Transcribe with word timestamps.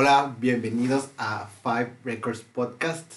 Hola, 0.00 0.36
bienvenidos 0.38 1.08
a 1.18 1.50
Five 1.64 1.90
Records 2.04 2.42
Podcast. 2.42 3.14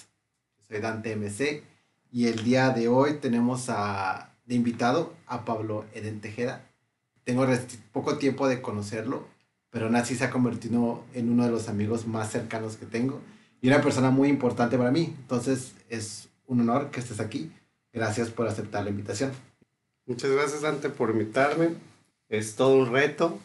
Soy 0.66 0.80
Dante 0.80 1.14
MC 1.14 1.62
y 2.10 2.26
el 2.26 2.42
día 2.42 2.70
de 2.70 2.88
hoy 2.88 3.18
tenemos 3.20 3.68
a, 3.68 4.34
de 4.46 4.56
invitado 4.56 5.14
a 5.28 5.44
Pablo 5.44 5.84
Eden 5.94 6.20
Tejeda. 6.20 6.68
Tengo 7.22 7.46
poco 7.92 8.18
tiempo 8.18 8.48
de 8.48 8.60
conocerlo, 8.60 9.28
pero 9.70 9.96
así 9.96 10.16
se 10.16 10.24
ha 10.24 10.30
convertido 10.30 11.04
en 11.14 11.30
uno 11.30 11.44
de 11.44 11.52
los 11.52 11.68
amigos 11.68 12.08
más 12.08 12.32
cercanos 12.32 12.76
que 12.76 12.86
tengo 12.86 13.20
y 13.60 13.68
una 13.68 13.80
persona 13.80 14.10
muy 14.10 14.28
importante 14.28 14.76
para 14.76 14.90
mí. 14.90 15.14
Entonces 15.20 15.74
es 15.88 16.30
un 16.48 16.62
honor 16.62 16.90
que 16.90 16.98
estés 16.98 17.20
aquí. 17.20 17.52
Gracias 17.92 18.30
por 18.30 18.48
aceptar 18.48 18.82
la 18.82 18.90
invitación. 18.90 19.30
Muchas 20.04 20.32
gracias 20.32 20.62
Dante 20.62 20.88
por 20.88 21.10
invitarme. 21.10 21.74
Es 22.28 22.56
todo 22.56 22.74
un 22.74 22.90
reto 22.90 23.38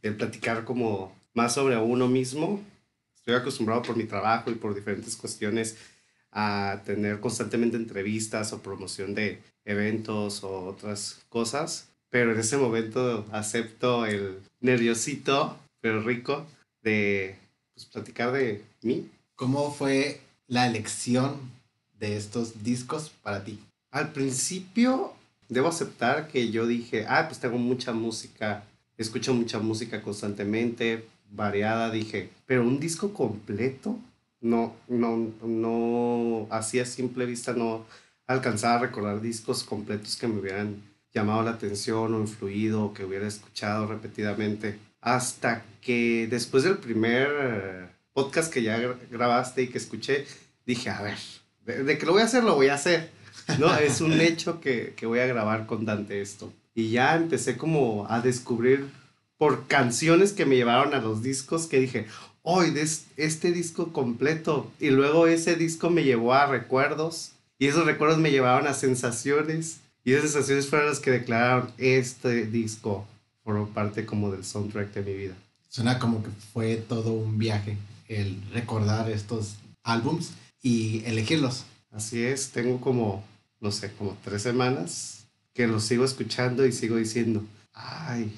el 0.00 0.16
platicar 0.16 0.64
como 0.64 1.12
más 1.34 1.52
sobre 1.54 1.76
uno 1.76 2.08
mismo. 2.08 2.60
Estoy 3.30 3.42
acostumbrado 3.42 3.82
por 3.82 3.96
mi 3.96 4.06
trabajo 4.06 4.50
y 4.50 4.56
por 4.56 4.74
diferentes 4.74 5.14
cuestiones 5.14 5.76
a 6.32 6.80
tener 6.84 7.20
constantemente 7.20 7.76
entrevistas 7.76 8.52
o 8.52 8.60
promoción 8.60 9.14
de 9.14 9.40
eventos 9.64 10.42
o 10.42 10.64
otras 10.64 11.20
cosas, 11.28 11.86
pero 12.08 12.32
en 12.32 12.40
ese 12.40 12.56
momento 12.56 13.24
acepto 13.30 14.04
el 14.04 14.40
nerviosito, 14.58 15.56
pero 15.80 16.02
rico, 16.02 16.44
de 16.82 17.36
pues, 17.72 17.86
platicar 17.86 18.32
de 18.32 18.64
mí. 18.82 19.08
¿Cómo 19.36 19.72
fue 19.72 20.20
la 20.48 20.66
elección 20.66 21.36
de 22.00 22.16
estos 22.16 22.64
discos 22.64 23.12
para 23.22 23.44
ti? 23.44 23.60
Al 23.92 24.10
principio, 24.10 25.12
debo 25.48 25.68
aceptar 25.68 26.26
que 26.26 26.50
yo 26.50 26.66
dije, 26.66 27.06
ah, 27.08 27.28
pues 27.28 27.38
tengo 27.38 27.58
mucha 27.58 27.92
música, 27.92 28.64
escucho 28.98 29.32
mucha 29.34 29.60
música 29.60 30.02
constantemente, 30.02 31.06
variada, 31.30 31.90
dije, 31.90 32.30
pero 32.46 32.62
un 32.62 32.80
disco 32.80 33.12
completo, 33.12 33.98
no, 34.40 34.74
no, 34.88 35.32
no, 35.42 36.46
así 36.50 36.80
a 36.80 36.86
simple 36.86 37.26
vista 37.26 37.52
no 37.52 37.84
alcanzaba 38.26 38.76
a 38.76 38.78
recordar 38.86 39.20
discos 39.20 39.64
completos 39.64 40.16
que 40.16 40.28
me 40.28 40.38
hubieran 40.38 40.82
llamado 41.12 41.42
la 41.42 41.50
atención 41.50 42.14
o 42.14 42.20
influido 42.20 42.84
o 42.84 42.94
que 42.94 43.04
hubiera 43.04 43.26
escuchado 43.26 43.86
repetidamente. 43.86 44.78
Hasta 45.00 45.64
que 45.80 46.28
después 46.30 46.62
del 46.62 46.78
primer 46.78 47.28
eh, 47.40 47.86
podcast 48.12 48.52
que 48.52 48.62
ya 48.62 48.78
grabaste 49.10 49.62
y 49.62 49.68
que 49.68 49.78
escuché, 49.78 50.26
dije, 50.66 50.90
a 50.90 51.02
ver, 51.02 51.18
de, 51.64 51.98
que 51.98 52.06
lo 52.06 52.12
voy 52.12 52.22
a 52.22 52.26
hacer, 52.26 52.44
lo 52.44 52.54
voy 52.54 52.68
a 52.68 52.74
hacer. 52.74 53.10
No, 53.58 53.74
es 53.78 54.00
un 54.00 54.20
hecho 54.20 54.60
que, 54.60 54.94
que 54.96 55.06
voy 55.06 55.20
a 55.20 55.26
grabar 55.26 55.66
con 55.66 55.84
Dante 55.84 56.20
esto. 56.20 56.52
Y 56.74 56.90
ya 56.90 57.16
empecé 57.16 57.56
como 57.56 58.06
a 58.08 58.20
descubrir 58.20 58.86
por 59.40 59.66
canciones 59.68 60.34
que 60.34 60.44
me 60.44 60.56
llevaron 60.56 60.92
a 60.92 61.00
los 61.00 61.22
discos 61.22 61.66
que 61.66 61.80
dije, 61.80 62.04
hoy 62.42 62.72
de 62.72 62.86
este 63.16 63.52
disco 63.52 63.90
completo. 63.90 64.70
Y 64.78 64.90
luego 64.90 65.26
ese 65.26 65.56
disco 65.56 65.88
me 65.88 66.04
llevó 66.04 66.34
a 66.34 66.44
recuerdos 66.44 67.32
y 67.58 67.68
esos 67.68 67.86
recuerdos 67.86 68.18
me 68.18 68.30
llevaron 68.30 68.66
a 68.66 68.74
sensaciones 68.74 69.80
y 70.04 70.12
esas 70.12 70.32
sensaciones 70.32 70.68
fueron 70.68 70.88
las 70.88 71.00
que 71.00 71.10
declararon 71.10 71.70
este 71.78 72.44
disco 72.44 73.06
por 73.42 73.66
parte 73.70 74.04
como 74.04 74.30
del 74.30 74.44
soundtrack 74.44 74.92
de 74.92 75.02
mi 75.10 75.14
vida. 75.14 75.34
Suena 75.70 75.98
como 75.98 76.22
que 76.22 76.28
fue 76.52 76.76
todo 76.76 77.14
un 77.14 77.38
viaje 77.38 77.78
el 78.08 78.38
recordar 78.52 79.10
estos 79.10 79.54
álbums 79.82 80.32
y 80.60 81.02
elegirlos. 81.06 81.64
Así 81.90 82.22
es, 82.22 82.50
tengo 82.50 82.78
como, 82.78 83.24
no 83.58 83.72
sé, 83.72 83.90
como 83.94 84.18
tres 84.22 84.42
semanas 84.42 85.24
que 85.54 85.66
los 85.66 85.84
sigo 85.84 86.04
escuchando 86.04 86.66
y 86.66 86.72
sigo 86.72 86.96
diciendo, 86.96 87.42
ay, 87.72 88.30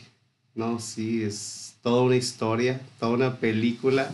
no, 0.55 0.79
sí, 0.81 1.23
es 1.23 1.75
toda 1.83 2.03
una 2.03 2.17
historia, 2.17 2.81
toda 2.99 3.13
una 3.13 3.37
película. 3.37 4.11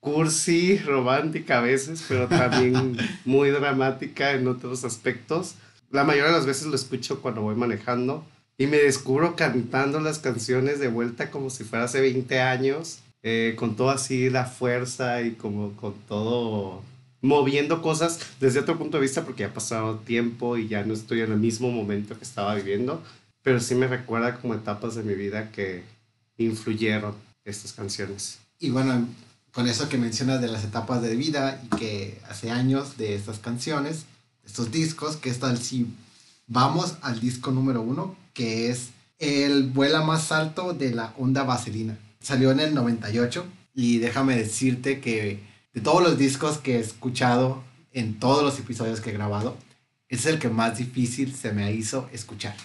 Cursi, 0.00 0.78
romántica 0.78 1.58
a 1.58 1.62
veces, 1.62 2.04
pero 2.08 2.28
también 2.28 2.96
muy 3.24 3.50
dramática 3.50 4.32
en 4.32 4.46
otros 4.46 4.84
aspectos. 4.84 5.56
La 5.90 6.04
mayoría 6.04 6.30
de 6.30 6.36
las 6.36 6.46
veces 6.46 6.66
lo 6.66 6.76
escucho 6.76 7.20
cuando 7.20 7.42
voy 7.42 7.56
manejando 7.56 8.24
y 8.58 8.66
me 8.66 8.76
descubro 8.76 9.36
cantando 9.36 10.00
las 10.00 10.18
canciones 10.18 10.78
de 10.78 10.88
vuelta 10.88 11.30
como 11.30 11.50
si 11.50 11.64
fuera 11.64 11.86
hace 11.86 12.00
20 12.00 12.40
años, 12.40 13.00
eh, 13.22 13.54
con 13.56 13.76
toda 13.76 13.94
así 13.94 14.30
la 14.30 14.44
fuerza 14.44 15.22
y 15.22 15.32
como 15.32 15.72
con 15.72 15.94
todo 16.06 16.82
moviendo 17.20 17.82
cosas 17.82 18.20
desde 18.38 18.60
otro 18.60 18.78
punto 18.78 18.96
de 18.96 19.02
vista 19.02 19.24
porque 19.24 19.42
ya 19.42 19.48
ha 19.48 19.54
pasado 19.54 19.96
tiempo 19.96 20.56
y 20.56 20.68
ya 20.68 20.84
no 20.84 20.94
estoy 20.94 21.20
en 21.20 21.32
el 21.32 21.38
mismo 21.38 21.70
momento 21.70 22.16
que 22.16 22.22
estaba 22.22 22.54
viviendo 22.54 23.02
pero 23.42 23.60
sí 23.60 23.74
me 23.74 23.86
recuerda 23.86 24.36
como 24.40 24.54
etapas 24.54 24.94
de 24.94 25.02
mi 25.02 25.14
vida 25.14 25.50
que 25.50 25.84
influyeron 26.36 27.14
estas 27.44 27.72
canciones. 27.72 28.38
Y 28.58 28.70
bueno, 28.70 29.06
con 29.52 29.68
eso 29.68 29.88
que 29.88 29.98
mencionas 29.98 30.40
de 30.40 30.48
las 30.48 30.64
etapas 30.64 31.02
de 31.02 31.16
vida 31.16 31.60
y 31.64 31.76
que 31.76 32.20
hace 32.28 32.50
años 32.50 32.96
de 32.96 33.14
estas 33.14 33.38
canciones, 33.38 34.04
estos 34.44 34.70
discos, 34.70 35.16
que 35.16 35.32
tal 35.32 35.58
si 35.58 35.86
vamos 36.46 36.96
al 37.02 37.20
disco 37.20 37.50
número 37.50 37.82
uno, 37.82 38.16
que 38.34 38.70
es 38.70 38.90
el 39.18 39.64
vuela 39.64 40.02
más 40.02 40.32
alto 40.32 40.74
de 40.74 40.92
la 40.92 41.14
onda 41.18 41.42
vaselina. 41.42 41.98
Salió 42.20 42.50
en 42.50 42.60
el 42.60 42.74
98 42.74 43.46
y 43.74 43.98
déjame 43.98 44.36
decirte 44.36 45.00
que 45.00 45.40
de 45.72 45.80
todos 45.80 46.02
los 46.02 46.18
discos 46.18 46.58
que 46.58 46.76
he 46.76 46.80
escuchado 46.80 47.62
en 47.92 48.18
todos 48.18 48.42
los 48.42 48.58
episodios 48.58 49.00
que 49.00 49.10
he 49.10 49.14
grabado, 49.14 49.56
es 50.08 50.26
el 50.26 50.38
que 50.38 50.48
más 50.48 50.78
difícil 50.78 51.34
se 51.34 51.52
me 51.52 51.72
hizo 51.72 52.08
escuchar 52.12 52.56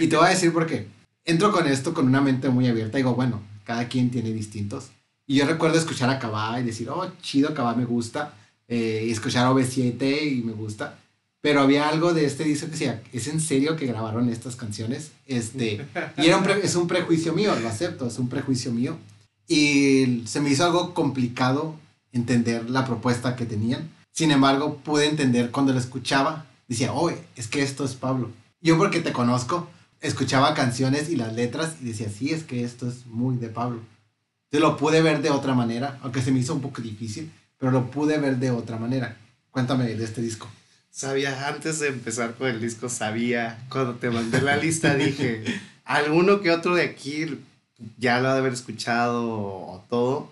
y 0.00 0.06
te 0.06 0.16
voy 0.16 0.26
a 0.26 0.30
decir 0.30 0.52
por 0.52 0.66
qué. 0.66 0.86
Entro 1.24 1.52
con 1.52 1.66
esto 1.66 1.92
con 1.92 2.06
una 2.06 2.20
mente 2.20 2.48
muy 2.48 2.66
abierta. 2.68 2.96
Digo, 2.96 3.14
bueno, 3.14 3.42
cada 3.64 3.88
quien 3.88 4.10
tiene 4.10 4.32
distintos. 4.32 4.90
Y 5.26 5.36
yo 5.36 5.46
recuerdo 5.46 5.78
escuchar 5.78 6.08
a 6.10 6.18
Cabá 6.18 6.58
y 6.60 6.64
decir, 6.64 6.88
oh, 6.88 7.10
chido, 7.20 7.54
Cabá 7.54 7.74
me 7.74 7.84
gusta. 7.84 8.34
Eh, 8.66 9.04
y 9.06 9.10
escuchar 9.10 9.46
a 9.46 9.50
OV7 9.50 10.38
y 10.38 10.42
me 10.42 10.52
gusta. 10.52 10.98
Pero 11.40 11.60
había 11.60 11.88
algo 11.88 12.14
de 12.14 12.24
este 12.24 12.44
disco 12.44 12.66
que 12.66 12.72
decía, 12.72 13.02
¿es 13.12 13.28
en 13.28 13.40
serio 13.40 13.76
que 13.76 13.86
grabaron 13.86 14.28
estas 14.28 14.56
canciones? 14.56 15.12
Este, 15.26 15.86
y 16.16 16.26
era 16.26 16.36
un 16.36 16.48
es 16.50 16.74
un 16.74 16.88
prejuicio 16.88 17.32
mío, 17.32 17.54
lo 17.60 17.68
acepto, 17.68 18.06
es 18.06 18.18
un 18.18 18.28
prejuicio 18.28 18.72
mío. 18.72 18.98
Y 19.46 20.24
se 20.26 20.40
me 20.40 20.50
hizo 20.50 20.64
algo 20.64 20.94
complicado 20.94 21.76
entender 22.12 22.68
la 22.68 22.84
propuesta 22.84 23.36
que 23.36 23.46
tenían. 23.46 23.88
Sin 24.10 24.30
embargo, 24.30 24.78
pude 24.78 25.06
entender 25.06 25.50
cuando 25.50 25.72
lo 25.72 25.78
escuchaba. 25.78 26.46
Decía, 26.66 26.92
oh, 26.92 27.10
es 27.36 27.46
que 27.48 27.62
esto 27.62 27.84
es 27.84 27.94
Pablo. 27.94 28.30
Yo 28.60 28.76
porque 28.76 29.00
te 29.00 29.12
conozco, 29.12 29.68
escuchaba 30.00 30.54
canciones 30.54 31.10
y 31.10 31.16
las 31.16 31.32
letras 31.34 31.76
y 31.80 31.86
decía, 31.86 32.08
sí, 32.08 32.30
es 32.30 32.42
que 32.42 32.64
esto 32.64 32.88
es 32.88 33.06
muy 33.06 33.36
de 33.36 33.48
Pablo. 33.48 33.80
Yo 34.50 34.60
lo 34.60 34.76
pude 34.76 35.02
ver 35.02 35.22
de 35.22 35.30
otra 35.30 35.54
manera, 35.54 35.98
aunque 36.02 36.22
se 36.22 36.32
me 36.32 36.40
hizo 36.40 36.54
un 36.54 36.60
poco 36.60 36.82
difícil, 36.82 37.30
pero 37.58 37.70
lo 37.70 37.90
pude 37.90 38.18
ver 38.18 38.38
de 38.38 38.50
otra 38.50 38.78
manera. 38.78 39.16
Cuéntame 39.50 39.94
de 39.94 40.04
este 40.04 40.22
disco. 40.22 40.48
Sabía, 40.90 41.46
antes 41.48 41.78
de 41.78 41.88
empezar 41.88 42.34
con 42.34 42.48
el 42.48 42.60
disco, 42.60 42.88
sabía, 42.88 43.64
cuando 43.68 43.94
te 43.94 44.10
mandé 44.10 44.40
la 44.40 44.56
lista 44.56 44.94
dije, 44.94 45.44
alguno 45.84 46.40
que 46.40 46.50
otro 46.50 46.74
de 46.74 46.82
aquí 46.82 47.38
ya 47.98 48.20
lo 48.20 48.28
ha 48.28 48.32
de 48.32 48.40
haber 48.40 48.54
escuchado 48.54 49.28
o 49.28 49.84
todo, 49.88 50.30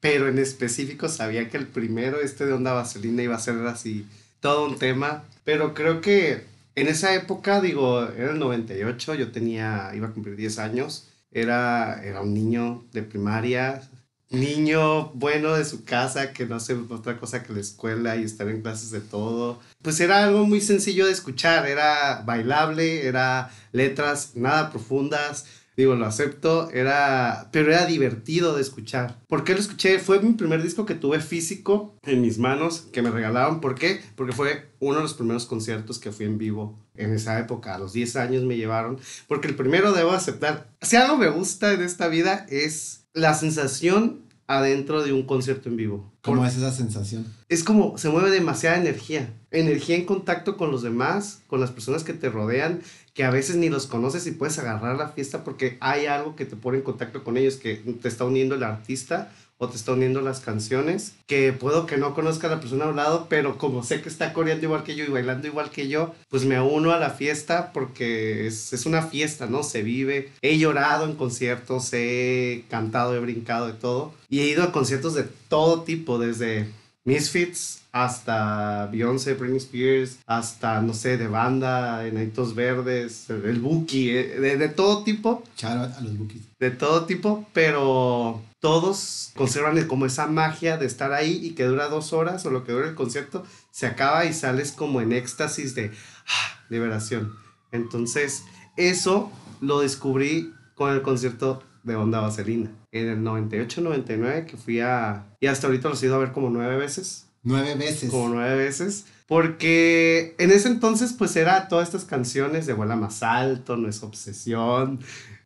pero 0.00 0.28
en 0.28 0.38
específico 0.38 1.08
sabía 1.08 1.48
que 1.48 1.56
el 1.56 1.66
primero, 1.66 2.20
este 2.20 2.46
de 2.46 2.52
Onda 2.52 2.72
Vaselina, 2.72 3.22
iba 3.22 3.36
a 3.36 3.40
ser 3.40 3.64
así, 3.66 4.06
todo 4.40 4.66
un 4.66 4.78
tema, 4.78 5.24
pero 5.44 5.74
creo 5.74 6.00
que 6.00 6.44
en 6.80 6.88
esa 6.88 7.14
época, 7.14 7.60
digo, 7.60 8.02
era 8.08 8.32
el 8.32 8.38
98, 8.38 9.14
yo 9.14 9.32
tenía, 9.32 9.90
iba 9.94 10.08
a 10.08 10.12
cumplir 10.12 10.36
10 10.36 10.58
años, 10.58 11.08
era, 11.30 12.02
era 12.04 12.22
un 12.22 12.34
niño 12.34 12.84
de 12.92 13.02
primaria, 13.02 13.82
niño 14.30 15.10
bueno 15.14 15.54
de 15.54 15.64
su 15.64 15.84
casa, 15.84 16.32
que 16.32 16.46
no 16.46 16.56
hace 16.56 16.74
otra 16.74 17.18
cosa 17.18 17.42
que 17.42 17.52
la 17.52 17.60
escuela 17.60 18.16
y 18.16 18.24
estar 18.24 18.48
en 18.48 18.62
clases 18.62 18.90
de 18.90 19.00
todo. 19.00 19.60
Pues 19.82 20.00
era 20.00 20.24
algo 20.24 20.46
muy 20.46 20.60
sencillo 20.60 21.06
de 21.06 21.12
escuchar, 21.12 21.66
era 21.66 22.22
bailable, 22.26 23.06
era 23.06 23.50
letras 23.72 24.32
nada 24.34 24.70
profundas, 24.70 25.46
Digo, 25.78 25.94
lo 25.94 26.06
acepto, 26.06 26.72
era, 26.72 27.50
pero 27.52 27.72
era 27.72 27.86
divertido 27.86 28.56
de 28.56 28.62
escuchar. 28.62 29.20
¿Por 29.28 29.44
qué 29.44 29.54
lo 29.54 29.60
escuché? 29.60 30.00
Fue 30.00 30.18
mi 30.18 30.32
primer 30.32 30.60
disco 30.60 30.84
que 30.84 30.96
tuve 30.96 31.20
físico 31.20 31.94
en 32.02 32.20
mis 32.20 32.36
manos, 32.38 32.88
que 32.92 33.00
me 33.00 33.12
regalaron. 33.12 33.60
¿Por 33.60 33.76
qué? 33.76 34.00
Porque 34.16 34.32
fue 34.32 34.72
uno 34.80 34.96
de 34.96 35.02
los 35.02 35.14
primeros 35.14 35.46
conciertos 35.46 36.00
que 36.00 36.10
fui 36.10 36.26
en 36.26 36.36
vivo 36.36 36.84
en 36.96 37.12
esa 37.12 37.38
época. 37.38 37.76
A 37.76 37.78
los 37.78 37.92
10 37.92 38.16
años 38.16 38.42
me 38.42 38.56
llevaron. 38.56 38.98
Porque 39.28 39.46
el 39.46 39.54
primero 39.54 39.92
debo 39.92 40.10
aceptar, 40.10 40.68
si 40.82 40.96
algo 40.96 41.16
me 41.16 41.28
gusta 41.28 41.72
en 41.72 41.82
esta 41.82 42.08
vida 42.08 42.44
es 42.50 43.04
la 43.14 43.34
sensación 43.34 44.26
adentro 44.48 45.02
de 45.04 45.12
un 45.12 45.24
concierto 45.24 45.68
en 45.68 45.76
vivo. 45.76 46.12
¿Cómo 46.22 46.44
es 46.44 46.56
esa 46.56 46.72
sensación? 46.72 47.26
Es 47.48 47.62
como 47.62 47.98
se 47.98 48.08
mueve 48.08 48.30
demasiada 48.30 48.78
energía. 48.78 49.32
Energía 49.50 49.96
en 49.96 50.06
contacto 50.06 50.56
con 50.56 50.70
los 50.70 50.82
demás, 50.82 51.42
con 51.46 51.60
las 51.60 51.70
personas 51.70 52.02
que 52.02 52.14
te 52.14 52.30
rodean, 52.30 52.80
que 53.18 53.24
a 53.24 53.30
veces 53.30 53.56
ni 53.56 53.68
los 53.68 53.88
conoces 53.88 54.28
y 54.28 54.30
puedes 54.30 54.60
agarrar 54.60 54.96
la 54.96 55.08
fiesta 55.08 55.42
porque 55.42 55.76
hay 55.80 56.06
algo 56.06 56.36
que 56.36 56.44
te 56.44 56.54
pone 56.54 56.78
en 56.78 56.84
contacto 56.84 57.24
con 57.24 57.36
ellos, 57.36 57.56
que 57.56 57.74
te 57.74 58.06
está 58.06 58.24
uniendo 58.24 58.54
el 58.54 58.62
artista 58.62 59.32
o 59.56 59.68
te 59.68 59.76
está 59.76 59.94
uniendo 59.94 60.20
las 60.20 60.38
canciones, 60.38 61.14
que 61.26 61.52
puedo 61.52 61.84
que 61.84 61.96
no 61.96 62.14
conozca 62.14 62.46
a 62.46 62.50
la 62.50 62.60
persona 62.60 62.84
a 62.84 62.90
un 62.90 62.94
lado, 62.94 63.26
pero 63.28 63.58
como 63.58 63.82
sé 63.82 64.02
que 64.02 64.08
está 64.08 64.32
coreando 64.32 64.66
igual 64.66 64.84
que 64.84 64.94
yo 64.94 65.04
y 65.04 65.08
bailando 65.08 65.48
igual 65.48 65.70
que 65.70 65.88
yo, 65.88 66.14
pues 66.28 66.44
me 66.44 66.60
uno 66.60 66.92
a 66.92 67.00
la 67.00 67.10
fiesta 67.10 67.72
porque 67.72 68.46
es, 68.46 68.72
es 68.72 68.86
una 68.86 69.02
fiesta, 69.02 69.46
¿no? 69.46 69.64
Se 69.64 69.82
vive. 69.82 70.30
He 70.40 70.56
llorado 70.56 71.04
en 71.04 71.16
conciertos, 71.16 71.92
he 71.92 72.66
cantado, 72.70 73.16
he 73.16 73.18
brincado 73.18 73.66
de 73.66 73.72
todo 73.72 74.14
y 74.28 74.42
he 74.42 74.46
ido 74.46 74.62
a 74.62 74.70
conciertos 74.70 75.14
de 75.14 75.24
todo 75.48 75.82
tipo, 75.82 76.20
desde 76.20 76.68
Misfits 77.08 77.80
hasta 77.90 78.86
Beyoncé, 78.92 79.32
Britney 79.32 79.56
Spears, 79.56 80.18
hasta, 80.26 80.82
no 80.82 80.92
sé, 80.92 81.16
de 81.16 81.26
banda, 81.26 82.06
Enanitos 82.06 82.54
Verdes, 82.54 83.30
el 83.30 83.60
Buki, 83.60 84.10
eh, 84.10 84.38
de, 84.38 84.58
de, 84.58 84.68
todo 84.68 85.04
tipo. 85.04 85.42
Charo 85.56 85.84
a 85.84 86.00
los 86.02 86.18
Bukis. 86.18 86.42
De 86.60 86.70
todo 86.70 87.06
tipo, 87.06 87.46
pero 87.54 88.42
todos 88.60 89.32
conservan 89.34 89.82
como 89.86 90.04
esa 90.04 90.26
magia 90.26 90.76
de 90.76 90.84
estar 90.84 91.14
ahí 91.14 91.40
y 91.42 91.52
que 91.52 91.64
dura 91.64 91.88
dos 91.88 92.12
horas 92.12 92.44
o 92.44 92.50
lo 92.50 92.64
que 92.64 92.72
dura 92.72 92.88
el 92.88 92.94
concierto, 92.94 93.42
se 93.70 93.86
acaba 93.86 94.26
y 94.26 94.34
sales 94.34 94.72
como 94.72 95.00
en 95.00 95.12
éxtasis 95.12 95.74
de 95.74 95.90
ah, 96.26 96.60
liberación. 96.68 97.34
Entonces, 97.72 98.44
eso 98.76 99.32
lo 99.62 99.80
descubrí 99.80 100.52
con 100.74 100.92
el 100.92 101.00
concierto 101.00 101.62
de 101.82 101.96
Onda 101.96 102.20
Vaselina. 102.20 102.70
En 102.92 103.08
el 103.08 103.18
98-99 103.18 104.46
que 104.46 104.56
fui 104.56 104.80
a... 104.80 105.26
Y 105.40 105.46
hasta 105.46 105.66
ahorita 105.66 105.88
los 105.88 106.02
he 106.02 106.06
ido 106.06 106.16
a 106.16 106.18
ver 106.18 106.32
como 106.32 106.50
nueve 106.50 106.76
veces. 106.76 107.26
Nueve 107.42 107.74
veces. 107.74 108.10
Como 108.10 108.28
nueve 108.28 108.56
veces. 108.56 109.06
Porque 109.26 110.34
en 110.38 110.50
ese 110.50 110.68
entonces 110.68 111.12
pues 111.12 111.36
era 111.36 111.68
todas 111.68 111.88
estas 111.88 112.04
canciones 112.04 112.66
de 112.66 112.72
Vuela 112.72 112.96
Más 112.96 113.22
Alto, 113.22 113.76
No 113.76 113.88
es 113.88 114.02
Obsesión. 114.02 115.00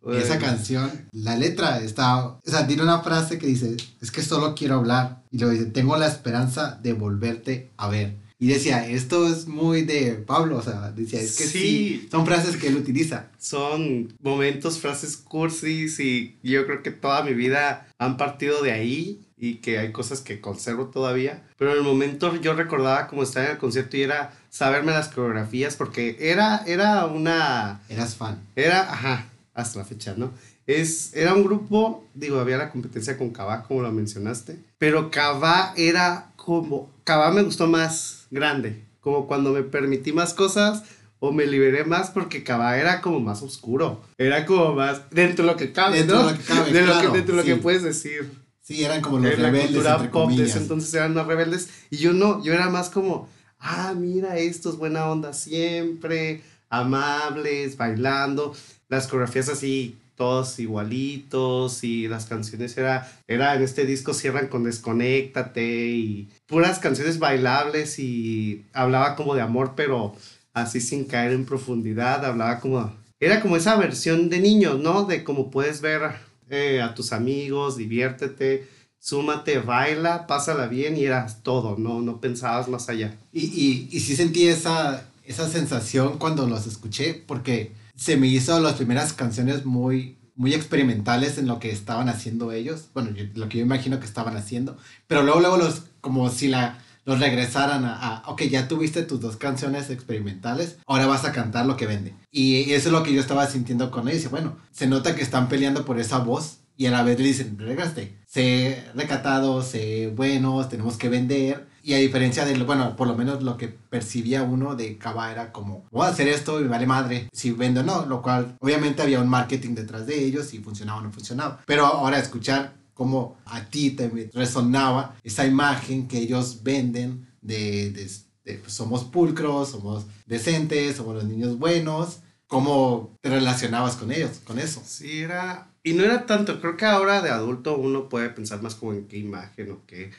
Y 0.05 0.17
esa 0.17 0.39
canción, 0.39 0.91
la 1.13 1.37
letra 1.37 1.79
está, 1.79 2.27
o 2.27 2.41
sea, 2.45 2.67
tiene 2.67 2.83
una 2.83 3.03
frase 3.03 3.39
que 3.39 3.47
dice, 3.47 3.77
es 4.01 4.11
que 4.11 4.21
solo 4.23 4.57
quiero 4.57 4.75
hablar. 4.75 5.23
Y 5.31 5.39
luego 5.39 5.53
dice, 5.53 5.67
tengo 5.67 5.97
la 5.97 6.09
esperanza 6.09 6.81
de 6.83 6.93
volverte 6.93 7.71
a 7.77 7.89
ver. 7.89 8.17
Y 8.43 8.49
decía, 8.49 8.85
esto 8.89 9.29
es 9.29 9.47
muy 9.47 9.83
de 9.83 10.15
Pablo, 10.15 10.57
o 10.57 10.63
sea, 10.63 10.91
decía, 10.91 11.21
es 11.21 11.39
que 11.39 11.45
sí, 11.45 12.09
son 12.11 12.27
frases 12.27 12.57
que 12.57 12.67
él 12.67 12.77
utiliza. 12.77 13.29
Son 13.39 14.13
momentos, 14.21 14.81
frases 14.81 15.17
cursis 15.17 16.01
y 16.01 16.35
yo 16.43 16.67
creo 16.67 16.83
que 16.83 16.91
toda 16.91 17.23
mi 17.23 17.35
vida 17.35 17.87
han 17.99 18.17
partido 18.17 18.61
de 18.61 18.73
ahí 18.73 19.21
y 19.39 19.59
que 19.59 19.79
hay 19.79 19.93
cosas 19.93 20.23
que 20.23 20.41
conservo 20.41 20.87
todavía. 20.87 21.45
Pero 21.57 21.71
en 21.71 21.77
el 21.77 21.85
momento 21.85 22.35
yo 22.41 22.55
recordaba 22.55 23.07
como 23.07 23.23
estar 23.23 23.45
en 23.45 23.53
el 23.53 23.59
concierto 23.59 23.97
y 23.97 24.03
era 24.03 24.37
saberme 24.51 24.91
las 24.91 25.07
coreografías 25.07 25.77
porque 25.77 26.17
era, 26.19 26.65
era 26.67 27.07
una... 27.07 27.81
Eras 27.89 28.17
fan. 28.17 28.43
Era, 28.57 28.93
ajá, 28.93 29.29
hasta 29.55 29.79
la 29.79 29.85
fecha, 29.85 30.15
¿no? 30.17 30.33
Es, 30.67 31.15
era 31.15 31.35
un 31.35 31.45
grupo, 31.45 32.05
digo, 32.15 32.39
había 32.39 32.57
la 32.57 32.71
competencia 32.71 33.19
con 33.19 33.31
Cabá, 33.31 33.65
como 33.65 33.83
lo 33.83 33.91
mencionaste, 33.91 34.59
pero 34.79 35.11
Cabá 35.11 35.75
era 35.77 36.33
como, 36.37 36.91
Cabá 37.05 37.33
me 37.33 37.43
gustó 37.43 37.67
más 37.67 38.27
grande, 38.31 38.85
como 39.01 39.27
cuando 39.27 39.53
me 39.53 39.63
permití 39.63 40.13
más 40.13 40.35
cosas 40.35 40.85
o 41.19 41.33
me 41.33 41.47
liberé 41.47 41.85
más 41.85 42.11
porque 42.11 42.45
Cabá 42.45 42.79
era 42.79 43.01
como 43.01 43.21
más 43.21 43.43
oscuro, 43.43 44.03
era 44.19 44.47
como 44.47 44.75
más 44.75 45.11
dentro 45.11 45.45
de 45.45 45.53
lo 45.53 45.57
que 45.57 45.73
cabe, 45.73 45.99
Dentro 45.99 46.23
¿no? 46.23 46.27
de 46.27 46.33
lo 46.33 46.39
que 46.39 46.45
cabe, 46.45 46.73
de 46.73 46.87
lo 46.87 47.01
que, 47.01 47.09
dentro 47.09 47.37
de 47.37 47.43
lo 47.43 47.45
que 47.45 47.57
puedes 47.57 47.83
decir. 47.83 48.31
Sí, 48.61 48.85
eran 48.85 49.01
como 49.01 49.19
los 49.19 49.33
En 49.33 49.43
la 49.43 49.49
rebeldes, 49.49 49.73
cultura 49.73 49.95
entre 49.95 50.09
pop 50.09 50.21
de 50.23 50.35
comillas. 50.37 50.51
ese 50.51 50.59
entonces 50.59 50.95
eran 50.95 51.15
más 51.15 51.27
rebeldes 51.27 51.69
y 51.91 51.97
yo 51.97 52.13
no, 52.13 52.43
yo 52.45 52.53
era 52.53 52.71
más 52.71 52.91
como, 52.91 53.29
ah, 53.59 53.93
mira, 53.97 54.39
estos 54.39 54.79
buena 54.79 55.11
onda 55.11 55.33
siempre, 55.33 56.43
amables, 56.71 57.77
bailando, 57.77 58.55
las 58.89 59.07
coreografías 59.09 59.49
así, 59.49 59.99
todos 60.17 60.59
igualitos 60.59 61.85
y 61.85 62.09
las 62.09 62.27
canciones 62.27 62.77
era, 62.77 63.11
era 63.27 63.55
en 63.55 63.63
este 63.63 63.87
disco 63.87 64.15
cierran 64.15 64.49
con 64.49 64.65
Desconéctate 64.65 65.89
y 65.89 66.29
puras 66.47 66.79
canciones 66.79 67.19
bailables 67.19 67.99
y 67.99 68.65
hablaba 68.73 69.17
como 69.17 69.35
de 69.35 69.41
amor, 69.41 69.73
pero 69.77 70.15
así 70.53 70.81
sin 70.81 71.05
caer 71.05 71.33
en 71.33 71.45
profundidad, 71.45 72.25
hablaba 72.25 72.61
como, 72.61 72.95
era 73.21 73.41
como 73.41 73.57
esa 73.57 73.77
versión 73.77 74.29
de 74.29 74.41
niños, 74.41 74.79
¿no? 74.79 75.05
De 75.05 75.25
cómo 75.25 75.51
puedes 75.51 75.81
ver 75.81 76.03
eh, 76.51 76.83
a 76.83 76.95
tus 76.95 77.13
amigos, 77.13 77.77
diviértete, 77.77 78.69
súmate, 78.99 79.59
baila, 79.59 80.27
pásala 80.27 80.67
bien 80.67 80.97
y 80.97 81.05
eras 81.05 81.43
todo, 81.43 81.77
no, 81.79 82.01
no 82.03 82.21
pensabas 82.21 82.69
más 82.69 82.89
allá. 82.89 83.17
Y, 83.33 83.47
y, 83.47 83.89
y 83.91 84.01
sí 84.01 84.15
sentí 84.15 84.47
esa, 84.49 85.09
esa 85.25 85.49
sensación 85.49 86.19
cuando 86.19 86.47
los 86.47 86.67
escuché, 86.67 87.15
porque 87.27 87.73
se 87.97 88.17
me 88.17 88.27
hizo 88.27 88.59
las 88.61 88.75
primeras 88.75 89.13
canciones 89.13 89.65
muy, 89.65 90.19
muy 90.35 90.55
experimentales 90.55 91.39
en 91.39 91.47
lo 91.47 91.59
que 91.59 91.71
estaban 91.71 92.09
haciendo 92.09 92.53
ellos. 92.53 92.89
Bueno, 92.95 93.11
yo- 93.11 93.25
lo 93.35 93.49
que 93.49 93.59
yo 93.59 93.65
imagino 93.65 94.01
que 94.01 94.07
estaban 94.07 94.37
haciendo. 94.37 94.77
Pero 95.07 95.23
luego, 95.23 95.41
luego 95.41 95.57
los, 95.59 95.83
como 96.01 96.31
si 96.31 96.49
la, 96.49 96.79
los 97.05 97.21
regresaran 97.21 97.85
a, 97.85 97.95
a, 97.97 98.31
ok, 98.31 98.43
ya 98.45 98.69
tuviste 98.69 99.03
tus 99.03 99.21
dos 99.21 99.37
canciones 99.37 99.91
experimentales, 99.91 100.77
ahora 100.87 101.07
vas 101.07 101.25
a 101.25 101.33
cantar 101.33 101.67
lo 101.67 101.77
que 101.77 101.87
vende. 101.87 102.15
Y 102.31 102.73
eso 102.73 102.89
es 102.89 102.93
lo 102.93 103.03
que 103.03 103.13
yo 103.13 103.21
estaba 103.21 103.47
sintiendo 103.47 103.91
con 103.91 104.09
ellos. 104.09 104.31
Bueno, 104.31 104.57
se 104.71 104.87
nota 104.87 105.15
que 105.15 105.23
están 105.23 105.49
peleando 105.49 105.85
por 105.85 105.99
esa 106.01 106.19
voz 106.19 106.59
y 106.77 106.87
a 106.87 106.91
la 106.91 107.03
vez 107.03 107.19
le 107.19 107.27
dicen, 107.27 107.59
regreste, 107.59 108.17
sé 108.27 108.85
recatados, 108.95 109.67
sé 109.69 110.09
buenos, 110.17 110.69
tenemos 110.69 110.97
que 110.97 111.09
vender. 111.11 111.67
Y 111.83 111.95
a 111.95 111.99
diferencia 111.99 112.45
de, 112.45 112.55
bueno, 112.63 112.95
por 112.97 113.09
lo 113.09 113.15
menos 113.17 113.43
lo 113.43 113.57
que 113.57 113.69
percibía 113.69 114.43
uno 114.45 114.77
de 114.77 114.99
Cava 114.99 115.33
era 115.33 115.53
como, 115.53 115.85
voy 115.91 116.07
a 116.07 116.11
hacer 116.11 116.29
esto 116.29 116.61
y 116.61 116.65
me 116.65 116.69
vale 116.71 116.87
madre 116.87 117.29
si 117.33 117.51
vendo 117.51 117.81
o 117.81 117.85
no, 117.85 118.07
lo 118.07 118.23
cual 118.23 118.57
obviamente 118.61 119.03
había 119.03 119.21
un 119.21 119.29
marketing 119.29 119.75
detrás 119.75 120.07
de 120.07 120.25
ellos 120.25 120.55
y 120.55 120.59
funcionaba 120.61 121.01
o 121.01 121.03
no 121.03 121.11
funcionaba. 121.13 121.61
Pero 121.67 121.87
ahora 121.87 122.19
escuchar 122.19 122.75
cómo 122.95 123.37
a 123.47 123.65
ti 123.65 123.91
te 123.91 124.09
resonaba 124.33 125.17
esa 125.25 125.45
imagen 125.47 126.07
que 126.07 126.19
ellos 126.19 126.63
venden 126.63 127.27
de, 127.41 127.91
de- 127.91 128.11
de, 128.45 128.55
pues, 128.59 128.73
somos 128.73 129.05
pulcros, 129.05 129.71
somos 129.71 130.05
decentes, 130.27 130.97
somos 130.97 131.15
los 131.15 131.25
niños 131.25 131.59
buenos, 131.59 132.19
cómo 132.49 133.17
te 133.21 133.31
relacionabas 133.31 133.97
con 133.97 134.13
ellos, 134.13 134.41
con 134.45 134.59
eso. 134.59 134.83
Sí, 134.85 135.21
era. 135.23 135.69
Y 135.85 135.95
no 135.95 136.05
era 136.05 136.27
tanto, 136.27 136.61
creo 136.61 136.77
que 136.77 136.85
ahora 136.85 137.23
de 137.23 137.31
adulto 137.31 137.77
uno 137.77 138.09
puede 138.09 138.29
pensar 138.31 138.61
más 138.63 138.75
como 138.75 138.93
en 138.93 139.07
qué 139.09 139.17
imagen 139.19 139.71
o 139.73 139.81
qué. 139.87 140.11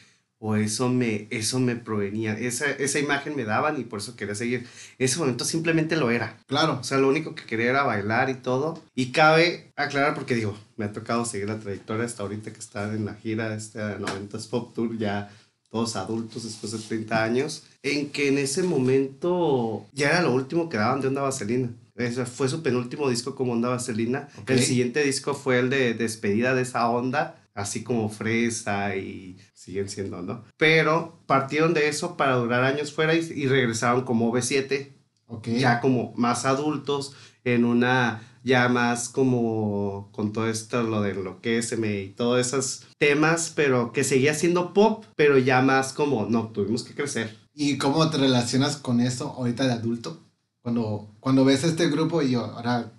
O 0.45 0.57
eso 0.57 0.89
me, 0.89 1.29
eso 1.29 1.57
me 1.61 1.77
provenía. 1.77 2.33
Esa, 2.37 2.69
esa 2.69 2.99
imagen 2.99 3.33
me 3.33 3.45
daban 3.45 3.79
y 3.79 3.85
por 3.85 3.99
eso 3.99 4.17
quería 4.17 4.35
seguir. 4.35 4.67
Ese 4.97 5.17
momento 5.17 5.45
simplemente 5.45 5.95
lo 5.95 6.11
era. 6.11 6.37
Claro, 6.47 6.79
O 6.81 6.83
sea, 6.83 6.97
lo 6.97 7.07
único 7.07 7.33
que 7.33 7.45
quería 7.45 7.69
era 7.69 7.83
bailar 7.83 8.29
y 8.29 8.33
todo. 8.33 8.83
Y 8.93 9.13
cabe 9.13 9.71
aclarar, 9.77 10.15
porque 10.15 10.35
digo, 10.35 10.57
me 10.75 10.83
ha 10.83 10.91
tocado 10.91 11.23
seguir 11.23 11.47
la 11.47 11.59
trayectoria 11.59 12.03
hasta 12.03 12.23
ahorita 12.23 12.51
que 12.51 12.59
están 12.59 12.93
en 12.93 13.05
la 13.05 13.13
gira, 13.13 13.55
este 13.55 13.79
90s 13.79 14.49
Pop 14.49 14.73
Tour, 14.75 14.97
ya 14.97 15.31
todos 15.71 15.95
adultos 15.95 16.43
después 16.43 16.73
de 16.73 16.79
30 16.79 17.23
años, 17.23 17.63
en 17.81 18.09
que 18.09 18.27
en 18.27 18.37
ese 18.37 18.63
momento 18.63 19.85
ya 19.93 20.09
era 20.09 20.23
lo 20.23 20.33
último 20.33 20.67
que 20.67 20.75
daban 20.75 20.99
de 20.99 21.07
Onda 21.07 21.21
Vaselina. 21.21 21.69
Ese 21.95 22.25
fue 22.25 22.49
su 22.49 22.61
penúltimo 22.61 23.09
disco 23.09 23.33
como 23.33 23.53
Onda 23.53 23.69
Vaselina. 23.69 24.27
El 24.45 24.61
siguiente 24.61 25.03
disco 25.03 25.35
fue 25.35 25.59
el 25.59 25.69
de 25.69 25.93
despedida 25.93 26.53
de 26.53 26.63
esa 26.63 26.89
onda, 26.89 27.42
así 27.53 27.83
como 27.83 28.09
Fresa 28.09 28.95
y 28.95 29.37
siguen 29.53 29.89
siendo, 29.89 30.21
¿no? 30.21 30.43
Pero 30.57 31.21
partieron 31.25 31.73
de 31.73 31.87
eso 31.87 32.17
para 32.17 32.35
durar 32.35 32.63
años 32.63 32.93
fuera 32.93 33.15
y, 33.15 33.19
y 33.19 33.47
regresaron 33.47 34.03
como 34.03 34.31
V7, 34.33 34.93
ok. 35.27 35.47
ya 35.49 35.79
como 35.79 36.13
más 36.15 36.45
adultos, 36.45 37.15
en 37.43 37.65
una 37.65 38.21
ya 38.43 38.67
más 38.67 39.09
como 39.09 40.09
con 40.11 40.33
todo 40.33 40.49
esto, 40.49 40.83
lo 40.83 41.01
de 41.01 41.11
enloquéceme 41.11 42.01
y 42.01 42.09
todos 42.09 42.45
esos 42.45 42.85
temas, 42.97 43.51
pero 43.55 43.93
que 43.93 44.03
seguía 44.03 44.33
siendo 44.33 44.73
pop, 44.73 45.05
pero 45.15 45.37
ya 45.37 45.61
más 45.61 45.93
como, 45.93 46.25
no, 46.25 46.49
tuvimos 46.49 46.83
que 46.83 46.93
crecer. 46.93 47.37
¿Y 47.53 47.77
cómo 47.77 48.09
te 48.09 48.17
relacionas 48.17 48.77
con 48.77 48.99
eso 48.99 49.29
ahorita 49.37 49.65
de 49.65 49.73
adulto? 49.73 50.19
Cuando, 50.61 51.15
cuando 51.19 51.45
ves 51.45 51.63
este 51.63 51.89
grupo 51.89 52.21
y 52.21 52.35
ahora 52.35 52.91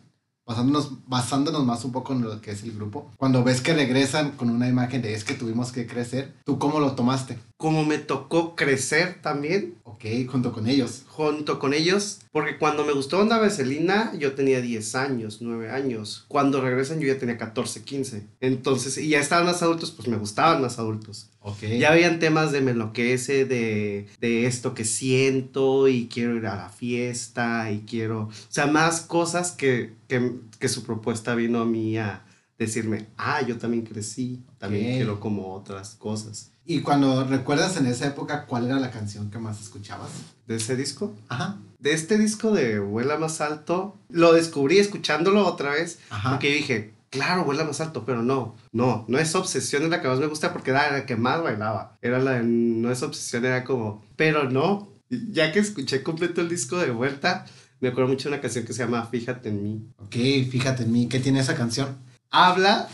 basándonos, 0.46 1.06
basándonos 1.06 1.64
más 1.64 1.84
un 1.84 1.92
poco 1.92 2.12
en 2.12 2.22
lo 2.22 2.40
que 2.40 2.52
es 2.52 2.62
el 2.62 2.72
grupo, 2.72 3.10
cuando 3.16 3.44
ves 3.44 3.60
que 3.60 3.74
regresan 3.74 4.32
con 4.32 4.50
una 4.50 4.68
imagen 4.68 5.02
de 5.02 5.14
es 5.14 5.24
que 5.24 5.34
tuvimos 5.34 5.72
que 5.72 5.86
crecer, 5.86 6.34
¿tú 6.44 6.58
cómo 6.58 6.80
lo 6.80 6.92
tomaste? 6.92 7.38
Como 7.56 7.84
me 7.84 7.99
tocó 7.99 8.56
crecer 8.56 9.23
también 9.23 9.76
Ok, 9.84 10.04
junto 10.28 10.52
con 10.52 10.66
ellos. 10.68 11.04
junto 11.06 11.58
con 11.61 11.73
ellos, 11.73 12.18
porque 12.32 12.58
cuando 12.58 12.84
me 12.84 12.92
gustó 12.92 13.20
Onda 13.20 13.38
Vaselina 13.38 14.12
yo 14.18 14.32
tenía 14.32 14.61
10 14.61 14.94
años, 14.96 15.38
9 15.40 15.70
años. 15.70 16.25
Cuando 16.28 16.61
regresan 16.61 16.99
yo 17.00 17.06
ya 17.06 17.18
tenía 17.18 17.38
14, 17.38 17.82
15. 17.84 18.26
Entonces, 18.40 18.99
y 18.99 19.08
ya 19.11 19.20
estaban 19.20 19.46
más 19.46 19.62
adultos, 19.62 19.92
pues 19.92 20.08
me 20.08 20.16
gustaban 20.16 20.61
más 20.61 20.78
adultos. 20.80 21.30
Ok. 21.40 21.62
Ya 21.78 21.92
habían 21.92 22.18
temas 22.18 22.50
de 22.52 22.61
me 22.61 22.73
enloquece, 22.73 23.44
de, 23.44 24.08
de 24.20 24.46
esto 24.46 24.75
que 24.75 24.84
siento 24.84 25.87
y 25.88 26.08
quiero 26.08 26.37
ir 26.37 26.46
a 26.46 26.56
la 26.56 26.68
fiesta 26.70 27.70
y 27.70 27.84
quiero, 27.88 28.23
o 28.23 28.30
sea, 28.49 28.66
más 28.66 29.00
cosas 29.02 29.52
que, 29.52 29.92
que, 30.08 30.32
que 30.58 30.68
su 30.68 30.82
propuesta 30.82 31.34
vino 31.37 31.61
a 31.61 31.64
mí 31.66 31.96
a 31.99 32.25
decirme, 32.58 33.06
ah, 33.16 33.42
yo 33.42 33.58
también 33.58 33.84
crecí, 33.84 34.42
también 34.58 34.96
quiero 34.96 35.20
como 35.20 35.54
otras 35.54 35.94
cosas. 35.94 36.52
Y 36.64 36.80
cuando 36.80 37.25
recuerdas 37.25 37.76
en 37.76 37.87
esa 37.87 38.06
época, 38.06 38.46
¿cuál 38.46 38.66
era 38.66 38.80
la 38.80 38.90
canción 38.90 39.30
que 39.30 39.38
más 39.38 39.61
escuchabas? 39.61 40.11
¿De 40.46 40.56
ese 40.56 40.76
disco? 40.76 41.14
Ajá. 41.28 41.58
De 41.78 41.92
este 41.92 42.16
disco 42.16 42.52
de 42.52 42.78
Vuela 42.78 43.18
Más 43.18 43.40
Alto, 43.42 43.99
lo 44.08 44.32
descubrí 44.32 44.78
escuchándolo 44.78 45.46
otra 45.46 45.73
vez, 45.73 45.99
Ajá. 46.08 46.30
porque 46.30 46.54
dije, 46.54 46.94
claro, 47.11 47.44
vuela 47.44 47.64
más 47.64 47.80
alto, 47.80 48.04
pero 48.04 48.23
no, 48.23 48.56
no, 48.73 49.04
no 49.06 49.18
es 49.18 49.34
obsesión, 49.34 49.82
es 49.84 49.90
la 49.90 50.00
que 50.00 50.08
más 50.08 50.18
me 50.18 50.26
gusta 50.26 50.52
porque 50.52 50.70
era 50.70 50.90
la 50.90 51.06
que 51.06 51.16
más 51.16 51.42
bailaba. 51.42 51.96
Era 52.02 52.18
la 52.18 52.32
de 52.32 52.42
no 52.42 52.90
es 52.90 53.02
obsesión, 53.02 53.44
era 53.44 53.62
como, 53.64 54.02
pero 54.16 54.50
no, 54.50 54.88
ya 55.11 55.52
que 55.52 55.61
escuché 55.61 56.02
completo 56.02 56.40
el 56.40 56.49
disco 56.49 56.78
de 56.78 56.90
vuelta, 56.90 57.44
me 57.80 57.88
acuerdo 57.88 58.08
mucho 58.08 58.28
de 58.28 58.34
una 58.34 58.40
canción 58.42 58.64
que 58.64 58.73
se 58.73 58.82
llama 58.82 59.06
Fíjate 59.06 59.50
en 59.50 59.62
mí. 59.62 59.87
Ok, 59.99 60.14
fíjate 60.50 60.84
en 60.84 60.92
mí, 60.92 61.06
¿qué 61.08 61.20
tiene 61.20 61.40
esa 61.40 61.54
canción? 61.54 61.96
Habla, 62.37 62.88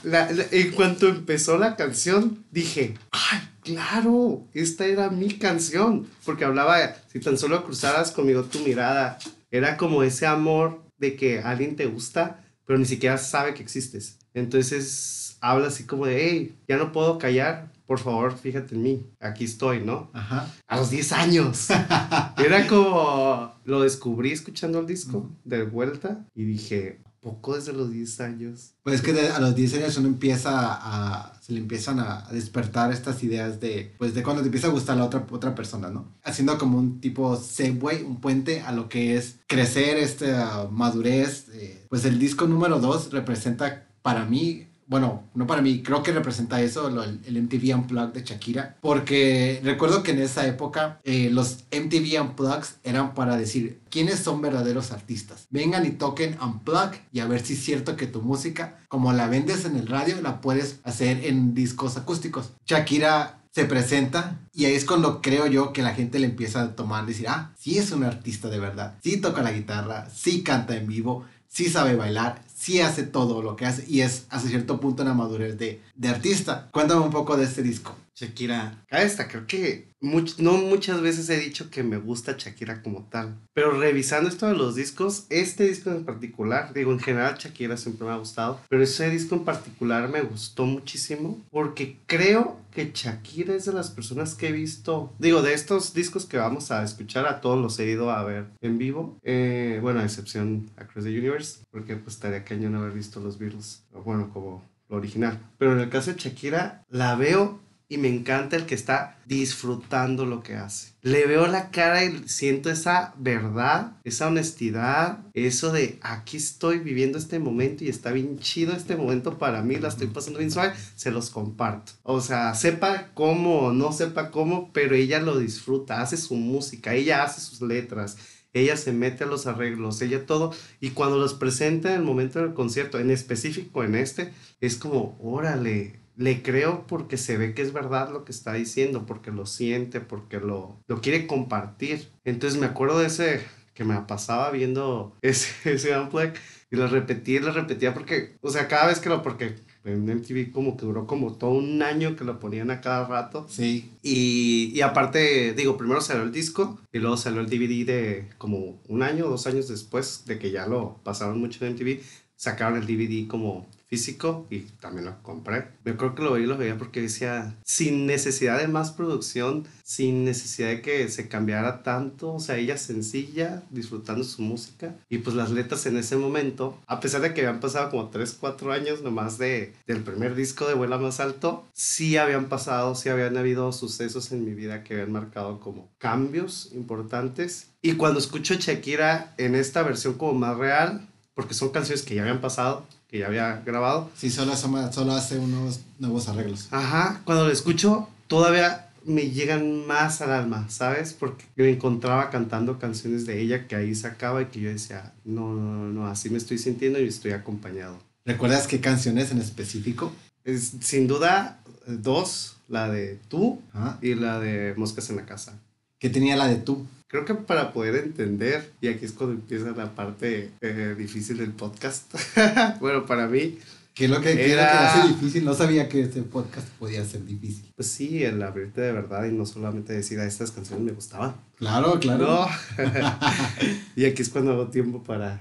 en 0.51 0.71
cuanto 0.73 1.09
empezó 1.09 1.57
la 1.57 1.75
canción, 1.75 2.45
dije, 2.51 2.99
ay, 3.11 3.39
claro, 3.63 4.47
esta 4.53 4.85
era 4.85 5.09
mi 5.09 5.31
canción, 5.39 6.07
porque 6.27 6.45
hablaba, 6.45 6.77
si 7.11 7.21
tan 7.21 7.39
solo 7.39 7.65
cruzaras 7.65 8.13
conmigo 8.13 8.45
tu 8.45 8.59
mirada, 8.59 9.19
era 9.51 9.79
como 9.79 10.03
ese 10.03 10.27
amor 10.27 10.83
de 10.99 11.17
que 11.17 11.41
alguien 11.41 11.75
te 11.75 11.87
gusta, 11.87 12.45
pero 12.67 12.79
ni 12.79 12.85
siquiera 12.85 13.17
sabe 13.17 13.55
que 13.55 13.63
existes. 13.63 14.19
Entonces 14.35 15.39
habla 15.41 15.69
así 15.69 15.85
como 15.85 16.05
de, 16.05 16.23
hey, 16.23 16.55
ya 16.69 16.77
no 16.77 16.93
puedo 16.93 17.17
callar, 17.17 17.73
por 17.87 17.99
favor, 17.99 18.37
fíjate 18.37 18.75
en 18.75 18.83
mí, 18.83 19.07
aquí 19.21 19.45
estoy, 19.45 19.81
¿no? 19.81 20.11
Ajá. 20.13 20.53
A 20.67 20.77
los 20.77 20.91
10 20.91 21.13
años. 21.13 21.69
Era 22.37 22.67
como, 22.67 23.55
lo 23.65 23.81
descubrí 23.81 24.33
escuchando 24.33 24.81
el 24.81 24.87
disco 24.87 25.31
de 25.45 25.63
vuelta 25.63 26.27
y 26.35 26.45
dije, 26.45 27.01
poco 27.21 27.55
desde 27.55 27.73
los 27.73 27.91
10 27.91 28.21
años. 28.21 28.75
Pues 28.83 28.97
es 28.97 29.03
que 29.03 29.19
a 29.19 29.41
los 29.41 29.55
10 29.55 29.75
años 29.75 29.97
uno 29.99 30.09
empieza 30.09 30.51
a, 30.53 31.41
se 31.41 31.53
le 31.53 31.61
empiezan 31.61 32.01
a 32.01 32.27
despertar 32.33 32.93
estas 32.93 33.23
ideas 33.23 33.61
de, 33.61 33.95
pues 33.99 34.15
de 34.15 34.23
cuando 34.23 34.43
te 34.43 34.49
empieza 34.49 34.69
a 34.69 34.71
gustar 34.71 34.97
la 34.97 35.05
otra, 35.05 35.27
otra 35.31 35.55
persona, 35.55 35.91
¿no? 35.91 36.15
Haciendo 36.25 36.57
como 36.59 36.79
un 36.79 37.01
tipo 37.01 37.37
segue, 37.37 38.05
un 38.05 38.21
puente 38.21 38.63
a 38.63 38.73
lo 38.73 38.89
que 38.89 39.17
es 39.17 39.41
crecer, 39.47 39.99
esta 39.99 40.69
madurez. 40.71 41.49
Eh, 41.53 41.87
pues 41.89 42.05
el 42.05 42.19
disco 42.19 42.47
número 42.47 42.81
2 42.81 43.13
representa 43.13 43.87
para 44.03 44.25
mí 44.25 44.70
bueno, 44.91 45.23
no 45.35 45.47
para 45.47 45.63
mí, 45.63 45.85
creo 45.85 46.03
que 46.03 46.11
representa 46.11 46.61
eso, 46.61 46.89
el 46.89 47.43
MTV 47.43 47.77
Unplugged 47.77 48.13
de 48.13 48.25
Shakira, 48.25 48.77
porque 48.81 49.61
recuerdo 49.63 50.03
que 50.03 50.11
en 50.11 50.21
esa 50.21 50.49
época 50.49 50.99
eh, 51.05 51.31
los 51.31 51.65
MTV 51.71 52.21
Unplugged 52.21 52.75
eran 52.83 53.15
para 53.15 53.37
decir 53.37 53.81
quiénes 53.89 54.19
son 54.19 54.43
verdaderos 54.43 54.91
artistas. 54.91 55.47
Vengan 55.51 55.87
y 55.87 55.91
toquen 55.91 56.37
Unplugged 56.43 56.99
y 57.13 57.21
a 57.21 57.29
ver 57.29 57.41
si 57.41 57.53
es 57.53 57.63
cierto 57.63 57.97
que 57.97 58.09
tu 58.09 58.21
música, 58.21 58.81
como 58.89 59.13
la 59.13 59.29
vendes 59.29 59.65
en 59.65 59.77
el 59.77 59.87
radio, 59.87 60.21
la 60.23 60.41
puedes 60.41 60.81
hacer 60.83 61.25
en 61.25 61.55
discos 61.55 61.97
acústicos. 61.97 62.51
Shakira 62.67 63.39
se 63.53 63.67
presenta 63.67 64.41
y 64.53 64.65
ahí 64.65 64.75
es 64.75 64.85
cuando 64.85 65.23
creo 65.23 65.47
yo 65.47 65.73
que 65.73 65.83
la 65.83 65.95
gente 65.95 66.19
le 66.19 66.27
empieza 66.27 66.63
a 66.63 66.75
tomar, 66.75 67.07
decir, 67.07 67.29
ah, 67.29 67.53
sí 67.57 67.79
es 67.79 67.93
un 67.93 68.03
artista 68.03 68.49
de 68.49 68.59
verdad, 68.59 68.99
sí 69.05 69.19
toca 69.19 69.43
la 69.43 69.53
guitarra, 69.53 70.11
sí 70.11 70.43
canta 70.43 70.77
en 70.77 70.89
vivo, 70.89 71.27
sí 71.47 71.69
sabe 71.69 71.95
bailar, 71.95 72.43
sí 72.61 72.83
hace 72.83 73.05
todo 73.05 73.41
lo 73.41 73.57
que 73.57 73.65
hace 73.65 73.87
y 73.89 74.03
es 74.03 74.27
hasta 74.29 74.51
cierto 74.51 74.81
punto 74.81 75.03
una 75.03 75.15
madurez 75.15 75.59
de, 75.59 75.81
de 76.01 76.09
artista. 76.09 76.69
Cuéntame 76.73 77.03
un 77.03 77.11
poco 77.11 77.37
de 77.37 77.45
este 77.45 77.63
disco. 77.63 77.95
Shakira, 78.15 78.85
está, 78.91 79.29
creo 79.29 79.47
que 79.47 79.89
no 80.01 80.53
muchas 80.59 81.01
veces 81.01 81.29
he 81.31 81.39
dicho 81.39 81.71
que 81.71 81.83
me 81.83 81.97
gusta 81.97 82.37
Shakira 82.37 82.83
como 82.83 83.05
tal, 83.05 83.39
pero 83.55 83.79
revisando 83.79 84.29
esto 84.29 84.47
de 84.47 84.55
los 84.55 84.75
discos, 84.75 85.27
este 85.31 85.65
disco 85.65 85.91
en 85.91 86.05
particular, 86.05 86.73
digo, 86.75 86.93
en 86.93 87.01
general 87.01 87.37
Shakira 87.39 87.77
siempre 87.77 88.07
me 88.07 88.13
ha 88.13 88.19
gustado, 88.19 88.61
pero 88.69 88.83
ese 88.83 89.09
disco 89.09 89.37
en 89.37 89.45
particular 89.45 90.09
me 90.09 90.21
gustó 90.23 90.67
muchísimo 90.67 91.43
porque 91.51 91.99
creo 92.07 92.59
que 92.73 92.93
Shakira 92.93 93.55
es 93.55 93.65
de 93.65 93.73
las 93.73 93.91
personas 93.91 94.35
que 94.35 94.49
he 94.49 94.53
visto, 94.53 95.13
digo, 95.19 95.43
de 95.43 95.55
estos 95.55 95.95
discos 95.95 96.27
que 96.27 96.37
vamos 96.37 96.71
a 96.71 96.83
escuchar, 96.83 97.27
a 97.27 97.41
todos 97.41 97.61
los 97.61 97.79
he 97.79 97.91
ido 97.91 98.11
a 98.11 98.23
ver 98.25 98.47
en 98.61 98.77
vivo, 98.77 99.19
eh, 99.23 99.79
bueno, 99.81 100.01
a 100.01 100.05
excepción 100.05 100.71
Across 100.77 101.05
the 101.05 101.19
Universe, 101.19 101.61
porque 101.71 101.97
pues 101.97 102.17
estaría 102.17 102.45
caño 102.45 102.69
no 102.69 102.81
haber 102.81 102.93
visto 102.93 103.21
los 103.21 103.39
Beatles, 103.39 103.83
bueno, 104.05 104.31
como 104.33 104.70
lo 104.91 104.97
original, 104.97 105.41
pero 105.57 105.73
en 105.73 105.81
el 105.81 105.89
caso 105.89 106.13
de 106.13 106.19
Shakira, 106.19 106.85
la 106.91 107.15
veo 107.15 107.61
y 107.91 107.99
me 107.99 108.09
encanta 108.09 108.55
el 108.55 108.67
que 108.67 108.77
está 108.77 109.19
disfrutando 109.27 110.25
lo 110.25 110.45
que 110.45 110.55
hace. 110.55 110.93
Le 111.03 111.27
veo 111.27 111.49
la 111.49 111.71
cara 111.71 112.05
y 112.05 112.23
siento 112.29 112.71
esa 112.71 113.15
verdad, 113.19 113.95
esa 114.05 114.29
honestidad, 114.29 115.19
eso 115.35 115.73
de 115.73 115.99
aquí 116.01 116.37
estoy 116.37 116.79
viviendo 116.79 117.19
este 117.19 117.41
momento 117.41 117.83
y 117.83 117.89
está 117.89 118.13
bien 118.13 118.39
chido 118.39 118.75
este 118.75 118.95
momento 118.95 119.39
para 119.39 119.63
mí, 119.63 119.75
la 119.75 119.89
estoy 119.89 120.07
pasando 120.07 120.39
bien 120.39 120.53
suave, 120.53 120.73
se 120.95 121.11
los 121.11 121.31
comparto. 121.31 121.93
O 122.05 122.21
sea, 122.21 122.55
sepa 122.55 123.09
cómo 123.13 123.59
o 123.59 123.73
no 123.73 123.93
sepa 123.93 124.31
cómo, 124.31 124.73
pero 124.73 124.95
ella 124.95 125.19
lo 125.19 125.37
disfruta, 125.37 126.01
hace 126.01 126.17
su 126.17 126.37
música, 126.37 126.95
ella 126.95 127.25
hace 127.25 127.41
sus 127.41 127.61
letras 127.61 128.19
ella 128.53 128.77
se 128.77 128.93
mete 128.93 129.25
a 129.25 129.27
los 129.27 129.47
arreglos, 129.47 130.01
ella 130.03 130.27
todo, 130.27 130.53
y 130.81 130.91
cuando 130.91 131.19
los 131.19 131.35
presenta 131.35 131.91
en 131.91 132.01
el 132.01 132.03
momento 132.03 132.41
del 132.41 132.55
concierto, 132.55 132.99
en 132.99 133.11
específico 133.11 133.85
en 133.85 133.95
este, 133.95 134.33
es 134.61 134.77
como, 134.77 135.19
órale, 135.21 136.01
le 136.17 136.43
creo 136.43 136.87
porque 136.87 137.17
se 137.17 137.39
ve 137.39 137.55
que 137.55 137.63
es 137.63 137.73
verdad 137.73 138.13
lo 138.13 138.25
que 138.25 138.33
está 138.33 138.53
diciendo, 138.53 139.07
porque 139.07 139.31
lo 139.31 139.47
siente, 139.47 140.01
porque 140.01 140.39
lo, 140.39 140.83
lo 140.87 141.01
quiere 141.01 141.27
compartir. 141.27 142.11
Entonces 142.25 142.61
me 142.61 142.67
acuerdo 142.67 142.99
de 142.99 143.07
ese 143.07 143.41
que 143.73 143.85
me 143.85 143.99
pasaba 144.03 144.51
viendo 144.51 145.17
ese, 145.23 145.73
ese 145.73 145.99
unplug 145.99 146.33
y 146.71 146.77
lo 146.77 146.87
repetía 146.89 147.41
y 147.41 147.43
lo 147.43 147.53
repetía 147.53 147.95
porque, 147.95 148.37
o 148.43 148.51
sea, 148.51 148.69
cada 148.69 148.89
vez 148.89 149.01
que 149.01 149.09
lo, 149.09 149.23
porque 149.23 149.57
en 149.85 150.09
MTV 150.09 150.53
como 150.53 150.77
que 150.77 150.87
duró 150.87 151.07
como 151.07 151.35
todo 151.35 151.53
un 151.53 151.83
año 151.83 152.17
que 152.17 152.25
lo 152.25 152.39
ponían 152.39 152.71
a 152.71 152.81
cada 152.81 153.07
rato. 153.07 153.47
Sí. 153.49 153.91
Y, 154.03 154.73
y 154.75 154.81
aparte, 154.83 155.55
digo, 155.55 155.77
primero 155.77 156.01
salió 156.01 156.23
el 156.23 156.33
disco 156.33 156.79
y 156.93 156.99
luego 156.99 157.17
salió 157.17 157.41
el 157.41 157.49
DVD 157.49 157.87
de 157.87 158.29
como 158.39 158.81
un 158.89 159.03
año 159.03 159.27
o 159.27 159.31
dos 159.31 159.47
años 159.47 159.69
después 159.69 160.25
de 160.27 160.39
que 160.39 160.51
ya 160.51 160.67
lo 160.67 160.99
pasaron 161.03 161.41
mucho 161.41 161.65
en 161.65 161.73
MTV, 161.75 162.01
sacaron 162.37 162.79
el 162.79 162.87
DVD 162.87 163.27
como 163.29 163.69
físico 163.91 164.47
y 164.51 164.61
también 164.61 165.07
lo 165.07 165.23
compré. 165.23 165.67
Yo 165.85 165.97
creo 165.97 166.15
que 166.15 166.23
lo 166.23 166.33
veía 166.33 166.45
y 166.45 166.49
lo 166.49 166.57
veía 166.57 166.79
porque 166.79 167.03
decía, 167.03 167.57
sin 167.65 168.07
necesidad 168.07 168.59
de 168.59 168.69
más 168.69 168.93
producción, 168.93 169.67
sin 169.83 170.25
necesidad 170.25 170.69
de 170.69 170.81
que 170.81 171.09
se 171.09 171.29
cambiara 171.29 171.83
tanto, 171.83 172.35
o 172.35 172.41
sea, 172.41 172.57
ella 172.57 172.79
sencilla, 172.79 173.65
disfrutando 173.71 174.23
su 174.23 174.43
música 174.43 174.95
y 175.09 175.19
pues 175.19 175.35
las 175.35 175.51
letras 175.51 175.85
en 175.87 175.97
ese 175.97 176.17
momento, 176.17 176.79
a 176.87 177.01
pesar 177.01 177.21
de 177.21 177.35
que 177.35 177.41
habían 177.41 177.61
pasado 177.61 177.91
como 177.91 178.09
3, 178.11 178.37
4 178.39 178.73
años 178.73 179.03
nomás 179.03 179.39
de, 179.39 179.75
del 179.89 180.03
primer 180.05 180.37
disco 180.37 180.69
de 180.69 180.75
Vuela 180.75 180.97
Más 180.97 181.19
Alto, 181.19 181.65
sí 181.75 182.17
habían 182.17 182.49
pasado, 182.49 182.95
sí 182.95 183.09
habían 183.09 183.37
habido 183.37 183.73
sucesos 183.73 184.31
en 184.31 184.45
mi 184.45 184.55
vida 184.55 184.85
que 184.85 184.95
habían 184.95 185.13
marcado 185.13 185.59
como 185.59 185.91
cambios 185.99 186.71
importantes. 186.75 187.71
Y 187.83 187.95
cuando 187.95 188.21
escucho 188.21 188.55
Shakira 188.55 189.35
en 189.37 189.57
esta 189.57 189.83
versión 189.83 190.15
como 190.15 190.35
más 190.35 190.57
real, 190.57 191.09
porque 191.35 191.55
son 191.55 191.71
canciones 191.71 192.03
que 192.03 192.15
ya 192.15 192.23
habían 192.23 192.41
pasado, 192.41 192.87
que 193.11 193.19
ya 193.19 193.27
había 193.27 193.63
grabado. 193.67 194.11
Sí, 194.17 194.31
solo, 194.31 194.55
solo 194.57 195.13
hace 195.13 195.39
unos 195.39 195.81
nuevos 195.99 196.29
arreglos. 196.29 196.69
Ajá, 196.71 197.23
cuando 197.25 197.47
lo 197.47 197.53
escucho, 197.53 198.09
todavía 198.29 198.91
me 199.05 199.31
llegan 199.31 199.87
más 199.87 200.21
al 200.21 200.33
alma, 200.33 200.67
¿sabes? 200.69 201.13
Porque 201.13 201.45
me 201.57 201.71
encontraba 201.71 202.31
cantando 202.31 202.79
canciones 202.79 203.27
de 203.27 203.41
ella 203.41 203.67
que 203.67 203.75
ahí 203.75 203.95
sacaba 203.95 204.43
y 204.43 204.47
que 204.47 204.61
yo 204.61 204.71
decía, 204.71 205.13
no, 205.25 205.55
no, 205.55 205.89
no, 205.89 206.07
así 206.07 206.31
me 206.31 206.39
estoy 206.39 206.59
sintiendo 206.59 207.01
y 207.01 207.09
estoy 207.09 207.33
acompañado. 207.33 207.99
¿Recuerdas 208.25 208.67
qué 208.67 208.81
canciones 208.81 209.33
en 209.33 209.39
específico? 209.39 210.13
Es, 210.45 210.75
sin 210.81 211.07
duda, 211.07 211.61
dos, 211.87 212.57
la 212.69 212.89
de 212.89 213.19
Tú 213.29 213.61
y 214.01 214.15
la 214.15 214.39
de 214.39 214.75
Moscas 214.77 215.11
en 215.11 215.17
la 215.17 215.27
Casa. 215.27 215.59
¿Qué 215.99 216.11
tenía 216.11 216.37
la 216.37 216.47
de 216.47 216.57
Tú? 216.57 216.87
Creo 217.11 217.25
que 217.25 217.35
para 217.35 217.73
poder 217.73 217.97
entender, 217.97 218.71
y 218.81 218.87
aquí 218.87 219.05
es 219.05 219.11
cuando 219.11 219.35
empieza 219.35 219.73
la 219.73 219.97
parte 219.97 220.53
eh, 220.61 220.95
difícil 220.97 221.39
del 221.39 221.51
podcast, 221.51 222.15
bueno, 222.81 223.05
para 223.05 223.27
mí... 223.27 223.59
¿Qué 223.93 224.05
es 224.05 224.11
lo 224.13 224.21
que, 224.21 224.53
era... 224.53 224.95
hace 224.95 225.09
difícil? 225.09 225.45
No 225.45 225.53
sabía 225.53 225.89
que 225.89 226.03
este 226.03 226.23
podcast 226.23 226.69
podía 226.79 227.05
ser 227.05 227.27
difícil. 227.27 227.73
Pues 227.75 227.89
sí, 227.89 228.23
el 228.23 228.41
abrirte 228.41 228.81
de 228.81 228.93
verdad 228.93 229.27
y 229.27 229.33
no 229.33 229.45
solamente 229.45 229.93
decir 229.93 230.21
a 230.21 230.25
estas 230.25 230.53
canciones 230.53 230.85
me 230.85 230.93
gustaban. 230.93 231.35
Claro, 231.57 231.99
claro. 231.99 232.47
y 233.97 234.05
aquí 234.05 234.23
es 234.23 234.29
cuando 234.29 234.53
hago 234.53 234.69
tiempo 234.69 235.03
para... 235.03 235.41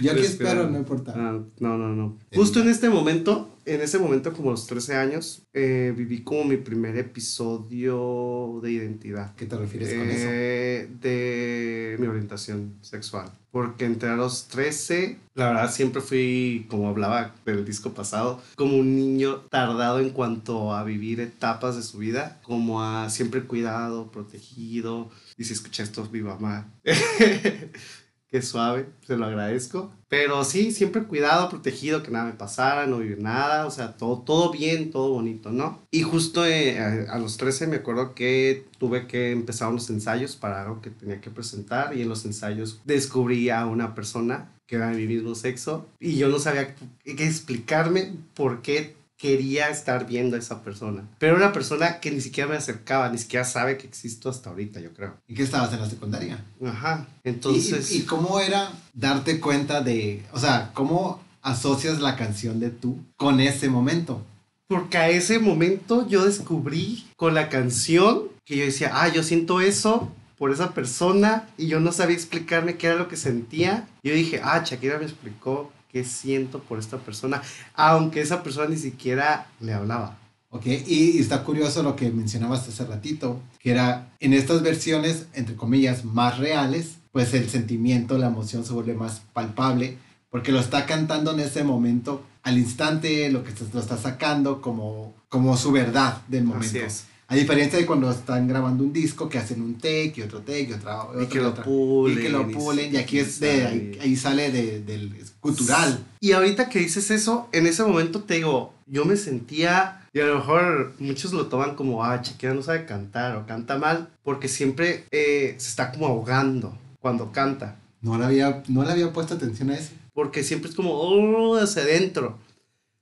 Yo 0.00 0.12
aquí 0.12 0.22
espero, 0.22 0.70
no 0.70 0.78
importa. 0.78 1.12
Ah, 1.14 1.38
no, 1.58 1.76
no, 1.76 1.88
no. 1.94 2.16
Justo 2.34 2.60
en 2.60 2.70
este 2.70 2.88
momento 2.88 3.54
en 3.74 3.80
ese 3.82 3.98
momento, 3.98 4.32
como 4.32 4.50
los 4.50 4.66
13 4.66 4.96
años, 4.96 5.42
eh, 5.52 5.94
viví 5.96 6.22
como 6.22 6.44
mi 6.44 6.56
primer 6.56 6.96
episodio 6.96 8.58
de 8.62 8.72
identidad. 8.72 9.34
¿Qué 9.36 9.46
te 9.46 9.56
refieres 9.56 9.94
con 9.94 10.10
eso? 10.10 10.26
Eh, 10.28 10.88
de 11.00 11.96
mi 12.00 12.08
orientación 12.08 12.74
sexual. 12.80 13.30
Porque 13.52 13.84
entre 13.84 14.16
los 14.16 14.48
13, 14.48 15.18
la 15.34 15.48
verdad 15.48 15.72
siempre 15.72 16.00
fui, 16.00 16.66
como 16.68 16.88
hablaba 16.88 17.34
del 17.44 17.64
disco 17.64 17.92
pasado, 17.94 18.40
como 18.56 18.76
un 18.76 18.96
niño 18.96 19.42
tardado 19.50 20.00
en 20.00 20.10
cuanto 20.10 20.74
a 20.74 20.82
vivir 20.82 21.20
etapas 21.20 21.76
de 21.76 21.82
su 21.82 21.98
vida, 21.98 22.40
como 22.42 22.82
a 22.82 23.08
siempre 23.08 23.42
cuidado, 23.42 24.10
protegido. 24.10 25.10
Y 25.36 25.44
si 25.44 25.52
escuché 25.52 25.84
esto, 25.84 26.08
mi 26.12 26.22
mamá. 26.22 26.68
Qué 28.30 28.42
suave, 28.42 28.86
se 29.06 29.16
lo 29.16 29.26
agradezco. 29.26 29.92
Pero 30.08 30.44
sí, 30.44 30.70
siempre 30.72 31.04
cuidado, 31.04 31.48
protegido, 31.48 32.02
que 32.02 32.10
nada 32.10 32.26
me 32.26 32.32
pasara, 32.32 32.86
no 32.86 32.98
vivir 32.98 33.20
nada, 33.20 33.66
o 33.66 33.70
sea, 33.70 33.96
todo, 33.96 34.18
todo 34.18 34.50
bien, 34.50 34.90
todo 34.90 35.10
bonito, 35.10 35.50
¿no? 35.50 35.80
Y 35.90 36.02
justo 36.02 36.46
eh, 36.46 36.78
a, 36.78 37.18
los 37.18 37.36
13 37.36 37.66
me 37.66 37.76
acuerdo 37.76 38.14
que 38.14 38.66
tuve 38.78 39.06
que 39.06 39.32
empezar 39.32 39.68
unos 39.68 39.90
ensayos 39.90 40.36
para 40.36 40.62
algo 40.62 40.80
que 40.80 40.90
tenía 40.90 41.20
que 41.20 41.30
presentar 41.30 41.96
y 41.96 42.02
en 42.02 42.08
los 42.08 42.24
ensayos 42.24 42.80
descubrí 42.84 43.50
a 43.50 43.66
una 43.66 43.94
persona 43.94 44.50
que 44.66 44.76
era 44.76 44.90
de 44.90 44.96
mi 44.96 45.06
mismo 45.08 45.34
sexo, 45.34 45.88
y 45.98 46.16
yo 46.16 46.28
no 46.28 46.38
sabía 46.38 46.76
qué 46.76 47.26
explicarme 47.26 48.12
por 48.34 48.62
qué 48.62 48.94
quería 49.20 49.68
estar 49.68 50.06
viendo 50.06 50.36
a 50.36 50.38
esa 50.38 50.62
persona. 50.62 51.04
Pero 51.18 51.36
una 51.36 51.52
persona 51.52 52.00
que 52.00 52.10
ni 52.10 52.20
siquiera 52.20 52.48
me 52.48 52.56
acercaba, 52.56 53.10
ni 53.10 53.18
siquiera 53.18 53.44
sabe 53.44 53.76
que 53.76 53.86
existo 53.86 54.30
hasta 54.30 54.48
ahorita, 54.48 54.80
yo 54.80 54.92
creo. 54.94 55.14
¿Y 55.28 55.34
qué 55.34 55.42
estabas 55.42 55.72
en 55.74 55.80
la 55.80 55.90
secundaria? 55.90 56.42
Ajá. 56.64 57.06
Entonces... 57.22 57.92
¿Y, 57.92 57.98
y 57.98 58.02
cómo 58.02 58.40
era 58.40 58.72
darte 58.94 59.38
cuenta 59.38 59.82
de, 59.82 60.24
o 60.32 60.38
sea, 60.38 60.70
cómo 60.72 61.22
asocias 61.42 62.00
la 62.00 62.16
canción 62.16 62.60
de 62.60 62.70
tú 62.70 62.98
con 63.16 63.40
ese 63.40 63.68
momento? 63.68 64.24
Porque 64.66 64.96
a 64.96 65.10
ese 65.10 65.38
momento 65.38 66.08
yo 66.08 66.24
descubrí 66.24 67.06
con 67.16 67.34
la 67.34 67.50
canción 67.50 68.22
que 68.46 68.56
yo 68.56 68.64
decía, 68.64 68.90
ah, 68.94 69.08
yo 69.08 69.22
siento 69.22 69.60
eso 69.60 70.10
por 70.38 70.50
esa 70.50 70.72
persona 70.72 71.46
y 71.58 71.66
yo 71.66 71.80
no 71.80 71.92
sabía 71.92 72.16
explicarme 72.16 72.78
qué 72.78 72.86
era 72.86 72.96
lo 72.96 73.08
que 73.08 73.16
sentía. 73.16 73.86
Yo 74.02 74.14
dije, 74.14 74.40
ah, 74.42 74.62
Shakira 74.64 74.98
me 74.98 75.04
explicó 75.04 75.70
qué 75.92 76.04
siento 76.04 76.60
por 76.60 76.78
esta 76.78 76.98
persona, 76.98 77.42
aunque 77.74 78.20
esa 78.20 78.42
persona 78.42 78.68
ni 78.68 78.76
siquiera 78.76 79.46
le 79.60 79.72
hablaba. 79.72 80.18
Ok, 80.50 80.66
y, 80.66 81.18
está 81.18 81.44
curioso 81.44 81.82
lo 81.82 81.94
que 81.94 82.10
mencionabas 82.10 82.68
hace 82.68 82.84
ratito, 82.84 83.40
que 83.60 83.70
era 83.70 84.12
en 84.18 84.32
estas 84.32 84.62
versiones, 84.62 85.26
entre 85.32 85.54
comillas, 85.54 86.04
más 86.04 86.38
reales, 86.38 86.96
pues 87.12 87.32
el 87.34 87.48
sentimiento, 87.48 88.18
la 88.18 88.26
emoción 88.26 88.64
se 88.64 88.72
vuelve 88.72 88.94
más 88.94 89.22
palpable, 89.32 89.96
porque 90.28 90.50
lo 90.50 90.58
está 90.58 90.86
cantando 90.86 91.32
en 91.32 91.40
ese 91.40 91.62
momento, 91.62 92.24
al 92.42 92.58
instante, 92.58 93.30
lo 93.30 93.44
que 93.44 93.52
lo 93.72 93.80
está 93.80 93.96
sacando 93.96 94.60
como, 94.60 95.14
como 95.28 95.56
su 95.56 95.70
verdad 95.70 96.22
del 96.26 96.44
momento. 96.44 96.78
Así 96.78 96.78
es. 96.78 97.04
A 97.30 97.36
diferencia 97.36 97.78
de 97.78 97.86
cuando 97.86 98.10
están 98.10 98.48
grabando 98.48 98.82
un 98.82 98.92
disco 98.92 99.28
que 99.28 99.38
hacen 99.38 99.62
un 99.62 99.76
take 99.76 100.14
y 100.16 100.22
otro 100.22 100.40
take 100.40 100.66
y 100.70 100.72
otra. 100.72 101.06
y 101.22 101.26
que 101.26 101.40
lo 101.40 101.54
pulen. 101.54 102.18
Y 102.18 102.22
que 102.22 102.28
lo 102.28 102.48
pulen. 102.48 102.92
Y, 102.92 102.96
aquí 102.96 103.20
es 103.20 103.38
de. 103.38 104.00
Ahí, 104.02 104.16
sale 104.16 104.50
de, 104.50 104.80
del 104.80 105.14
cultural. 105.38 106.04
Y 106.18 106.32
ahorita 106.32 106.68
que 106.68 106.80
dices 106.80 107.08
eso, 107.12 107.48
en 107.52 107.68
ese 107.68 107.84
momento 107.84 108.24
te 108.24 108.34
digo, 108.34 108.74
yo 108.86 109.04
me 109.04 109.16
sentía. 109.16 110.08
Y 110.12 110.18
a 110.18 110.26
lo 110.26 110.38
mejor 110.38 110.94
muchos 110.98 111.32
lo 111.32 111.46
toman 111.46 111.76
como, 111.76 112.02
ah, 112.02 112.20
chiquita 112.20 112.52
no 112.52 112.64
sabe 112.64 112.84
cantar 112.84 113.36
o 113.36 113.46
canta 113.46 113.78
mal, 113.78 114.08
porque 114.24 114.48
siempre 114.48 115.04
eh, 115.12 115.54
se 115.56 115.68
está 115.68 115.92
como 115.92 116.08
ahogando 116.08 116.76
cuando 116.98 117.30
canta. 117.30 117.76
No 118.00 118.18
le 118.18 118.24
había, 118.24 118.64
no 118.66 118.82
le 118.82 118.90
había 118.90 119.12
puesto 119.12 119.34
atención 119.34 119.70
a 119.70 119.76
eso. 119.76 119.92
Porque 120.14 120.42
siempre 120.42 120.68
es 120.68 120.74
como, 120.74 120.94
oh, 120.94 121.56
hacia 121.58 121.82
adentro. 121.82 122.38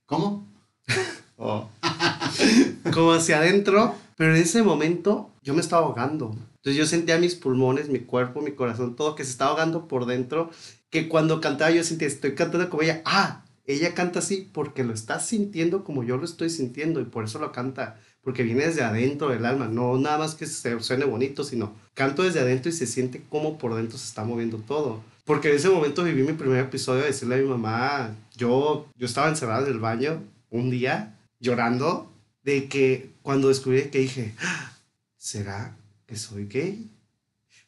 ¿Cómo? 0.05 0.45
oh. 1.37 1.67
como 2.93 3.13
hacia 3.13 3.39
adentro 3.39 3.95
pero 4.19 4.35
en 4.35 4.41
ese 4.41 4.63
momento 4.63 5.31
yo 5.41 5.53
me 5.53 5.61
estaba 5.61 5.85
ahogando. 5.85 6.35
Entonces 6.57 6.75
yo 6.75 6.85
sentía 6.85 7.17
mis 7.17 7.35
pulmones, 7.35 7.87
mi 7.87 7.99
cuerpo, 7.99 8.41
mi 8.41 8.51
corazón, 8.51 8.97
todo 8.97 9.15
que 9.15 9.23
se 9.23 9.31
estaba 9.31 9.51
ahogando 9.51 9.87
por 9.87 10.05
dentro. 10.05 10.49
Que 10.89 11.07
cuando 11.07 11.39
cantaba 11.39 11.71
yo 11.71 11.85
sentía, 11.85 12.09
estoy 12.09 12.35
cantando 12.35 12.69
como 12.69 12.83
ella. 12.83 13.01
Ah, 13.05 13.45
ella 13.65 13.93
canta 13.93 14.19
así 14.19 14.49
porque 14.51 14.83
lo 14.83 14.93
está 14.93 15.21
sintiendo 15.21 15.85
como 15.85 16.03
yo 16.03 16.17
lo 16.17 16.25
estoy 16.25 16.49
sintiendo 16.49 16.99
y 16.99 17.05
por 17.05 17.23
eso 17.23 17.39
lo 17.39 17.53
canta. 17.53 17.97
Porque 18.21 18.43
viene 18.43 18.65
desde 18.65 18.83
adentro 18.83 19.29
del 19.29 19.45
alma. 19.45 19.69
No 19.69 19.97
nada 19.97 20.17
más 20.17 20.35
que 20.35 20.47
se 20.47 20.77
suene 20.81 21.05
bonito, 21.05 21.45
sino 21.45 21.71
canto 21.93 22.23
desde 22.23 22.41
adentro 22.41 22.67
y 22.67 22.73
se 22.73 22.87
siente 22.87 23.23
como 23.29 23.57
por 23.57 23.73
dentro 23.73 23.97
se 23.97 24.09
está 24.09 24.25
moviendo 24.25 24.57
todo. 24.57 24.99
Porque 25.23 25.49
en 25.49 25.55
ese 25.55 25.69
momento 25.69 26.03
viví 26.03 26.23
mi 26.23 26.33
primer 26.33 26.59
episodio 26.59 27.03
de 27.03 27.07
decirle 27.07 27.35
a 27.35 27.37
mi 27.37 27.47
mamá, 27.47 28.13
yo, 28.35 28.85
yo 28.97 29.05
estaba 29.05 29.29
encerrada 29.29 29.65
en 29.65 29.71
el 29.71 29.79
baño 29.79 30.21
un 30.49 30.69
día 30.71 31.17
llorando 31.39 32.11
de 32.43 32.67
que 32.67 33.11
cuando 33.29 33.49
descubrí 33.49 33.91
que 33.91 33.99
dije, 33.99 34.33
ah, 34.41 34.73
¿será 35.15 35.77
que 36.07 36.15
soy 36.15 36.47
gay? 36.47 36.89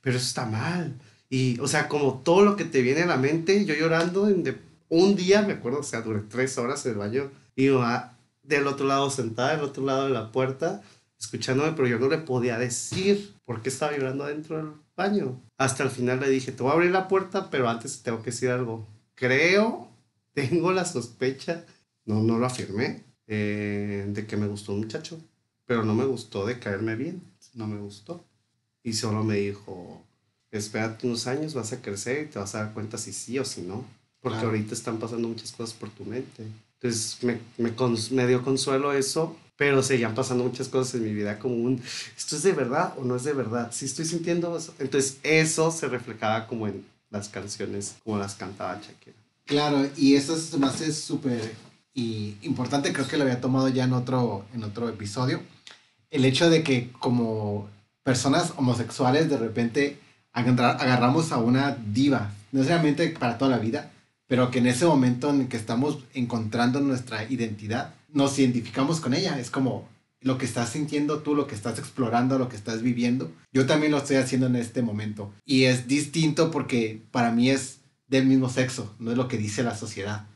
Pero 0.02 0.18
eso 0.18 0.26
está 0.26 0.48
mal. 0.48 1.00
Y, 1.30 1.60
o 1.60 1.68
sea, 1.68 1.88
como 1.88 2.24
todo 2.26 2.44
lo 2.44 2.56
que 2.56 2.66
te 2.66 2.82
viene 2.82 3.04
a 3.04 3.06
la 3.06 3.18
mente, 3.18 3.64
yo 3.64 3.76
llorando, 3.76 4.26
de, 4.26 4.58
un 4.90 5.16
día, 5.16 5.44
me 5.44 5.54
acuerdo, 5.54 5.82
o 5.82 5.84
sea, 5.84 6.02
duré 6.02 6.22
tres 6.22 6.58
horas 6.58 6.84
en 6.88 6.94
el 6.94 6.98
baño, 6.98 7.30
y 7.56 7.68
va 7.68 8.18
del 8.42 8.66
otro 8.66 8.88
lado 8.88 9.12
sentada, 9.12 9.52
del 9.52 9.64
otro 9.64 9.86
lado 9.86 10.06
de 10.06 10.10
la 10.10 10.32
puerta, 10.32 10.82
escuchándome, 11.20 11.74
pero 11.74 11.88
yo 11.88 12.00
no 12.00 12.10
le 12.10 12.18
podía 12.18 12.58
decir 12.58 13.36
por 13.46 13.62
qué 13.62 13.70
estaba 13.70 13.96
llorando 13.96 14.26
dentro 14.26 14.58
del 14.58 14.72
baño. 14.96 15.40
Hasta 15.60 15.84
el 15.84 15.92
final 15.92 16.22
le 16.22 16.30
dije, 16.30 16.52
te 16.52 16.64
voy 16.64 16.72
a 16.72 16.74
abrir 16.74 16.90
la 16.90 17.08
puerta, 17.08 17.52
pero 17.52 17.70
antes 17.70 18.02
tengo 18.02 18.24
que 18.24 18.32
decir 18.32 18.50
algo. 18.50 18.88
Creo, 19.14 19.88
tengo 20.34 20.72
la 20.72 20.86
sospecha, 20.86 21.68
no, 22.06 22.24
no 22.24 22.40
lo 22.40 22.48
afirmé, 22.48 23.04
eh, 23.28 24.08
de 24.08 24.26
que 24.26 24.38
me 24.38 24.48
gustó 24.48 24.74
un 24.74 24.80
muchacho, 24.80 25.22
pero 25.72 25.86
no 25.86 25.96
me 25.96 26.04
gustó 26.04 26.46
de 26.46 26.60
caerme 26.60 26.98
bien, 26.98 27.22
no 27.54 27.66
me 27.66 27.80
gustó. 27.80 28.22
Y 28.84 28.92
solo 28.92 29.24
me 29.24 29.38
dijo, 29.38 30.04
espérate 30.52 31.08
unos 31.08 31.28
años, 31.28 31.54
vas 31.54 31.72
a 31.72 31.82
crecer 31.82 32.26
y 32.26 32.30
te 32.30 32.40
vas 32.40 32.56
a 32.56 32.66
dar 32.66 32.74
cuenta 32.74 32.98
si 32.98 33.14
sí 33.14 33.40
o 33.40 33.46
si 33.46 33.62
no, 33.62 33.86
porque 34.20 34.40
ahorita 34.40 34.74
están 34.74 35.00
pasando 35.00 35.30
muchas 35.30 35.54
cosas 35.54 35.74
por 35.74 35.90
tu 35.90 36.04
mente. 36.04 36.46
Entonces 36.74 37.24
me, 37.24 37.40
me, 37.58 37.74
me 38.12 38.28
dio 38.28 38.44
consuelo 38.44 38.92
eso, 38.92 39.38
pero 39.56 39.82
seguían 39.82 40.14
pasando 40.14 40.44
muchas 40.44 40.68
cosas 40.68 40.96
en 40.96 41.06
mi 41.06 41.14
vida 41.14 41.40
como 41.40 41.56
un, 41.56 41.82
¿esto 42.18 42.36
es 42.36 42.44
de 42.44 42.52
verdad 42.52 42.94
o 42.98 43.06
no 43.06 43.16
es 43.16 43.24
de 43.24 43.32
verdad? 43.32 43.72
Si 43.72 43.86
estoy 43.86 44.04
sintiendo 44.04 44.58
eso. 44.58 44.74
Entonces 44.78 45.20
eso 45.24 45.72
se 45.72 45.88
reflejaba 45.88 46.48
como 46.48 46.68
en 46.68 46.84
las 47.12 47.30
canciones, 47.30 47.96
como 48.04 48.18
las 48.18 48.36
cantaba 48.36 48.76
Shakira. 48.76 49.16
Claro, 49.46 49.90
y 49.96 50.16
eso 50.16 50.36
es 50.36 50.58
más 50.58 50.76
súper 50.94 51.56
y 51.94 52.38
importante, 52.42 52.94
creo 52.94 53.08
que 53.08 53.18
lo 53.18 53.24
había 53.24 53.42
tomado 53.42 53.68
ya 53.68 53.84
en 53.84 53.94
otro, 53.94 54.46
en 54.54 54.64
otro 54.64 54.88
episodio, 54.90 55.42
el 56.12 56.26
hecho 56.26 56.50
de 56.50 56.64
que 56.64 56.92
como 57.00 57.70
personas 58.04 58.54
homosexuales 58.58 59.30
de 59.30 59.38
repente 59.38 60.00
agarramos 60.32 61.32
a 61.32 61.38
una 61.38 61.76
diva, 61.76 62.32
no 62.52 62.60
necesariamente 62.60 63.10
para 63.10 63.38
toda 63.38 63.52
la 63.52 63.58
vida, 63.58 63.92
pero 64.28 64.52
que 64.52 64.60
en 64.60 64.68
ese 64.68 64.86
momento 64.86 65.30
en 65.30 65.48
que 65.48 65.58
estamos 65.58 66.00
encontrando 66.14 66.80
nuestra 66.80 67.30
identidad, 67.30 67.94
nos 68.14 68.38
identificamos 68.40 69.00
con 69.00 69.14
ella. 69.14 69.40
Es 69.40 69.50
como 69.50 69.90
lo 70.22 70.38
que 70.38 70.46
estás 70.46 70.70
sintiendo 70.70 71.20
tú, 71.20 71.36
lo 71.36 71.48
que 71.48 71.56
estás 71.56 71.80
explorando, 71.80 72.38
lo 72.38 72.48
que 72.48 72.56
estás 72.56 72.82
viviendo. 72.82 73.32
Yo 73.52 73.66
también 73.66 73.92
lo 73.92 73.98
estoy 73.98 74.18
haciendo 74.18 74.48
en 74.48 74.56
este 74.56 74.82
momento. 74.82 75.34
Y 75.46 75.64
es 75.64 75.88
distinto 75.88 76.52
porque 76.52 77.02
para 77.12 77.32
mí 77.32 77.50
es 77.50 77.80
del 78.08 78.26
mismo 78.26 78.50
sexo, 78.50 78.94
no 79.00 79.12
es 79.12 79.18
lo 79.18 79.28
que 79.28 79.38
dice 79.38 79.64
la 79.64 79.76
sociedad 79.76 80.28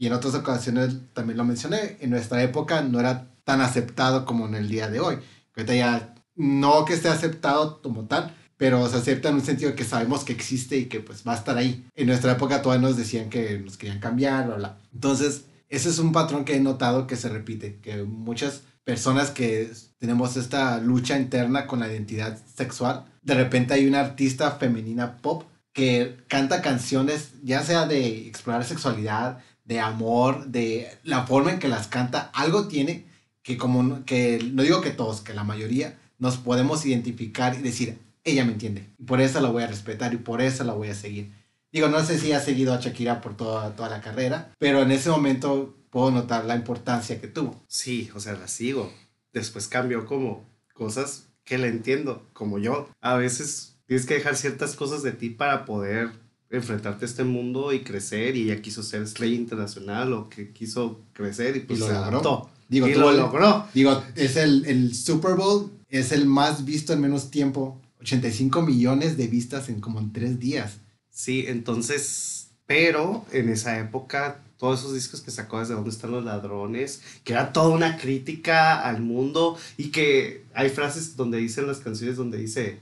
y 0.00 0.06
en 0.06 0.14
otras 0.14 0.34
ocasiones 0.34 0.96
también 1.12 1.36
lo 1.36 1.44
mencioné, 1.44 1.98
en 2.00 2.08
nuestra 2.08 2.42
época 2.42 2.80
no 2.80 2.98
era 2.98 3.26
tan 3.50 3.62
aceptado 3.62 4.24
como 4.24 4.46
en 4.46 4.54
el 4.54 4.68
día 4.68 4.88
de 4.88 5.00
hoy. 5.00 5.18
Ahorita 5.56 5.74
ya 5.74 6.14
no 6.36 6.84
que 6.84 6.94
esté 6.94 7.08
aceptado 7.08 7.82
como 7.82 8.04
tal, 8.04 8.32
pero 8.56 8.88
se 8.88 8.98
acepta 8.98 9.30
en 9.30 9.34
un 9.34 9.44
sentido 9.44 9.74
que 9.74 9.82
sabemos 9.82 10.22
que 10.22 10.32
existe 10.32 10.76
y 10.76 10.84
que 10.84 11.00
pues 11.00 11.24
va 11.26 11.32
a 11.32 11.36
estar 11.36 11.58
ahí. 11.58 11.84
En 11.96 12.06
nuestra 12.06 12.30
época 12.30 12.62
todavía 12.62 12.86
nos 12.86 12.96
decían 12.96 13.28
que 13.28 13.58
nos 13.58 13.76
querían 13.76 13.98
cambiar, 13.98 14.46
bla, 14.46 14.54
bla. 14.54 14.78
Entonces, 14.94 15.46
ese 15.68 15.88
es 15.88 15.98
un 15.98 16.12
patrón 16.12 16.44
que 16.44 16.54
he 16.54 16.60
notado 16.60 17.08
que 17.08 17.16
se 17.16 17.28
repite, 17.28 17.80
que 17.82 18.04
muchas 18.04 18.62
personas 18.84 19.32
que 19.32 19.68
tenemos 19.98 20.36
esta 20.36 20.78
lucha 20.78 21.18
interna 21.18 21.66
con 21.66 21.80
la 21.80 21.88
identidad 21.88 22.38
sexual, 22.54 23.04
de 23.22 23.34
repente 23.34 23.74
hay 23.74 23.84
una 23.84 23.98
artista 23.98 24.52
femenina 24.52 25.16
pop 25.16 25.42
que 25.72 26.18
canta 26.28 26.62
canciones, 26.62 27.32
ya 27.42 27.64
sea 27.64 27.88
de 27.88 28.28
explorar 28.28 28.64
sexualidad, 28.64 29.38
de 29.64 29.80
amor, 29.80 30.46
de 30.46 30.88
la 31.02 31.26
forma 31.26 31.50
en 31.50 31.58
que 31.58 31.66
las 31.66 31.88
canta, 31.88 32.30
algo 32.32 32.68
tiene 32.68 33.09
que 33.42 33.56
como 33.56 34.04
que 34.04 34.40
no 34.52 34.62
digo 34.62 34.80
que 34.80 34.90
todos, 34.90 35.20
que 35.20 35.34
la 35.34 35.44
mayoría 35.44 35.98
nos 36.18 36.36
podemos 36.36 36.84
identificar 36.84 37.56
y 37.58 37.62
decir, 37.62 37.98
ella 38.24 38.44
me 38.44 38.52
entiende, 38.52 38.86
y 38.98 39.04
por 39.04 39.20
eso 39.20 39.40
la 39.40 39.48
voy 39.48 39.62
a 39.62 39.66
respetar 39.66 40.12
y 40.12 40.18
por 40.18 40.42
eso 40.42 40.64
la 40.64 40.74
voy 40.74 40.88
a 40.88 40.94
seguir. 40.94 41.32
Digo, 41.72 41.88
no 41.88 42.04
sé 42.04 42.18
si 42.18 42.32
ha 42.32 42.40
seguido 42.40 42.74
a 42.74 42.80
Shakira 42.80 43.20
por 43.20 43.36
toda, 43.36 43.74
toda 43.76 43.88
la 43.88 44.00
carrera, 44.00 44.52
pero 44.58 44.82
en 44.82 44.90
ese 44.90 45.08
momento 45.08 45.76
puedo 45.90 46.10
notar 46.10 46.44
la 46.44 46.56
importancia 46.56 47.20
que 47.20 47.28
tuvo. 47.28 47.62
Sí, 47.68 48.10
o 48.14 48.20
sea, 48.20 48.34
la 48.34 48.48
sigo. 48.48 48.92
Después 49.32 49.68
cambió 49.68 50.04
como 50.04 50.44
cosas 50.74 51.28
que 51.44 51.58
le 51.58 51.68
entiendo, 51.68 52.28
como 52.32 52.58
yo. 52.58 52.88
A 53.00 53.16
veces 53.16 53.76
tienes 53.86 54.06
que 54.06 54.14
dejar 54.14 54.36
ciertas 54.36 54.74
cosas 54.74 55.02
de 55.02 55.12
ti 55.12 55.30
para 55.30 55.64
poder 55.64 56.10
enfrentarte 56.50 57.04
a 57.04 57.08
este 57.08 57.24
mundo 57.24 57.72
y 57.72 57.80
crecer 57.80 58.36
y 58.36 58.50
ella 58.50 58.60
quiso 58.60 58.82
ser 58.82 59.02
estrella 59.02 59.36
internacional 59.36 60.12
o 60.12 60.28
que 60.28 60.52
quiso 60.52 61.04
crecer 61.12 61.56
y 61.56 61.60
pues 61.60 61.78
lo 61.78 61.86
se 61.86 61.92
logró. 61.92 62.50
Digo, 62.70 62.86
y 62.86 62.94
lo 62.94 63.10
logró. 63.12 63.66
Digo, 63.74 64.02
es 64.14 64.36
el, 64.36 64.64
el, 64.64 64.94
Super 64.94 65.34
Bowl, 65.34 65.72
es 65.88 66.12
el 66.12 66.24
más 66.24 66.64
visto 66.64 66.92
en 66.92 67.00
menos 67.00 67.30
tiempo. 67.30 67.80
85 68.00 68.62
millones 68.62 69.16
de 69.16 69.26
vistas 69.26 69.68
en 69.68 69.80
como 69.80 69.98
en 69.98 70.12
tres 70.12 70.38
días. 70.38 70.78
Sí, 71.10 71.44
entonces, 71.48 72.52
pero 72.66 73.26
en 73.32 73.48
esa 73.48 73.78
época, 73.78 74.40
todos 74.56 74.80
esos 74.80 74.94
discos 74.94 75.20
que 75.20 75.32
sacó 75.32 75.58
desde 75.58 75.74
dónde 75.74 75.90
están 75.90 76.12
los 76.12 76.24
ladrones, 76.24 77.02
que 77.24 77.32
era 77.32 77.52
toda 77.52 77.68
una 77.70 77.98
crítica 77.98 78.80
al 78.80 79.02
mundo 79.02 79.58
y 79.76 79.88
que 79.88 80.44
hay 80.54 80.70
frases 80.70 81.16
donde 81.16 81.38
dicen 81.38 81.66
las 81.66 81.80
canciones 81.80 82.16
donde 82.16 82.38
dice, 82.38 82.78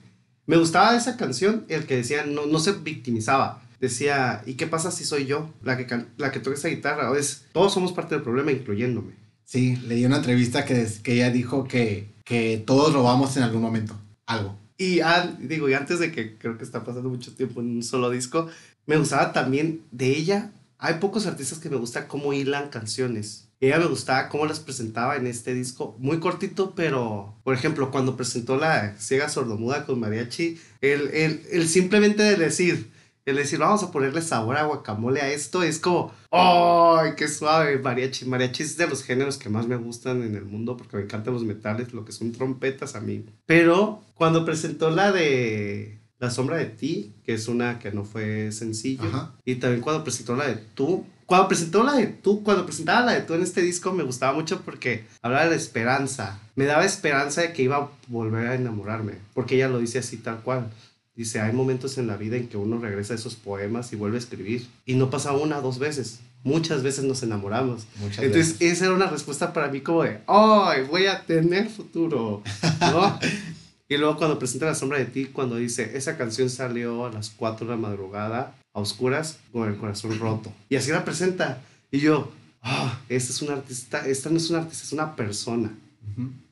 me 0.47 0.59
gustaba 0.59 0.97
esa 0.97 1.17
canción, 1.17 1.65
el 1.69 1.87
que 1.87 1.97
decía, 1.97 2.27
no, 2.27 2.47
no 2.47 2.59
se 2.59 2.73
victimizaba. 2.73 3.63
Decía, 3.81 4.43
¿y 4.45 4.55
qué 4.55 4.67
pasa 4.67 4.91
si 4.91 5.05
soy 5.05 5.25
yo 5.25 5.51
la 5.63 5.77
que, 5.79 6.05
la 6.19 6.31
que 6.31 6.41
toca 6.41 6.57
esa 6.57 6.69
guitarra? 6.69 7.17
Es, 7.19 7.47
todos 7.53 7.73
somos 7.73 7.93
parte 7.93 8.15
del 8.15 8.23
problema, 8.23 8.53
incluyéndome. 8.53 9.28
Sí, 9.49 9.77
leí 9.77 10.05
una 10.05 10.19
entrevista 10.19 10.67
que, 10.67 10.87
que 11.03 11.15
ella 11.15 11.31
dijo 11.31 11.65
que, 11.65 12.11
que 12.23 12.63
todos 12.67 12.93
robamos 12.93 13.35
en 13.39 13.45
algún 13.45 13.63
momento 13.63 13.99
algo. 14.27 14.55
Y 14.77 15.01
digo, 15.41 15.71
y 15.71 15.73
antes 15.73 16.01
de 16.01 16.13
que 16.13 16.37
creo 16.37 16.59
que 16.59 16.65
está 16.65 16.85
pasando 16.85 17.09
mucho 17.09 17.33
tiempo 17.33 17.61
en 17.63 17.77
un 17.77 17.83
solo 17.83 18.11
disco, 18.11 18.49
me 18.85 18.99
gustaba 18.99 19.33
también 19.33 19.81
de 19.91 20.09
ella. 20.11 20.53
Hay 20.77 20.97
pocos 20.97 21.27
artistas 21.27 21.61
que 21.61 21.71
me 21.71 21.77
gusta 21.77 22.09
cómo 22.09 22.35
hilan 22.35 22.69
canciones. 22.69 23.49
Ella 23.59 23.79
me 23.79 23.87
gustaba 23.87 24.29
cómo 24.29 24.45
las 24.45 24.61
presentaba 24.61 25.17
en 25.17 25.27
este 25.27 25.55
disco, 25.55 25.97
muy 25.99 26.21
cortito, 26.21 26.75
pero, 26.75 27.35
por 27.43 27.55
ejemplo, 27.55 27.91
cuando 27.91 28.19
presentó 28.19 28.59
la 28.59 28.97
Ciega 28.99 29.31
Sordomuda 29.31 29.87
con 29.87 29.99
Mariachi, 29.99 30.61
el, 30.83 31.09
el, 31.09 31.41
el 31.51 31.69
simplemente 31.69 32.23
de 32.23 32.37
decir, 32.37 32.91
el 33.31 33.37
decir, 33.37 33.59
vamos 33.59 33.83
a 33.83 33.91
ponerle 33.91 34.23
sabor 34.23 34.57
a 34.57 34.65
guacamole 34.65 35.21
a 35.21 35.31
esto, 35.31 35.63
es 35.63 35.79
como, 35.79 36.13
¡ay, 36.31 37.13
qué 37.17 37.29
suave! 37.29 37.79
Mariachi. 37.79 38.27
Mariachi 38.27 38.63
es 38.63 38.77
de 38.77 38.87
los 38.87 39.03
géneros 39.03 39.39
que 39.39 39.49
más 39.49 39.67
me 39.67 39.77
gustan 39.77 40.23
en 40.23 40.35
el 40.35 40.45
mundo 40.45 40.77
porque 40.77 40.97
me 40.97 41.03
encantan 41.05 41.35
los 41.35 41.45
metales, 41.45 41.93
lo 41.93 42.05
que 42.05 42.13
son 42.13 42.33
trompetas 42.33 42.95
a 42.95 43.01
mí. 43.01 43.25
Pero 43.47 44.03
cuando 44.15 44.45
presentó 44.45 44.91
la 44.91 45.13
de 45.13 46.01
La 46.19 46.31
sombra 46.31 46.57
de 46.57 46.67
ti, 46.67 47.15
que 47.25 47.35
es 47.35 47.47
una 47.47 47.79
que 47.79 47.93
no 47.93 48.05
fue 48.05 48.51
sencillo, 48.51 49.31
y 49.45 49.57
también 49.57 49.83
cuando 49.83 50.03
presentó 50.03 50.35
la 50.35 50.47
de 50.49 50.57
Tú, 50.75 51.07
cuando 51.29 51.47
presentó 51.47 51.85
la 51.85 51.93
de 51.93 52.07
tú, 52.07 52.43
cuando 52.43 52.65
presentaba 52.65 53.05
la 53.05 53.13
de 53.13 53.21
tú 53.21 53.35
en 53.35 53.43
este 53.43 53.61
disco 53.61 53.93
me 53.93 54.03
gustaba 54.03 54.33
mucho 54.33 54.63
porque 54.63 55.05
hablaba 55.21 55.45
de 55.45 55.51
la 55.51 55.57
esperanza. 55.57 56.41
Me 56.57 56.65
daba 56.65 56.87
esperanza 56.87 57.43
de 57.43 57.53
que 57.53 57.63
iba 57.63 57.77
a 57.77 57.89
volver 58.07 58.47
a 58.47 58.55
enamorarme, 58.55 59.13
porque 59.35 59.57
ella 59.57 59.69
lo 59.69 59.79
dice 59.79 59.99
así 59.99 60.17
tal 60.17 60.41
cual. 60.41 60.71
Dice, 61.19 61.41
hay 61.41 61.53
momentos 61.53 61.99
en 61.99 62.07
la 62.07 62.17
vida 62.17 62.37
en 62.37 62.47
que 62.47 62.57
uno 62.57 62.79
regresa 62.79 63.13
a 63.13 63.17
esos 63.17 63.35
poemas 63.35 63.93
y 63.93 63.97
vuelve 63.97 64.19
a 64.19 64.21
escribir. 64.21 64.69
Y 64.87 64.95
no 64.95 65.11
pasa 65.11 65.33
una, 65.33 65.61
dos 65.61 65.81
veces. 65.81 66.21
Muchas 66.45 66.85
veces 66.85 67.03
nos 67.03 67.25
enamoramos. 67.25 67.89
Entonces, 68.19 68.55
esa 68.61 68.85
era 68.85 68.95
una 68.95 69.09
respuesta 69.09 69.53
para 69.53 69.67
mí 69.67 69.81
como 69.81 70.05
de, 70.05 70.21
¡ay, 70.29 70.83
voy 70.89 71.07
a 71.07 71.27
tener 71.27 71.71
futuro! 71.71 72.45
¿No? 72.81 73.19
y 73.89 73.97
luego 73.97 74.17
cuando 74.17 74.39
presenta 74.39 74.67
La 74.67 74.77
Sombra 74.77 74.99
de 74.99 75.07
Ti, 75.07 75.25
cuando 75.25 75.57
dice, 75.57 75.91
esa 75.97 76.17
canción 76.17 76.49
salió 76.51 77.07
a 77.07 77.11
las 77.11 77.31
4 77.31 77.67
de 77.67 77.73
la 77.73 77.77
madrugada, 77.77 78.55
a 78.73 78.79
oscuras, 78.79 79.41
con 79.51 79.69
el 79.69 79.77
corazón 79.77 80.17
roto. 80.21 80.53
Y 80.69 80.77
así 80.77 80.93
la 80.93 81.05
presenta. 81.05 81.65
Y 81.91 81.99
yo, 81.99 82.31
¡ah! 82.63 82.97
esta 83.09 83.33
es 83.33 83.43
una 83.43 83.55
artista, 83.55 84.07
esta 84.07 84.31
no 84.31 84.37
es 84.37 84.49
una 84.51 84.61
artista, 84.61 84.85
es 84.85 84.93
una 84.93 85.17
persona. 85.17 85.73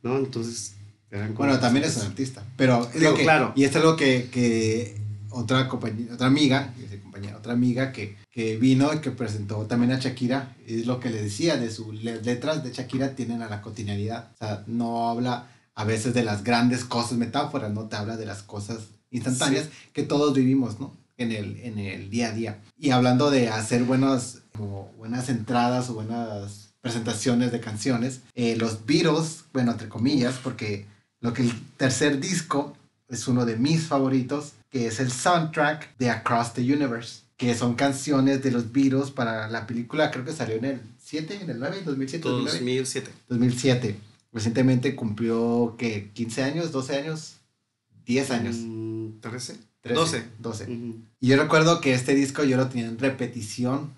¿No? 0.02 0.18
Entonces, 0.18 0.75
bueno, 1.36 1.58
también 1.58 1.84
es 1.84 1.96
un 1.96 2.06
artista, 2.06 2.42
pero 2.56 2.88
es 2.92 3.00
que, 3.00 3.22
claro. 3.22 3.52
Y 3.54 3.64
esto 3.64 3.78
es 3.78 3.84
algo 3.84 3.96
que, 3.96 4.28
que 4.30 4.96
otra 5.30 5.68
compañía, 5.68 6.12
otra 6.12 6.26
amiga, 6.26 6.72
otra 7.36 7.52
amiga 7.52 7.92
que, 7.92 8.16
que 8.30 8.56
vino 8.56 8.92
y 8.92 8.98
que 8.98 9.10
presentó 9.10 9.66
también 9.66 9.92
a 9.92 9.98
Shakira, 9.98 10.54
es 10.66 10.86
lo 10.86 11.00
que 11.00 11.10
le 11.10 11.22
decía, 11.22 11.56
de 11.56 11.70
sus 11.70 12.02
letras 12.02 12.62
de 12.64 12.72
Shakira 12.72 13.14
tienen 13.14 13.42
a 13.42 13.48
la 13.48 13.62
cotidianidad, 13.62 14.30
o 14.34 14.38
sea, 14.38 14.64
no 14.66 15.08
habla 15.08 15.48
a 15.74 15.84
veces 15.84 16.14
de 16.14 16.24
las 16.24 16.42
grandes 16.42 16.84
cosas, 16.84 17.18
metáforas, 17.18 17.72
no 17.72 17.84
te 17.84 17.96
habla 17.96 18.16
de 18.16 18.26
las 18.26 18.42
cosas 18.42 18.78
instantáneas 19.10 19.68
que 19.92 20.02
todos 20.02 20.34
vivimos, 20.34 20.80
¿no? 20.80 20.94
En 21.18 21.32
el, 21.32 21.58
en 21.60 21.78
el 21.78 22.10
día 22.10 22.28
a 22.28 22.32
día. 22.32 22.58
Y 22.78 22.90
hablando 22.90 23.30
de 23.30 23.48
hacer 23.48 23.84
buenas, 23.84 24.42
como 24.56 24.92
buenas 24.98 25.28
entradas 25.28 25.88
o 25.88 25.94
buenas 25.94 26.74
presentaciones 26.80 27.52
de 27.52 27.60
canciones, 27.60 28.20
eh, 28.34 28.56
los 28.56 28.84
Beatles, 28.84 29.44
bueno, 29.52 29.72
entre 29.72 29.88
comillas, 29.88 30.34
porque 30.42 30.86
lo 31.26 31.32
que 31.32 31.42
el 31.42 31.52
tercer 31.76 32.20
disco 32.20 32.76
es 33.08 33.26
uno 33.26 33.44
de 33.44 33.56
mis 33.56 33.88
favoritos, 33.88 34.52
que 34.70 34.86
es 34.86 35.00
el 35.00 35.10
soundtrack 35.10 35.98
de 35.98 36.08
Across 36.08 36.52
the 36.52 36.62
Universe, 36.62 37.22
que 37.36 37.52
son 37.56 37.74
canciones 37.74 38.44
de 38.44 38.52
los 38.52 38.70
Beatles 38.70 39.10
para 39.10 39.48
la 39.48 39.66
película, 39.66 40.12
creo 40.12 40.24
que 40.24 40.32
salió 40.32 40.54
en 40.54 40.64
el 40.64 40.80
7, 41.00 41.40
en 41.42 41.50
el 41.50 41.58
9, 41.58 41.82
2007. 41.84 42.28
2007. 42.28 43.10
2007. 43.28 43.98
Recientemente 44.32 44.94
cumplió, 44.94 45.74
que 45.76 46.10
15 46.12 46.44
años, 46.44 46.70
12 46.70 46.96
años, 46.96 47.34
10 48.04 48.30
años. 48.30 48.56
13. 49.20 49.56
13 49.80 49.94
12. 49.94 50.24
12. 50.38 50.70
Y 51.18 51.26
yo 51.26 51.36
recuerdo 51.42 51.80
que 51.80 51.92
este 51.92 52.14
disco 52.14 52.44
yo 52.44 52.56
lo 52.56 52.68
tenía 52.68 52.86
en 52.86 53.00
repetición 53.00 53.90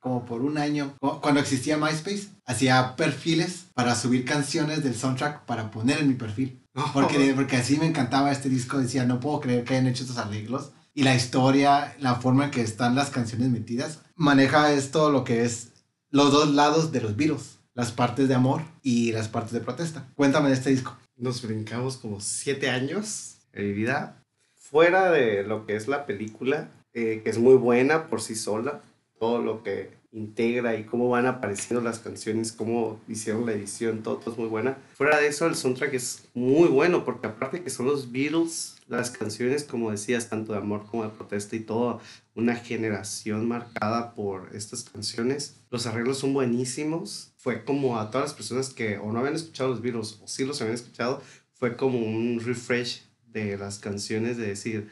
como 0.00 0.26
por 0.26 0.42
un 0.42 0.58
año, 0.58 0.96
cuando 0.98 1.38
existía 1.38 1.76
MySpace, 1.76 2.26
hacía 2.44 2.96
perfiles 2.96 3.66
para 3.72 3.94
subir 3.94 4.24
canciones 4.24 4.82
del 4.82 4.96
soundtrack 4.96 5.44
para 5.44 5.70
poner 5.70 6.00
en 6.00 6.08
mi 6.08 6.14
perfil. 6.14 6.58
Porque, 6.94 7.34
porque 7.34 7.56
así 7.56 7.76
me 7.76 7.86
encantaba 7.86 8.32
este 8.32 8.48
disco, 8.48 8.78
decía, 8.78 9.04
no 9.04 9.20
puedo 9.20 9.40
creer 9.40 9.64
que 9.64 9.74
hayan 9.74 9.88
hecho 9.88 10.04
estos 10.04 10.16
arreglos. 10.16 10.72
Y 10.94 11.02
la 11.02 11.14
historia, 11.14 11.94
la 11.98 12.16
forma 12.16 12.46
en 12.46 12.50
que 12.50 12.62
están 12.62 12.94
las 12.94 13.10
canciones 13.10 13.50
metidas, 13.50 14.00
maneja 14.16 14.72
esto 14.72 15.10
lo 15.10 15.24
que 15.24 15.42
es 15.44 15.72
los 16.10 16.32
dos 16.32 16.54
lados 16.54 16.92
de 16.92 17.00
los 17.00 17.16
virus, 17.16 17.58
las 17.74 17.92
partes 17.92 18.28
de 18.28 18.34
amor 18.34 18.62
y 18.82 19.12
las 19.12 19.28
partes 19.28 19.52
de 19.52 19.60
protesta. 19.60 20.06
Cuéntame 20.14 20.48
de 20.48 20.54
este 20.54 20.70
disco. 20.70 20.96
Nos 21.16 21.42
brincamos 21.42 21.96
como 21.96 22.20
siete 22.20 22.68
años 22.70 23.36
en 23.52 23.66
mi 23.66 23.72
vida. 23.72 24.22
Fuera 24.54 25.10
de 25.10 25.42
lo 25.42 25.66
que 25.66 25.76
es 25.76 25.88
la 25.88 26.06
película, 26.06 26.70
eh, 26.94 27.20
que 27.24 27.30
es 27.30 27.38
muy 27.38 27.54
buena 27.54 28.08
por 28.08 28.20
sí 28.20 28.34
sola, 28.34 28.82
todo 29.18 29.42
lo 29.42 29.62
que 29.62 30.01
integra 30.12 30.76
y 30.76 30.84
cómo 30.84 31.08
van 31.08 31.26
apareciendo 31.26 31.82
las 31.82 31.98
canciones, 31.98 32.52
cómo 32.52 33.00
hicieron 33.08 33.46
la 33.46 33.52
edición, 33.52 34.02
todo, 34.02 34.20
es 34.30 34.36
muy 34.36 34.46
buena. 34.46 34.76
Fuera 34.94 35.18
de 35.18 35.26
eso, 35.26 35.46
el 35.46 35.56
soundtrack 35.56 35.94
es 35.94 36.28
muy 36.34 36.68
bueno, 36.68 37.04
porque 37.04 37.26
aparte 37.26 37.62
que 37.62 37.70
son 37.70 37.86
los 37.86 38.12
Beatles, 38.12 38.76
las 38.88 39.10
canciones, 39.10 39.64
como 39.64 39.90
decías, 39.90 40.28
tanto 40.28 40.52
de 40.52 40.58
amor 40.58 40.84
como 40.90 41.04
de 41.04 41.08
protesta 41.08 41.56
y 41.56 41.60
todo, 41.60 42.00
una 42.34 42.56
generación 42.56 43.48
marcada 43.48 44.14
por 44.14 44.54
estas 44.54 44.84
canciones. 44.84 45.56
Los 45.70 45.86
arreglos 45.86 46.18
son 46.18 46.34
buenísimos. 46.34 47.32
Fue 47.38 47.64
como 47.64 47.98
a 47.98 48.10
todas 48.10 48.28
las 48.28 48.34
personas 48.34 48.70
que 48.70 48.98
o 48.98 49.12
no 49.12 49.20
habían 49.20 49.34
escuchado 49.34 49.70
los 49.70 49.80
Beatles 49.80 50.18
o 50.22 50.28
sí 50.28 50.44
los 50.44 50.60
habían 50.60 50.74
escuchado, 50.74 51.22
fue 51.54 51.76
como 51.76 51.98
un 51.98 52.40
refresh 52.40 53.02
de 53.26 53.56
las 53.56 53.78
canciones 53.78 54.36
de 54.36 54.48
decir, 54.48 54.90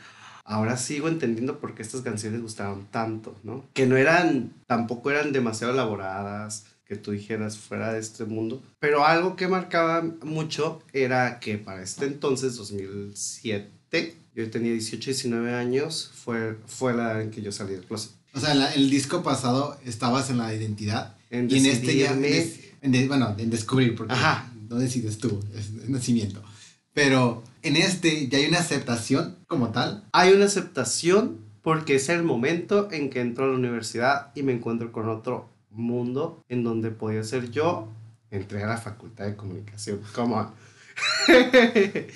ahora 0.51 0.77
sigo 0.77 1.09
entendiendo 1.09 1.61
por 1.61 1.75
qué 1.75 1.83
estas 1.83 2.03
canciones 2.03 2.43
gustaban 2.43 2.91
tanto, 2.91 3.39
¿no? 3.45 3.65
Que 3.73 3.87
no 3.87 3.97
eran, 3.97 4.53
tampoco 4.67 5.11
eran 5.11 5.33
demasiado 5.33 5.73
elaboradas, 5.73 6.65
que 6.85 6.97
tú 6.97 7.13
dijeras 7.13 7.57
fuera 7.57 7.93
de 7.93 8.01
este 8.01 8.25
mundo. 8.25 8.61
Pero 8.81 9.07
algo 9.07 9.37
que 9.37 9.47
marcaba 9.47 10.03
mucho 10.25 10.83
era 10.93 11.39
que 11.39 11.57
para 11.57 11.83
este 11.83 12.07
entonces, 12.07 12.57
2007, 12.57 14.17
yo 14.35 14.51
tenía 14.51 14.73
18, 14.73 15.11
19 15.11 15.55
años, 15.55 16.11
fue, 16.13 16.57
fue 16.67 16.95
la 16.95 17.23
en 17.23 17.31
que 17.31 17.43
yo 17.43 17.53
salí 17.53 17.75
del 17.75 17.85
closet. 17.85 18.11
O 18.35 18.41
sea, 18.41 18.75
el 18.75 18.91
disco 18.91 19.23
pasado 19.23 19.79
estabas 19.85 20.31
en 20.31 20.39
la 20.39 20.53
identidad. 20.53 21.17
En 21.31 21.49
y 21.49 21.59
en 21.59 21.67
este 21.67 21.97
ya, 21.97 22.13
en, 22.13 23.09
bueno, 23.09 23.37
en 23.39 23.51
descubrir, 23.51 23.95
porque 23.95 24.15
no 24.69 24.77
decides 24.77 25.19
tú, 25.19 25.41
es 25.55 25.71
nacimiento. 25.89 26.43
Pero 26.93 27.43
en 27.63 27.77
este 27.77 28.29
ya 28.29 28.39
hay 28.39 28.47
una 28.47 28.59
aceptación 28.59 29.37
como 29.47 29.71
tal. 29.71 30.05
Hay 30.13 30.33
una 30.33 30.47
aceptación 30.47 31.39
porque 31.63 31.97
es 31.97 32.09
el 32.09 32.23
momento 32.23 32.91
en 32.91 33.11
que 33.11 33.21
entro 33.21 33.45
a 33.45 33.49
la 33.49 33.55
universidad 33.55 34.33
y 34.35 34.43
me 34.43 34.53
encuentro 34.53 34.93
con 34.93 35.09
otro 35.09 35.49
mundo 35.71 36.43
en 36.49 36.65
donde 36.65 36.91
podía 36.91 37.23
ser 37.23 37.51
yo. 37.51 37.89
Entré 38.31 38.63
a 38.63 38.67
la 38.67 38.77
facultad 38.77 39.27
de 39.27 39.37
comunicación. 39.37 40.01
Como 40.15 40.53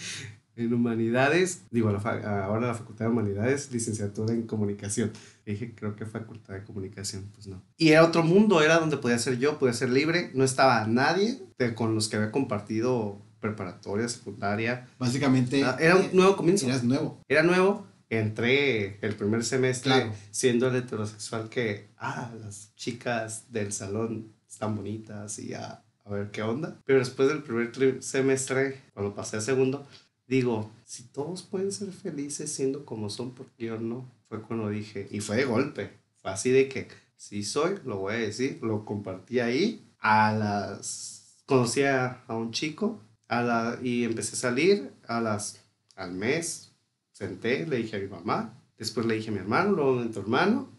en 0.57 0.73
humanidades, 0.73 1.63
digo, 1.71 1.89
ahora 1.91 2.69
la 2.69 2.75
facultad 2.75 3.07
de 3.07 3.11
humanidades, 3.11 3.73
licenciatura 3.73 4.33
en 4.33 4.43
comunicación. 4.43 5.13
dije, 5.45 5.75
creo 5.75 5.97
que 5.97 6.07
facultad 6.07 6.55
de 6.55 6.65
comunicación, 6.65 7.25
pues 7.35 7.49
no. 7.49 7.63
Y 7.77 7.91
era 7.91 8.05
otro 8.05 8.23
mundo, 8.23 8.63
era 8.63 8.79
donde 8.79 8.97
podía 8.97 9.19
ser 9.19 9.39
yo, 9.39 9.59
podía 9.59 9.75
ser 9.75 9.91
libre, 9.91 10.31
no 10.35 10.45
estaba 10.45 10.87
nadie 10.87 11.41
con 11.75 11.95
los 11.95 12.09
que 12.09 12.17
había 12.17 12.31
compartido 12.31 13.24
preparatoria, 13.45 14.09
secundaria. 14.09 14.89
Básicamente. 14.99 15.63
Ah, 15.63 15.77
era 15.79 15.97
un 15.97 16.09
nuevo 16.15 16.35
comienzo. 16.35 16.67
Eras 16.67 16.83
nuevo. 16.83 17.21
Era 17.29 17.43
nuevo. 17.43 17.87
Entré 18.09 18.99
el 19.03 19.15
primer 19.17 19.45
semestre 19.45 20.13
siendo 20.31 20.69
el 20.69 20.77
heterosexual 20.77 21.51
que, 21.51 21.89
ah, 21.99 22.33
las 22.41 22.75
chicas 22.77 23.53
del 23.53 23.73
salón 23.73 24.33
están 24.49 24.77
bonitas 24.77 25.39
y 25.39 25.53
a, 25.53 25.83
a 26.05 26.11
ver 26.11 26.31
qué 26.31 26.43
onda. 26.43 26.81
Pero 26.87 27.01
después 27.01 27.29
del 27.29 27.43
primer 27.43 28.03
semestre, 28.03 28.81
cuando 28.95 29.15
pasé 29.15 29.37
a 29.37 29.41
segundo, 29.41 29.87
digo, 30.27 30.71
si 30.85 31.03
todos 31.03 31.43
pueden 31.43 31.73
ser 31.73 31.93
felices 31.93 32.51
siendo 32.51 32.87
como 32.87 33.11
son, 33.11 33.35
¿por 33.35 33.47
qué 33.53 33.67
yo 33.67 33.79
no? 33.79 34.11
Fue 34.29 34.41
cuando 34.41 34.71
dije, 34.71 35.09
y 35.11 35.21
fue 35.21 35.37
de 35.37 35.45
golpe. 35.45 35.91
Fue 36.23 36.31
así 36.31 36.51
de 36.51 36.69
que, 36.69 36.89
si 37.17 37.43
soy, 37.43 37.79
lo 37.85 37.99
voy 37.99 38.15
a 38.15 38.19
decir, 38.19 38.59
lo 38.63 38.87
compartí 38.87 39.41
ahí. 39.41 39.87
A 39.99 40.33
las. 40.33 41.43
Conocí 41.47 41.83
a 41.83 42.25
un 42.29 42.51
chico 42.53 43.03
a 43.29 43.43
la, 43.43 43.79
y 43.83 44.05
empecé 44.05 44.35
a 44.35 44.39
salir 44.39 44.91
a 45.07 45.21
las, 45.21 45.61
al 45.97 46.13
mes, 46.13 46.73
senté, 47.13 47.67
le 47.67 47.77
dije 47.77 47.97
a 47.97 48.01
mi 48.01 48.09
mamá, 48.09 48.61
después 48.79 49.07
le 49.07 49.15
dije 49.15 49.31
a 49.31 49.33
mi 49.33 49.39
hermano, 49.39 49.73
luego 49.73 50.01
a 50.01 50.05
mi 50.05 50.13
hermano, 50.15 50.75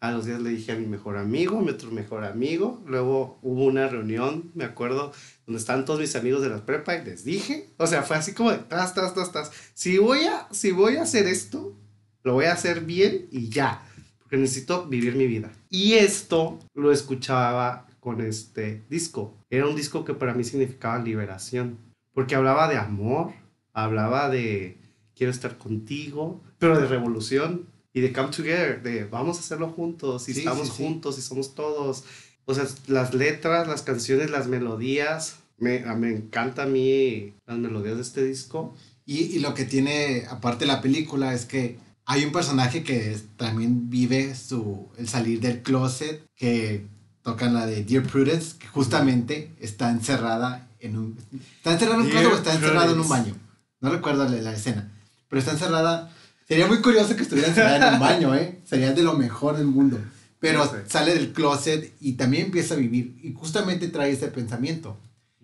a 0.00 0.12
los 0.12 0.24
días 0.24 0.40
le 0.40 0.50
dije 0.50 0.72
a 0.72 0.76
mi 0.76 0.86
mejor 0.86 1.18
amigo, 1.18 1.58
a 1.58 1.62
mi 1.62 1.70
otro 1.70 1.90
mejor 1.90 2.24
amigo, 2.24 2.82
luego 2.86 3.38
hubo 3.42 3.66
una 3.66 3.86
reunión, 3.86 4.50
me 4.54 4.64
acuerdo, 4.64 5.12
donde 5.46 5.60
estaban 5.60 5.84
todos 5.84 6.00
mis 6.00 6.16
amigos 6.16 6.40
de 6.40 6.48
la 6.48 6.64
prepa 6.64 6.96
y 6.96 7.04
les 7.04 7.22
dije, 7.22 7.68
o 7.76 7.86
sea, 7.86 8.02
fue 8.02 8.16
así 8.16 8.32
como 8.32 8.50
de 8.50 8.58
tras, 8.58 8.94
tras, 8.94 9.12
tras, 9.12 9.30
tras, 9.30 9.52
si 9.74 9.98
voy 9.98 10.24
a, 10.24 10.48
si 10.52 10.72
voy 10.72 10.96
a 10.96 11.02
hacer 11.02 11.26
esto, 11.26 11.76
lo 12.22 12.34
voy 12.34 12.46
a 12.46 12.54
hacer 12.54 12.80
bien 12.80 13.28
y 13.30 13.50
ya, 13.50 13.82
porque 14.18 14.38
necesito 14.38 14.86
vivir 14.86 15.16
mi 15.16 15.26
vida. 15.26 15.52
Y 15.68 15.94
esto 15.94 16.58
lo 16.74 16.92
escuchaba 16.92 17.86
con 18.00 18.22
este 18.22 18.82
disco. 18.88 19.34
Era 19.50 19.66
un 19.66 19.76
disco 19.76 20.04
que 20.04 20.14
para 20.14 20.32
mí 20.32 20.44
significaba 20.44 20.98
liberación 20.98 21.89
porque 22.14 22.34
hablaba 22.34 22.68
de 22.68 22.76
amor, 22.76 23.32
hablaba 23.72 24.28
de 24.28 24.78
quiero 25.16 25.30
estar 25.30 25.58
contigo, 25.58 26.40
pero 26.58 26.78
de 26.80 26.86
revolución. 26.86 27.66
y 27.92 28.00
de 28.02 28.12
come 28.12 28.28
together, 28.30 28.82
de 28.84 29.04
vamos 29.04 29.36
a 29.36 29.40
hacerlo 29.40 29.68
juntos, 29.68 30.28
y 30.28 30.32
Sí, 30.34 30.38
estamos 30.40 30.68
sí, 30.68 30.74
sí. 30.76 30.82
juntos, 30.84 31.18
y 31.18 31.22
somos 31.22 31.54
todos. 31.56 32.04
O 32.44 32.54
sea, 32.54 32.64
las 32.86 33.14
letras, 33.14 33.66
las 33.66 33.82
canciones, 33.82 34.30
las 34.30 34.46
melodías, 34.46 35.40
me, 35.58 35.80
me 35.96 36.10
encanta 36.10 36.62
a 36.62 36.66
mí 36.66 37.34
las 37.46 37.58
melodías 37.58 37.96
de 37.96 38.02
este 38.02 38.24
disco. 38.24 38.74
Y, 39.04 39.22
y 39.22 39.40
lo 39.40 39.54
que 39.54 39.64
tiene, 39.64 40.24
aparte 40.30 40.66
de 40.66 40.72
la 40.72 40.80
película, 40.80 41.34
es 41.34 41.46
que 41.46 41.78
hay 42.06 42.24
un 42.24 42.30
personaje 42.32 42.84
que 42.84 43.10
es- 43.12 43.24
también 43.36 43.90
vive 43.90 44.34
su, 44.36 44.88
el 44.96 45.08
salir 45.08 45.40
del 45.40 45.62
closet, 45.62 46.22
que 46.36 46.86
tocan 47.22 47.54
la 47.54 47.66
de 47.66 47.82
Dear 47.84 48.04
Prudence, 48.04 48.56
que 48.56 48.68
justamente 48.68 49.50
está 49.58 49.90
encerrada 49.90 50.69
en 50.80 50.96
un... 50.98 51.18
¿Está 51.56 51.72
encerrada 51.72 51.96
en 51.96 52.02
un 52.02 52.10
closet 52.10 52.32
o 52.32 52.36
está 52.36 52.54
encerrada 52.54 52.92
en 52.92 53.00
un 53.00 53.08
baño? 53.08 53.34
No 53.80 53.90
recuerdo 53.90 54.28
la, 54.28 54.36
la 54.40 54.52
escena. 54.52 54.90
Pero 55.28 55.40
está 55.40 55.52
encerrada... 55.52 56.12
Sería 56.48 56.66
muy 56.66 56.80
curioso 56.80 57.14
que 57.14 57.22
estuviera 57.22 57.48
encerrada 57.48 57.88
en 57.88 57.94
un 57.94 58.00
baño, 58.00 58.34
¿eh? 58.34 58.60
Sería 58.64 58.92
de 58.92 59.02
lo 59.02 59.14
mejor 59.14 59.56
del 59.56 59.66
mundo. 59.66 59.98
Pero 60.40 60.68
sale 60.88 61.14
del 61.14 61.32
closet 61.32 61.94
y 62.00 62.14
también 62.14 62.46
empieza 62.46 62.74
a 62.74 62.78
vivir. 62.78 63.16
Y 63.22 63.32
justamente 63.34 63.88
trae 63.88 64.10
ese 64.10 64.28
pensamiento. 64.28 64.96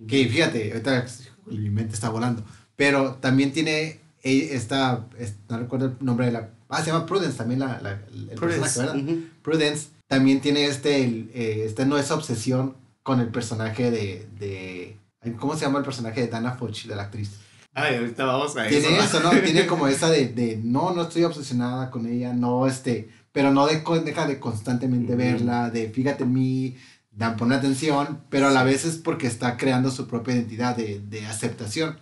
Que 0.08 0.28
fíjate, 0.28 0.72
ahorita 0.72 1.06
mi 1.46 1.70
mente 1.70 1.94
está 1.94 2.08
volando. 2.08 2.44
Pero 2.74 3.14
también 3.20 3.52
tiene 3.52 4.00
eh, 4.22 4.48
esta, 4.52 5.06
es- 5.18 5.34
no 5.48 5.58
recuerdo 5.58 5.86
el 5.86 6.04
nombre 6.04 6.26
de 6.26 6.32
la... 6.32 6.50
Ah, 6.68 6.82
se 6.82 6.90
llama 6.90 7.06
Prudence 7.06 7.36
también 7.38 7.60
la, 7.60 7.80
la- 7.80 8.00
el 8.12 8.30
Prudence, 8.36 8.60
personaje, 8.62 9.02
¿verdad? 9.02 9.20
Prudence 9.42 9.88
también 10.08 10.40
tiene 10.40 10.64
este, 10.66 11.04
el, 11.04 11.30
eh, 11.34 11.62
este 11.66 11.86
no 11.86 11.96
esa 11.98 12.14
obsesión 12.16 12.74
con 13.04 13.20
el 13.20 13.28
personaje 13.28 13.90
de, 13.92 14.26
de... 14.38 14.96
¿Cómo 15.34 15.54
se 15.54 15.64
llama 15.64 15.78
el 15.78 15.84
personaje 15.84 16.20
de 16.20 16.28
Dana 16.28 16.52
Foch, 16.52 16.84
de 16.84 16.96
la 16.96 17.04
actriz? 17.04 17.32
Ay, 17.74 17.96
ahorita 17.96 18.24
vamos 18.24 18.56
a 18.56 18.66
Tiene 18.66 18.98
eso. 18.98 19.20
¿no? 19.20 19.30
Tiene 19.44 19.66
como 19.66 19.88
esa 19.88 20.10
de, 20.10 20.28
de, 20.28 20.60
no, 20.62 20.92
no 20.92 21.02
estoy 21.02 21.24
obsesionada 21.24 21.90
con 21.90 22.06
ella, 22.06 22.32
no, 22.32 22.66
este, 22.66 23.10
pero 23.32 23.52
no 23.52 23.66
de, 23.66 23.82
deja 24.04 24.26
de 24.26 24.38
constantemente 24.40 25.14
verla, 25.14 25.70
de 25.70 25.90
fíjate 25.90 26.24
en 26.24 26.32
mí, 26.32 26.76
dan 27.10 27.36
pon 27.36 27.52
atención, 27.52 28.22
pero 28.30 28.48
a 28.48 28.50
la 28.50 28.64
vez 28.64 28.84
es 28.84 28.96
porque 28.96 29.26
está 29.26 29.56
creando 29.56 29.90
su 29.90 30.06
propia 30.06 30.34
identidad 30.34 30.76
de, 30.76 31.00
de 31.00 31.26
aceptación. 31.26 31.98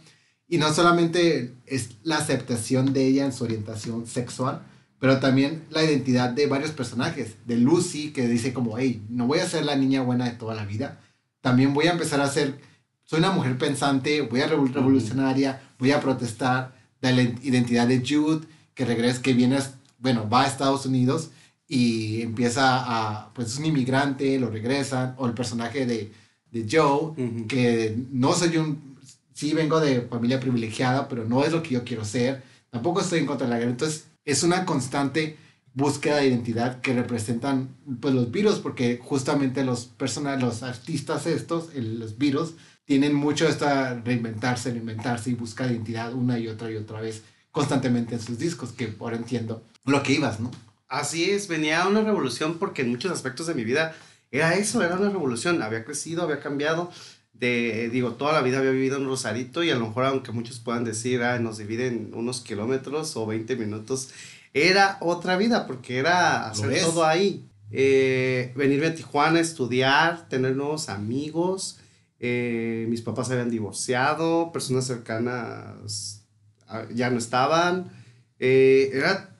Y 0.46 0.58
no 0.58 0.72
solamente 0.72 1.54
es 1.66 1.96
la 2.02 2.18
aceptación 2.18 2.92
de 2.92 3.06
ella 3.06 3.24
en 3.24 3.32
su 3.32 3.44
orientación 3.44 4.06
sexual, 4.06 4.62
pero 5.04 5.18
también 5.18 5.64
la 5.70 5.82
identidad 5.82 6.30
de 6.30 6.46
varios 6.46 6.70
personajes, 6.70 7.36
de 7.46 7.58
Lucy, 7.58 8.12
que 8.12 8.26
dice 8.26 8.52
como, 8.52 8.78
hey, 8.78 9.04
no 9.08 9.26
voy 9.26 9.40
a 9.40 9.48
ser 9.48 9.64
la 9.64 9.76
niña 9.76 10.02
buena 10.02 10.24
de 10.24 10.32
toda 10.32 10.54
la 10.54 10.64
vida, 10.64 11.00
también 11.40 11.74
voy 11.74 11.88
a 11.88 11.92
empezar 11.92 12.22
a 12.22 12.28
ser, 12.28 12.58
soy 13.04 13.18
una 13.20 13.30
mujer 13.30 13.56
pensante, 13.58 14.22
voy 14.22 14.40
a 14.40 14.48
revol- 14.48 14.72
revolucionaria, 14.72 15.60
voy 15.78 15.92
a 15.92 16.00
protestar, 16.00 16.74
de 17.00 17.12
la 17.12 17.22
identidad 17.22 17.86
de 17.86 18.02
Jude, 18.06 18.46
que 18.74 18.84
regresa, 18.86 19.20
que 19.20 19.34
viene, 19.34 19.58
bueno, 19.98 20.28
va 20.28 20.42
a 20.42 20.46
Estados 20.46 20.86
Unidos 20.86 21.30
y 21.68 22.22
empieza 22.22 22.62
a, 22.82 23.32
pues 23.34 23.48
es 23.48 23.58
un 23.58 23.66
inmigrante, 23.66 24.38
lo 24.38 24.48
regresan, 24.50 25.14
o 25.18 25.26
el 25.26 25.34
personaje 25.34 25.84
de, 25.86 26.12
de 26.50 26.66
Joe, 26.70 27.12
Ujú. 27.16 27.46
que 27.46 27.94
no 28.10 28.32
soy 28.32 28.56
un, 28.56 28.96
sí 29.34 29.52
vengo 29.52 29.80
de 29.80 30.02
familia 30.02 30.40
privilegiada, 30.40 31.08
pero 31.08 31.24
no 31.26 31.44
es 31.44 31.52
lo 31.52 31.62
que 31.62 31.70
yo 31.74 31.84
quiero 31.84 32.04
ser, 32.06 32.42
tampoco 32.70 33.00
estoy 33.00 33.18
en 33.20 33.26
contra 33.26 33.46
de 33.46 33.52
la 33.52 33.58
guerra, 33.58 33.70
entonces 33.72 34.06
es 34.24 34.42
una 34.42 34.64
constante 34.64 35.36
búsqueda 35.74 36.16
de 36.18 36.28
identidad 36.28 36.80
que 36.80 36.94
representan 36.94 37.68
pues 38.00 38.14
los 38.14 38.30
virus, 38.30 38.60
porque 38.60 38.98
justamente 39.02 39.62
los 39.64 39.84
personajes, 39.86 40.42
los 40.42 40.62
artistas 40.62 41.26
estos, 41.26 41.68
el- 41.74 41.98
los 41.98 42.16
virus, 42.16 42.54
tienen 42.84 43.14
mucho 43.14 43.48
esta 43.48 43.94
reinventarse, 43.94 44.70
reinventarse 44.70 45.30
y 45.30 45.34
buscar 45.34 45.70
identidad 45.70 46.12
una 46.12 46.38
y 46.38 46.48
otra 46.48 46.70
y 46.70 46.76
otra 46.76 47.00
vez 47.00 47.22
constantemente 47.50 48.14
en 48.14 48.20
sus 48.20 48.38
discos, 48.38 48.72
que 48.72 48.94
ahora 48.98 49.16
entiendo 49.16 49.62
lo 49.84 50.02
que 50.02 50.14
ibas, 50.14 50.40
¿no? 50.40 50.50
Así 50.88 51.30
es, 51.30 51.48
venía 51.48 51.86
una 51.86 52.02
revolución 52.02 52.58
porque 52.58 52.82
en 52.82 52.90
muchos 52.90 53.10
aspectos 53.12 53.46
de 53.46 53.54
mi 53.54 53.64
vida 53.64 53.94
era 54.34 54.54
eso, 54.54 54.82
era 54.82 54.96
una 54.96 55.10
revolución. 55.10 55.62
Había 55.62 55.84
crecido, 55.84 56.22
había 56.22 56.40
cambiado. 56.40 56.90
De, 57.32 57.88
digo, 57.90 58.12
toda 58.12 58.32
la 58.32 58.42
vida 58.42 58.58
había 58.58 58.70
vivido 58.70 58.96
en 58.96 59.06
Rosarito 59.06 59.62
y 59.62 59.70
a 59.70 59.76
lo 59.76 59.86
mejor, 59.86 60.04
aunque 60.04 60.32
muchos 60.32 60.60
puedan 60.60 60.84
decir, 60.84 61.22
ah, 61.22 61.38
nos 61.38 61.58
dividen 61.58 62.10
unos 62.14 62.40
kilómetros 62.40 63.16
o 63.16 63.26
20 63.26 63.56
minutos, 63.56 64.10
era 64.52 64.98
otra 65.00 65.36
vida 65.36 65.66
porque 65.66 65.98
era 65.98 66.48
hacer 66.48 66.80
todo 66.80 67.04
ahí. 67.04 67.48
Eh, 67.70 68.52
venirme 68.56 68.86
a 68.86 68.94
Tijuana, 68.94 69.40
estudiar, 69.40 70.28
tener 70.28 70.54
nuevos 70.56 70.88
amigos. 70.88 71.78
Eh, 72.26 72.86
mis 72.88 73.02
papás 73.02 73.30
habían 73.30 73.50
divorciado, 73.50 74.50
personas 74.50 74.86
cercanas 74.86 76.24
ah, 76.66 76.84
ya 76.94 77.10
no 77.10 77.18
estaban. 77.18 77.90
eh, 78.38 78.90
era 78.94 79.36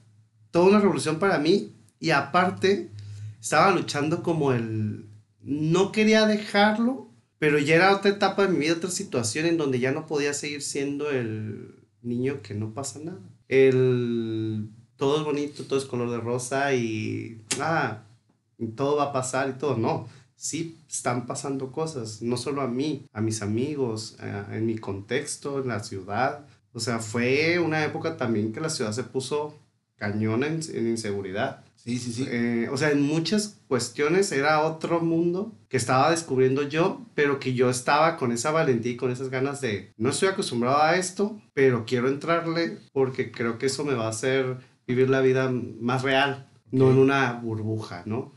toda 0.51 0.67
una 0.67 0.81
revolución 0.81 1.19
para 1.19 1.39
mí 1.39 1.73
y 1.99 2.11
aparte 2.11 2.91
estaba 3.41 3.71
luchando 3.71 4.23
como 4.23 4.53
el 4.53 5.07
no 5.41 5.93
quería 5.93 6.27
dejarlo 6.27 7.09
pero 7.39 7.59
ya 7.59 7.77
era 7.77 7.97
otra 7.97 8.11
etapa 8.11 8.43
de 8.43 8.53
mi 8.53 8.59
vida 8.59 8.75
otra 8.75 8.91
situación 8.91 9.47
en 9.47 9.57
donde 9.57 9.81
ya 9.81 9.91
no 9.91 10.07
podía 10.07 10.35
seguir 10.35 10.61
siendo 10.61 11.11
el 11.11 11.87
niño 12.03 12.43
que 12.43 12.53
no 12.53 12.75
pasa 12.75 12.99
nada 12.99 13.19
el 13.49 14.69
todo 14.97 15.19
es 15.21 15.25
bonito 15.25 15.65
todo 15.65 15.79
es 15.79 15.87
color 15.87 16.11
de 16.11 16.21
rosa 16.21 16.75
y 16.75 17.41
ah 17.61 18.03
todo 18.77 18.97
va 18.97 19.05
a 19.05 19.13
pasar 19.15 19.49
y 19.49 19.59
todo 19.59 19.79
no 19.79 20.07
sí 20.51 20.79
están 20.91 21.27
pasando 21.27 21.73
cosas 21.73 22.21
no 22.23 22.37
solo 22.37 22.61
a 22.63 22.69
mí 22.69 23.07
a 23.13 23.21
mis 23.21 23.41
amigos 23.43 24.17
a- 24.21 24.55
en 24.57 24.67
mi 24.67 24.77
contexto 24.79 25.61
en 25.61 25.69
la 25.69 25.81
ciudad 25.83 26.47
o 26.73 26.81
sea 26.81 26.99
fue 26.99 27.59
una 27.59 27.85
época 27.85 28.17
también 28.17 28.53
que 28.53 28.61
la 28.61 28.71
ciudad 28.71 28.93
se 28.93 29.05
puso 29.05 29.59
cañón 29.97 30.43
en, 30.45 30.61
en 30.75 30.89
inseguridad. 30.89 31.65
Sí, 31.77 31.99
sí, 31.99 32.13
sí. 32.13 32.27
Eh, 32.29 32.69
o 32.73 32.77
sea, 32.77 32.91
en 32.91 33.03
muchas 33.03 33.61
cuestiones 33.69 34.33
era 34.33 34.63
otro 34.63 35.01
mundo 35.01 35.53
que 35.69 35.77
estaba 35.77 36.11
descubriendo 36.11 36.63
yo, 36.67 37.03
pero 37.15 37.39
que 37.39 37.53
yo 37.55 37.69
estaba 37.71 38.17
con 38.17 38.33
esa 38.33 38.51
valentía 38.51 38.93
y 38.93 38.97
con 38.97 39.11
esas 39.13 39.29
ganas 39.31 39.61
de, 39.61 39.93
no 39.97 40.09
estoy 40.11 40.29
acostumbrado 40.31 40.83
a 40.83 40.97
esto, 40.97 41.41
pero 41.53 41.85
quiero 41.87 42.09
entrarle 42.09 42.79
porque 42.93 43.31
creo 43.31 43.59
que 43.59 43.67
eso 43.67 43.85
me 43.85 43.95
va 43.95 44.07
a 44.07 44.11
hacer 44.11 44.57
vivir 44.87 45.11
la 45.11 45.21
vida 45.21 45.51
más 45.81 46.03
real, 46.03 46.49
no 46.73 46.91
en 46.91 46.99
una 46.99 47.35
burbuja, 47.35 48.03
¿no? 48.07 48.33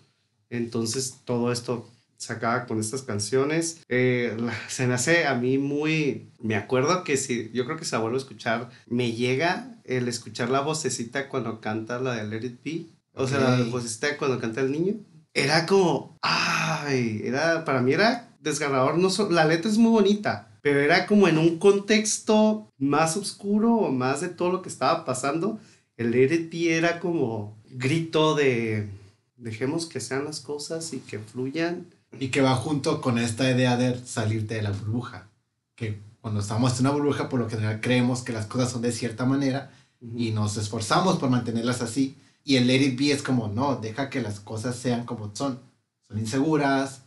Entonces 0.50 1.22
todo 1.26 1.52
esto 1.52 1.90
se 2.18 2.34
acaba 2.34 2.66
con 2.66 2.80
estas 2.80 3.04
canciones. 3.04 3.82
Eh, 3.90 4.36
se 4.68 4.88
me 4.88 4.96
hace 4.96 5.26
a 5.26 5.36
mí 5.36 5.58
muy... 5.58 6.30
Me 6.40 6.56
acuerdo 6.56 7.04
que 7.04 7.16
si 7.18 7.52
yo 7.54 7.66
creo 7.66 7.78
que 7.78 7.86
si 7.86 7.92
la 7.92 8.00
vuelvo 8.00 8.18
a 8.18 8.22
escuchar, 8.22 8.70
me 8.88 9.12
llega 9.12 9.76
el 9.84 10.08
escuchar 10.08 10.50
la 10.50 10.62
vocecita 10.62 11.30
cuando 11.30 11.62
canta 11.62 12.00
la 12.00 12.16
de 12.16 12.28
Let 12.28 12.46
It 12.46 12.64
Be. 12.64 12.86
O 13.14 13.28
sea, 13.28 13.40
la 13.40 13.64
vocecita 13.64 14.18
cuando 14.18 14.40
canta 14.40 14.62
el 14.62 14.72
niño. 14.72 14.96
Era 15.34 15.66
como... 15.66 16.18
Ay, 16.22 17.22
era, 17.24 17.64
para 17.66 17.82
mí 17.82 17.94
era 17.94 18.36
desgarrador. 18.42 18.98
No 18.98 19.10
so- 19.10 19.30
la 19.30 19.46
letra 19.46 19.70
es 19.70 19.78
muy 19.78 19.92
bonita, 19.92 20.58
pero 20.62 20.80
era 20.80 21.06
como 21.06 21.28
en 21.28 21.38
un 21.38 21.60
contexto 21.60 22.70
más 22.78 23.18
oscuro 23.18 23.74
o 23.76 23.92
más 23.92 24.22
de 24.22 24.30
todo 24.30 24.52
lo 24.52 24.62
que 24.62 24.70
estaba 24.70 25.06
pasando. 25.06 25.60
El 25.96 26.12
Let 26.12 26.34
It 26.34 26.52
Be 26.52 26.76
era 26.76 27.00
como 27.00 27.58
grito 27.70 28.36
de... 28.36 28.88
Dejemos 29.36 29.86
que 29.86 30.00
sean 30.00 30.26
las 30.26 30.40
cosas 30.40 30.94
y 30.94 31.00
que 31.00 31.20
fluyan. 31.20 31.86
Y 32.20 32.30
que 32.30 32.42
va 32.42 32.56
junto 32.56 33.02
con 33.02 33.18
esta 33.18 33.50
idea 33.50 33.78
de 33.78 33.98
salirte 34.06 34.56
de 34.56 34.62
la 34.62 34.72
burbuja. 34.72 35.28
Que 35.76 36.02
cuando 36.22 36.40
estamos 36.40 36.80
en 36.80 36.88
una 36.88 36.96
burbuja, 36.96 37.30
por 37.30 37.40
lo 37.40 37.50
general 37.50 37.80
creemos 37.82 38.24
que 38.24 38.34
las 38.34 38.46
cosas 38.46 38.72
son 38.72 38.82
de 38.82 38.92
cierta 38.92 39.26
manera 39.26 39.72
y 40.16 40.32
nos 40.32 40.58
esforzamos 40.58 41.18
por 41.18 41.30
mantenerlas 41.30 41.82
así. 41.82 42.18
Y 42.44 42.56
el 42.56 42.68
Let 42.68 42.82
It 42.82 43.00
Be 43.00 43.12
es 43.12 43.22
como, 43.22 43.48
no, 43.48 43.76
deja 43.76 44.10
que 44.10 44.22
las 44.22 44.40
cosas 44.40 44.76
sean 44.76 45.06
como 45.06 45.36
son. 45.36 45.60
Son 46.08 46.18
inseguras, 46.18 47.02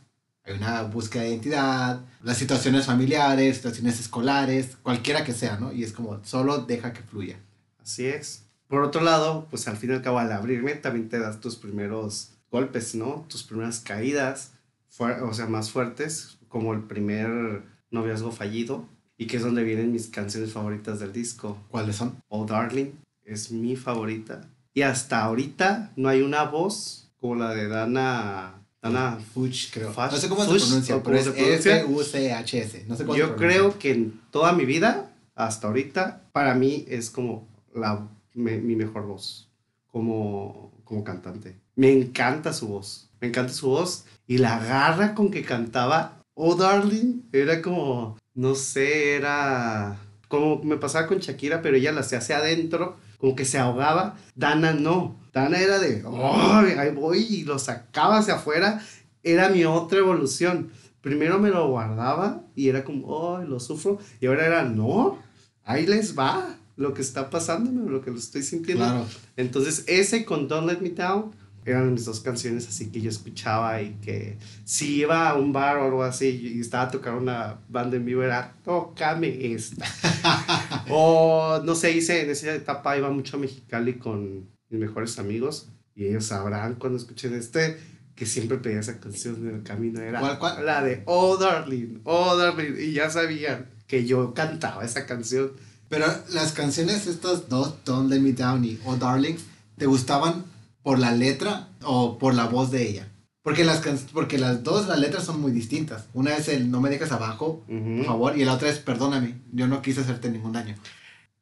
hay 0.45 0.55
una 0.55 0.83
búsqueda 0.83 1.23
de 1.23 1.31
identidad, 1.31 2.01
las 2.23 2.37
situaciones 2.37 2.87
familiares, 2.87 3.57
situaciones 3.57 4.01
escolares, 4.01 4.77
cualquiera 4.83 5.25
que 5.25 5.33
sea, 5.33 5.57
¿no? 5.57 5.73
Y 5.73 5.85
es 5.85 5.93
como, 5.93 6.23
solo 6.25 6.59
deja 6.59 6.93
que 6.93 7.03
fluya. 7.03 7.39
Así 7.79 8.07
es. 8.07 8.45
Por 8.69 8.83
otro 8.83 9.01
lado, 9.01 9.47
pues 9.51 9.67
al 9.69 9.77
fin 9.77 9.91
y 9.91 9.95
al 9.95 10.03
cabo, 10.03 10.19
al 10.19 10.33
abrirme, 10.33 10.75
también 10.75 11.09
te 11.09 11.19
das 11.19 11.41
tus 11.41 11.57
primeros 11.57 12.33
golpes, 12.51 12.95
¿no? 12.95 13.27
Tus 13.29 13.43
primeras 13.43 13.81
caídas, 13.81 14.53
o 14.99 15.33
sea, 15.35 15.47
más 15.47 15.71
fuertes, 15.71 16.39
como 16.49 16.73
el 16.75 16.83
primer 16.83 17.63
noviazgo 17.91 18.33
fallido, 18.33 18.87
y 19.17 19.27
que 19.27 19.37
es 19.37 19.43
donde 19.43 19.63
vienen 19.65 19.93
mis 19.93 20.09
canciones 20.09 20.53
favoritas 20.53 20.99
del 21.01 21.13
disco. 21.13 21.59
¿Cuáles 21.71 21.97
son? 21.97 22.23
Oh 22.29 22.47
Darling 22.47 22.93
es 23.25 23.51
mi 23.53 23.77
favorita. 23.77 24.49
Y 24.73 24.83
hasta 24.83 25.23
ahorita 25.23 25.93
no 25.97 26.09
hay 26.09 26.23
una 26.23 26.45
voz 26.45 27.11
como 27.21 27.35
la 27.37 27.55
de 27.55 27.69
Dana. 27.69 28.55
Dana. 28.83 29.19
Fuch, 29.35 29.71
creo. 29.73 29.93
Fuch- 29.93 30.11
no 30.11 30.17
sé 30.17 30.29
cómo 30.29 30.43
se 30.45 30.49
pronuncia, 30.49 30.97
¿o 30.97 31.03
pero 31.03 31.17
es? 31.19 31.27
F-U-C-H-S. 31.67 32.85
No 32.89 32.97
sé 32.97 33.05
cómo 33.05 33.17
Yo 33.19 33.37
creo 33.37 33.79
que 33.79 33.93
en 33.93 34.21
toda 34.31 34.53
mi 34.55 34.65
vida, 34.65 35.13
hasta 35.35 35.67
ahorita, 35.69 36.23
para 36.33 36.55
mí 36.55 36.87
es 36.89 37.11
como 37.11 37.47
la, 37.75 38.09
me- 38.35 38.59
mi 38.59 38.77
mejor 38.77 39.07
voz 39.07 39.51
como, 39.89 40.73
como 40.85 41.05
cantante. 41.05 41.57
Me 41.77 41.93
encanta 41.93 42.53
su 42.53 42.69
voz, 42.69 43.11
me 43.21 43.29
encanta 43.29 43.53
su 43.53 43.69
voz 43.69 44.05
y 44.31 44.39
la 44.39 44.61
garra 44.61 45.17
con 45.17 45.33
que 45.33 45.43
cantaba 45.43 46.23
Oh 46.35 46.55
Darling 46.55 47.23
era 47.33 47.61
como, 47.61 48.17
no 48.33 48.55
sé, 48.55 49.17
era 49.17 49.99
como 50.29 50.63
me 50.63 50.77
pasaba 50.77 51.09
con 51.09 51.19
Shakira, 51.19 51.63
pero 51.63 51.77
ella 51.77 51.91
la 51.91 52.03
hacía 52.03 52.19
hacia 52.19 52.37
adentro 52.37 52.97
como 53.19 53.35
que 53.35 53.45
se 53.45 53.59
ahogaba. 53.59 54.17
Dana 54.37 54.73
no. 54.73 55.19
Dana 55.33 55.59
era 55.59 55.81
de, 55.81 56.05
¡ay, 56.07 56.75
ahí 56.79 56.95
voy! 56.95 57.27
Y 57.29 57.43
lo 57.43 57.59
sacaba 57.59 58.19
hacia 58.19 58.37
afuera. 58.37 58.81
Era 59.25 59.49
mi 59.49 59.65
otra 59.65 59.99
evolución. 59.99 60.71
Primero 61.01 61.41
me 61.41 61.51
lo 61.51 61.69
guardaba 61.69 62.43
y 62.55 62.69
era 62.69 62.85
como, 62.85 63.37
¡ay, 63.37 63.49
lo 63.49 63.59
sufro! 63.59 63.99
Y 64.21 64.27
ahora 64.27 64.47
era, 64.47 64.63
no, 64.63 65.19
ahí 65.65 65.87
les 65.87 66.17
va 66.17 66.57
lo 66.77 66.95
que 66.95 67.03
está 67.03 67.31
pasando, 67.31 67.91
lo 67.91 68.01
que 68.01 68.13
lo 68.13 68.19
estoy 68.19 68.45
sintiendo. 68.45 68.85
Claro. 68.85 69.07
Entonces, 69.37 69.83
ese 69.89 70.25
con 70.25 70.47
Don't 70.47 70.69
Let 70.71 70.81
Me 70.81 70.91
Down 70.91 71.33
eran 71.65 71.93
mis 71.93 72.05
dos 72.05 72.21
canciones 72.21 72.67
así 72.69 72.91
que 72.91 73.01
yo 73.01 73.11
escuchaba 73.11 73.81
y 73.83 73.95
que 74.03 74.39
si 74.65 75.01
iba 75.01 75.29
a 75.29 75.35
un 75.35 75.53
bar 75.53 75.77
o 75.79 75.85
algo 75.85 76.03
así 76.03 76.29
y 76.29 76.61
estaba 76.61 76.85
a 76.85 76.91
tocar 76.91 77.15
una 77.15 77.59
banda 77.69 77.97
en 77.97 78.05
vivo 78.05 78.23
era 78.23 78.55
tócame 78.65 79.53
esta 79.53 79.87
o 80.91 81.61
no 81.65 81.75
sé 81.75 81.93
hice 81.93 82.23
en 82.23 82.31
esa 82.31 82.55
etapa 82.55 82.97
iba 82.97 83.11
mucho 83.11 83.37
a 83.37 83.41
Mexicali 83.41 83.95
con 83.95 84.49
mis 84.69 84.81
mejores 84.81 85.19
amigos 85.19 85.69
y 85.95 86.07
ellos 86.07 86.27
sabrán 86.27 86.77
cuando 86.77 86.99
escuchen 86.99 87.35
este 87.35 87.79
que 88.15 88.27
siempre 88.27 88.59
pedía 88.59 88.81
esa 88.81 89.01
canción 89.01 89.37
en 89.49 89.57
el 89.57 89.63
camino 89.63 90.01
era 90.01 90.21
¿Cuál, 90.21 90.39
cuál? 90.39 90.67
la 90.67 90.83
de 90.83 91.03
Oh 91.07 91.37
Darling 91.37 92.01
Oh 92.05 92.37
Darling 92.37 92.75
y 92.79 92.93
ya 92.93 93.11
sabían 93.11 93.67
que 93.87 94.07
yo 94.07 94.35
cantaba 94.35 94.85
esa 94.85 95.05
canción 95.07 95.53
Pero 95.89 96.07
las 96.33 96.53
canciones, 96.53 97.07
estas 97.09 97.49
dos, 97.49 97.75
Don't 97.85 98.09
Let 98.09 98.21
Me 98.21 98.33
Down 98.33 98.65
y 98.65 98.79
Oh 98.85 98.97
Darling, 98.97 99.35
¿te 99.77 99.87
gustaban 99.87 100.45
por 100.83 100.99
la 100.99 101.13
letra 101.13 101.69
o 101.83 102.19
por 102.19 102.35
la 102.35 102.47
voz 102.47 102.71
de 102.71 102.89
ella? 102.89 103.09
Porque 103.43 103.65
las, 103.65 103.81
porque 104.13 104.39
las 104.39 104.63
dos, 104.63 104.87
las 104.87 104.99
letras 104.99 105.25
son 105.25 105.41
muy 105.41 105.51
distintas. 105.53 106.07
Una 106.13 106.37
es 106.37 106.49
el 106.49 106.71
No 106.71 106.81
me 106.81 106.91
dejes 106.91 107.11
abajo, 107.11 107.65
Ujú. 107.69 107.97
por 107.99 108.07
favor, 108.07 108.39
y 108.39 108.45
la 108.45 108.55
otra 108.55 108.69
es 108.69 108.79
Perdóname, 108.79 109.41
yo 109.53 109.67
no 109.67 109.81
quise 109.83 110.01
hacerte 110.03 110.31
ningún 110.31 110.53
daño. 110.53 110.77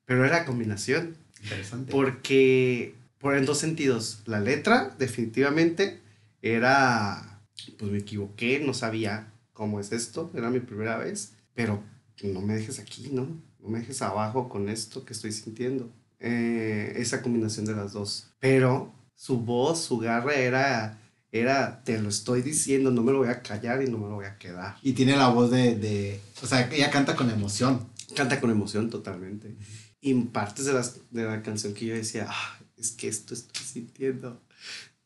pero 0.05 0.25
era 0.25 0.45
combinación 0.45 1.17
Interesante. 1.43 1.93
Porque, 1.93 2.95
por 3.19 3.37
en 3.37 3.47
dos 3.47 3.59
sentidos, 3.59 4.23
la 4.27 4.41
letra 4.41 4.95
definitivamente 4.99 6.01
era, 6.43 7.41
pues 7.79 7.91
me 7.93 7.99
equivoqué, 7.99 8.61
no 8.61 8.75
sabía 8.75 9.33
cómo 9.53 9.79
es 9.81 9.93
esto, 9.93 10.31
era 10.35 10.51
mi 10.51 10.61
primera 10.61 10.97
vez, 10.99 11.33
pero 11.55 11.83
no 12.25 12.41
me 12.41 12.55
dejes 12.55 12.79
aquí, 12.81 13.11
¿no? 13.13 13.29
No 13.61 13.69
me 13.69 13.81
dejes 13.81 14.03
abajo 14.03 14.49
con 14.49 14.69
esto 14.69 15.05
que 15.05 15.13
estoy 15.13 15.31
sintiendo. 15.33 15.91
Eh, 16.21 16.95
esa 16.97 17.23
combinación 17.23 17.67
de 17.67 17.75
las 17.75 17.93
dos. 17.93 18.29
Pero 18.41 18.93
su 19.19 19.41
voz, 19.41 19.83
su 19.83 19.99
garra 19.99 20.37
era, 20.37 21.01
era, 21.33 21.83
te 21.83 22.01
lo 22.01 22.09
estoy 22.09 22.41
diciendo, 22.41 22.93
no 22.93 23.03
me 23.03 23.11
lo 23.11 23.19
voy 23.19 23.29
a 23.29 23.43
callar 23.43 23.83
y 23.83 23.91
no 23.91 23.99
me 23.99 24.07
lo 24.07 24.15
voy 24.15 24.27
a 24.27 24.39
quedar. 24.39 24.77
Y 24.81 24.93
tiene 24.93 25.17
la 25.17 25.29
voz 25.29 25.51
de, 25.51 25.75
de, 25.75 26.21
o 26.41 26.47
sea, 26.47 26.71
ella 26.73 26.89
canta 26.93 27.17
con 27.17 27.29
emoción. 27.29 27.89
Canta 28.15 28.41
con 28.41 28.53
emoción 28.53 28.91
totalmente. 28.91 29.57
Y 30.01 30.15
partes 30.15 30.67
de, 30.67 30.73
las, 30.73 31.01
de 31.11 31.25
la 31.25 31.43
canción 31.43 31.75
que 31.75 31.87
yo 31.87 31.95
decía, 31.97 32.29
ah, 32.31 32.59
es 32.77 32.93
que 32.93 33.09
esto 33.09 33.35
estoy 33.35 33.65
sintiendo. 33.65 34.41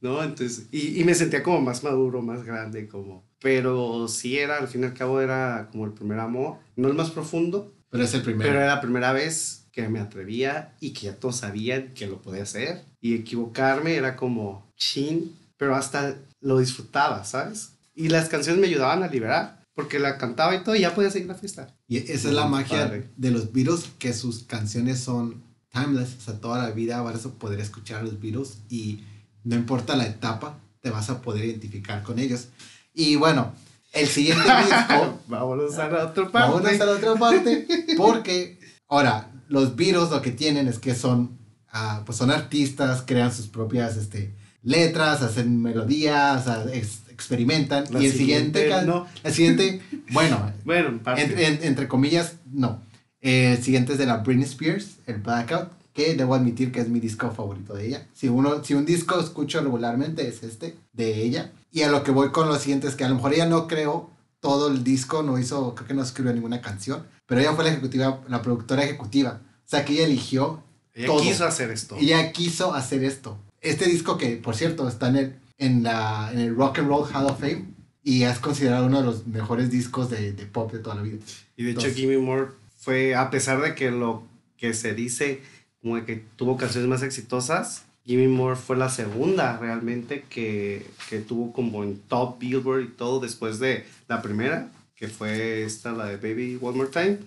¿No? 0.02 0.22
Entonces, 0.22 0.66
y, 0.70 1.00
y 1.00 1.04
me 1.04 1.14
sentía 1.14 1.42
como 1.42 1.62
más 1.62 1.82
maduro, 1.82 2.20
más 2.20 2.44
grande, 2.44 2.88
como... 2.88 3.24
Pero 3.40 4.08
sí 4.08 4.36
era, 4.36 4.58
al 4.58 4.68
fin 4.68 4.82
y 4.82 4.84
al 4.84 4.94
cabo, 4.94 5.22
era 5.22 5.70
como 5.72 5.86
el 5.86 5.92
primer 5.92 6.18
amor. 6.18 6.58
No 6.76 6.88
el 6.88 6.94
más 6.94 7.10
profundo, 7.10 7.72
Pero 7.88 8.04
es 8.04 8.12
el 8.12 8.20
primero. 8.22 8.50
pero 8.50 8.62
era 8.62 8.74
la 8.74 8.80
primera 8.82 9.12
vez 9.14 9.61
que 9.72 9.88
me 9.88 9.98
atrevía 10.00 10.74
y 10.80 10.92
que 10.92 11.06
ya 11.06 11.16
todos 11.16 11.36
sabían 11.36 11.94
que 11.94 12.06
lo 12.06 12.20
podía 12.20 12.42
hacer. 12.42 12.84
Y 13.00 13.14
equivocarme 13.14 13.94
era 13.94 14.16
como 14.16 14.70
chin, 14.76 15.34
pero 15.56 15.74
hasta 15.74 16.16
lo 16.40 16.58
disfrutaba, 16.58 17.24
¿sabes? 17.24 17.70
Y 17.94 18.08
las 18.08 18.28
canciones 18.28 18.60
me 18.60 18.66
ayudaban 18.68 19.02
a 19.02 19.08
liberar, 19.08 19.64
porque 19.74 19.98
la 19.98 20.18
cantaba 20.18 20.54
y 20.54 20.62
todo 20.62 20.76
y 20.76 20.80
ya 20.80 20.94
podía 20.94 21.10
seguir 21.10 21.28
la 21.28 21.34
fiesta. 21.34 21.74
Y 21.88 21.96
esa 21.98 22.28
es 22.28 22.34
la 22.34 22.46
magia 22.46 22.84
padre. 22.84 23.08
de 23.16 23.30
los 23.30 23.52
Beatles, 23.52 23.90
que 23.98 24.12
sus 24.12 24.44
canciones 24.44 25.00
son 25.00 25.42
timeless, 25.72 26.16
o 26.18 26.20
sea, 26.20 26.40
toda 26.40 26.62
la 26.62 26.70
vida 26.70 27.00
vas 27.00 27.24
a 27.24 27.30
poder 27.30 27.58
escuchar 27.60 28.00
a 28.00 28.02
los 28.02 28.20
Beatles 28.20 28.58
y 28.68 29.00
no 29.44 29.56
importa 29.56 29.96
la 29.96 30.06
etapa, 30.06 30.58
te 30.80 30.90
vas 30.90 31.08
a 31.10 31.22
poder 31.22 31.44
identificar 31.46 32.02
con 32.02 32.18
ellos. 32.18 32.48
Y 32.92 33.16
bueno, 33.16 33.54
el 33.92 34.06
siguiente 34.06 34.44
disco, 34.66 35.20
Vámonos 35.28 35.78
a 35.78 35.88
la 35.88 36.06
otra 36.06 36.30
parte. 36.30 36.48
vámonos 36.50 36.80
a 36.80 36.84
la 36.84 36.92
otra 36.92 37.14
parte, 37.14 37.66
porque 37.96 38.58
ahora, 38.88 39.31
los 39.52 39.76
Beatles 39.76 40.10
lo 40.10 40.22
que 40.22 40.30
tienen 40.32 40.66
es 40.68 40.78
que 40.78 40.94
son, 40.94 41.38
ah, 41.70 42.02
pues 42.06 42.18
son 42.18 42.30
artistas, 42.30 43.02
crean 43.06 43.32
sus 43.32 43.46
propias 43.48 43.96
este, 43.96 44.32
letras, 44.62 45.22
hacen 45.22 45.60
melodías, 45.60 46.46
ah, 46.48 46.64
ex- 46.72 47.02
experimentan, 47.10 47.84
La 47.90 48.00
y 48.02 48.06
el 48.06 48.12
siguiente, 48.12 48.70
no. 48.86 49.06
el 49.22 49.32
siguiente, 49.32 49.80
bueno, 50.12 50.52
Bueno, 50.64 51.00
en 51.16 51.30
en- 51.32 51.38
en- 51.38 51.58
entre 51.64 51.86
comillas, 51.88 52.34
no. 52.52 52.80
Eh, 53.20 53.54
El 53.56 53.62
siguiente 53.62 53.92
es 53.92 53.98
de 53.98 54.06
la 54.06 54.16
Britney 54.18 54.44
Spears, 54.44 54.96
el 55.06 55.18
Blackout, 55.18 55.68
que 55.92 56.14
debo 56.14 56.34
admitir 56.34 56.72
que 56.72 56.80
es 56.80 56.88
mi 56.88 56.98
disco 57.00 57.30
favorito 57.30 57.74
de 57.74 57.86
ella. 57.86 58.06
Si, 58.14 58.26
uno, 58.28 58.64
si 58.64 58.74
un 58.74 58.84
disco 58.86 59.20
escucho 59.20 59.60
regularmente 59.60 60.26
es 60.26 60.42
este, 60.42 60.74
de 60.92 61.22
ella. 61.22 61.52
Y 61.70 61.82
a 61.82 61.88
lo 61.90 62.02
que 62.02 62.10
voy 62.10 62.30
con 62.32 62.48
lo 62.48 62.58
siguiente 62.58 62.88
es 62.88 62.96
que 62.96 63.04
a 63.04 63.08
lo 63.08 63.14
mejor 63.16 63.32
ella 63.34 63.46
no 63.46 63.68
creó 63.68 64.10
todo 64.42 64.66
el 64.72 64.82
disco, 64.82 65.22
no 65.22 65.38
hizo, 65.38 65.72
creo 65.76 65.86
que 65.86 65.94
no 65.94 66.02
escribió 66.02 66.32
ninguna 66.32 66.60
canción, 66.60 67.06
pero 67.26 67.40
ella 67.40 67.52
fue 67.54 67.62
la 67.62 67.70
ejecutiva, 67.70 68.20
la 68.28 68.42
productora 68.42 68.82
ejecutiva. 68.82 69.40
O 69.64 69.68
sea 69.68 69.84
que 69.84 69.92
ella 69.94 70.04
eligió, 70.04 70.62
Ella 70.94 71.06
todo. 71.06 71.22
quiso 71.22 71.46
hacer 71.46 71.70
esto. 71.70 71.96
ella 71.96 72.32
quiso 72.32 72.74
hacer 72.74 73.04
esto. 73.04 73.38
Este 73.60 73.86
disco 73.86 74.18
que, 74.18 74.36
por 74.36 74.56
cierto, 74.56 74.88
está 74.88 75.08
en 75.08 75.16
el, 75.16 75.36
en 75.58 75.82
la, 75.84 76.30
en 76.32 76.40
el 76.40 76.56
Rock 76.56 76.80
and 76.80 76.88
Roll 76.88 77.06
Hall 77.14 77.26
of 77.26 77.38
Fame 77.38 77.66
y 78.02 78.24
es 78.24 78.40
considerado 78.40 78.86
uno 78.86 78.98
de 78.98 79.06
los 79.06 79.28
mejores 79.28 79.70
discos 79.70 80.10
de, 80.10 80.32
de 80.32 80.44
pop 80.46 80.72
de 80.72 80.80
toda 80.80 80.96
la 80.96 81.02
vida. 81.02 81.18
Y 81.56 81.62
de 81.62 81.70
hecho. 81.70 81.88
Gimme 81.88 82.18
More 82.18 82.48
fue, 82.76 83.14
a 83.14 83.30
pesar 83.30 83.62
de 83.62 83.76
que 83.76 83.92
lo 83.92 84.24
que 84.56 84.74
se 84.74 84.92
dice, 84.92 85.40
como 85.80 86.04
que 86.04 86.16
tuvo 86.34 86.56
canciones 86.56 86.90
más 86.90 87.04
exitosas, 87.04 87.84
Gimme 88.04 88.28
More 88.28 88.56
fue 88.56 88.76
la 88.76 88.88
segunda 88.88 89.58
realmente 89.58 90.24
que, 90.28 90.86
que 91.08 91.20
tuvo 91.20 91.52
como 91.52 91.84
en 91.84 91.98
top 92.00 92.38
Billboard 92.38 92.82
y 92.82 92.88
todo 92.88 93.20
después 93.20 93.58
de 93.58 93.86
la 94.08 94.22
primera, 94.22 94.70
que 94.96 95.08
fue 95.08 95.62
esta, 95.64 95.92
la 95.92 96.06
de 96.06 96.16
Baby 96.16 96.58
One 96.60 96.76
More 96.76 96.90
Time. 96.90 97.18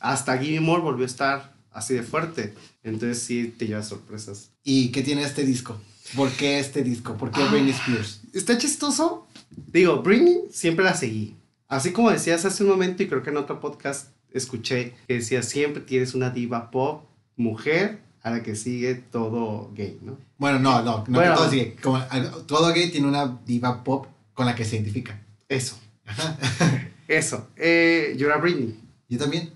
Hasta 0.00 0.38
Gimme 0.38 0.60
More 0.60 0.82
volvió 0.82 1.04
a 1.04 1.08
estar 1.08 1.54
así 1.72 1.94
de 1.94 2.02
fuerte. 2.02 2.54
Entonces 2.82 3.22
sí 3.22 3.54
te 3.56 3.66
lleva 3.66 3.82
sorpresas. 3.82 4.50
¿Y 4.64 4.90
qué 4.90 5.02
tiene 5.02 5.22
este 5.22 5.44
disco? 5.44 5.80
¿Por 6.14 6.30
qué 6.30 6.58
este 6.58 6.82
disco? 6.82 7.16
¿Por 7.16 7.30
qué 7.30 7.44
Britney 7.44 7.72
Spears? 7.72 8.20
Está 8.32 8.56
chistoso. 8.58 9.26
Digo, 9.50 10.02
Britney 10.02 10.44
siempre 10.50 10.84
la 10.84 10.94
seguí. 10.94 11.34
Así 11.68 11.92
como 11.92 12.10
decías 12.10 12.44
hace 12.44 12.62
un 12.62 12.70
momento, 12.70 13.02
y 13.02 13.08
creo 13.08 13.22
que 13.22 13.30
en 13.30 13.38
otro 13.38 13.60
podcast 13.60 14.08
escuché 14.30 14.94
que 15.08 15.14
decía, 15.14 15.42
siempre 15.42 15.82
tienes 15.82 16.14
una 16.14 16.30
diva 16.30 16.70
pop, 16.70 17.04
mujer, 17.36 18.00
a 18.26 18.30
la 18.32 18.42
que 18.42 18.56
sigue 18.56 18.96
todo 18.96 19.70
gay, 19.72 20.00
¿no? 20.02 20.18
Bueno, 20.36 20.58
no, 20.58 20.82
no, 20.82 21.04
no 21.06 21.14
Bueno. 21.14 21.32
que 21.32 21.36
todo 21.38 21.48
sigue. 21.50 21.76
Como, 21.80 21.96
al- 21.96 22.44
todo 22.46 22.72
gay 22.74 22.90
tiene 22.90 23.06
una 23.06 23.38
diva 23.46 23.84
pop 23.84 24.06
con 24.34 24.46
la 24.46 24.54
que 24.56 24.64
se 24.64 24.74
identifica. 24.76 25.22
Eso. 25.48 25.78
Eso. 27.08 27.48
Eh, 27.56 28.14
yo 28.18 28.26
era 28.26 28.38
Britney. 28.38 28.76
Yo 29.08 29.18
también. 29.18 29.50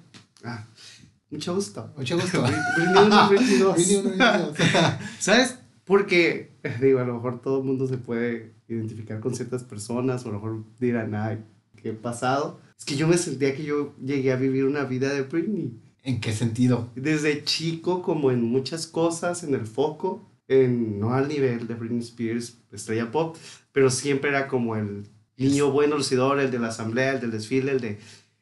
Ah, 0.44 0.64
mucho 1.30 1.52
gusto. 1.54 1.92
Mucho 1.96 2.16
gusto. 2.16 2.42
Britney 2.76 3.04
uno, 3.06 3.28
Britney 3.28 3.56
dos. 3.58 3.74
Britney 3.74 3.96
uno, 3.96 4.10
Britney 4.10 4.38
dos. 4.38 4.56
¿Sabes? 5.18 5.58
Porque, 5.84 6.52
digo, 6.80 7.00
a 7.00 7.04
lo 7.04 7.14
mejor 7.14 7.42
todo 7.42 7.58
el 7.58 7.64
mundo 7.64 7.88
se 7.88 7.98
puede 7.98 8.52
identificar 8.68 9.18
con 9.18 9.34
ciertas 9.34 9.64
personas, 9.64 10.24
o 10.24 10.28
a 10.28 10.32
lo 10.32 10.38
mejor 10.38 10.64
dirán, 10.78 11.16
ay, 11.16 11.42
¿qué 11.82 11.92
pasado? 11.92 12.60
Es 12.78 12.84
que 12.84 12.94
yo 12.96 13.08
me 13.08 13.18
sentía 13.18 13.56
que 13.56 13.64
yo 13.64 13.94
llegué 14.00 14.32
a 14.32 14.36
vivir 14.36 14.64
una 14.64 14.84
vida 14.84 15.12
de 15.12 15.22
Britney. 15.22 15.72
¿En 16.02 16.20
qué 16.20 16.32
sentido? 16.32 16.88
Desde 16.94 17.44
chico, 17.44 18.02
como 18.02 18.30
en 18.30 18.42
muchas 18.42 18.86
cosas, 18.86 19.42
en 19.44 19.54
el 19.54 19.66
foco, 19.66 20.30
en, 20.48 20.98
no 20.98 21.14
al 21.14 21.28
nivel 21.28 21.66
de 21.66 21.74
Britney 21.74 22.00
Spears, 22.00 22.58
estrella 22.72 23.10
pop, 23.10 23.36
pero 23.72 23.90
siempre 23.90 24.30
era 24.30 24.48
como 24.48 24.76
el 24.76 25.06
niño 25.36 25.70
bueno, 25.70 25.96
lucidor, 25.96 26.40
el 26.40 26.50
de 26.50 26.58
la 26.58 26.68
asamblea, 26.68 27.12
el 27.12 27.20
del 27.20 27.30
desfile, 27.30 27.72
el 27.72 27.80
de 27.80 27.98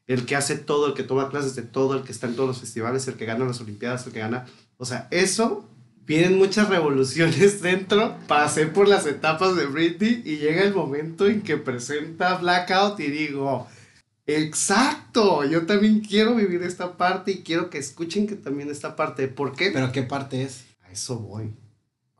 el 0.06 0.24
que 0.24 0.36
hace 0.36 0.56
todo, 0.56 0.86
el 0.86 0.94
que 0.94 1.02
toma 1.02 1.28
clases 1.28 1.54
de 1.54 1.62
todo, 1.62 1.94
el 1.94 2.02
que 2.02 2.12
está 2.12 2.26
en 2.26 2.34
todos 2.34 2.48
los 2.48 2.60
festivales, 2.60 3.06
el 3.06 3.14
que 3.14 3.26
gana 3.26 3.44
las 3.44 3.60
olimpiadas, 3.60 4.06
el 4.06 4.12
que 4.12 4.20
gana, 4.20 4.46
o 4.78 4.86
sea, 4.86 5.06
eso 5.10 5.68
vienen 6.06 6.38
muchas 6.38 6.70
revoluciones 6.70 7.60
dentro, 7.62 8.16
pasé 8.26 8.66
por 8.66 8.88
las 8.88 9.04
etapas 9.04 9.54
de 9.54 9.66
Britney 9.66 10.22
y 10.24 10.38
llega 10.38 10.62
el 10.62 10.74
momento 10.74 11.26
en 11.26 11.42
que 11.42 11.58
presenta 11.58 12.38
Blackout 12.38 12.98
y 13.00 13.08
digo, 13.08 13.68
exacto, 14.28 15.44
yo 15.44 15.66
también 15.66 16.00
quiero 16.00 16.36
vivir 16.36 16.62
esta 16.62 16.96
parte 16.96 17.32
y 17.32 17.42
quiero 17.42 17.70
que 17.70 17.78
escuchen 17.78 18.26
que 18.26 18.36
también 18.36 18.70
esta 18.70 18.94
parte, 18.94 19.26
¿por 19.26 19.56
qué? 19.56 19.70
¿Pero 19.72 19.90
qué 19.90 20.02
parte 20.02 20.42
es? 20.42 20.66
A 20.82 20.92
eso 20.92 21.18
voy. 21.18 21.54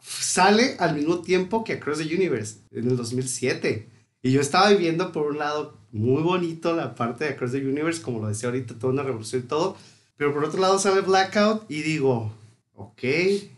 Sale 0.01 0.77
al 0.79 0.97
mismo 0.97 1.21
tiempo 1.21 1.65
que 1.65 1.75
Across 1.75 1.99
the 1.99 2.15
Universe, 2.15 2.61
en 2.71 2.89
el 2.91 2.97
2007. 2.97 3.89
Y 4.23 4.33
yo 4.33 4.41
estaba 4.41 4.71
viviendo 4.71 5.13
por 5.13 5.27
un 5.27 5.39
lado 5.39 5.79
muy 5.93 6.23
bonito 6.23 6.75
la 6.75 6.95
parte 6.95 7.25
de 7.25 7.31
Across 7.31 7.53
the 7.53 7.59
Universe, 7.59 8.03
como 8.03 8.21
lo 8.21 8.29
decía 8.29 8.49
ahorita, 8.49 8.79
toda 8.79 8.93
una 8.93 9.03
revolución 9.03 9.43
y 9.43 9.47
todo. 9.47 9.77
Pero 10.17 10.33
por 10.33 10.45
otro 10.45 10.61
lado 10.61 10.79
sale 10.79 11.03
Blackout 11.03 11.71
y 11.71 11.83
digo, 11.83 12.33
ok, 12.75 13.03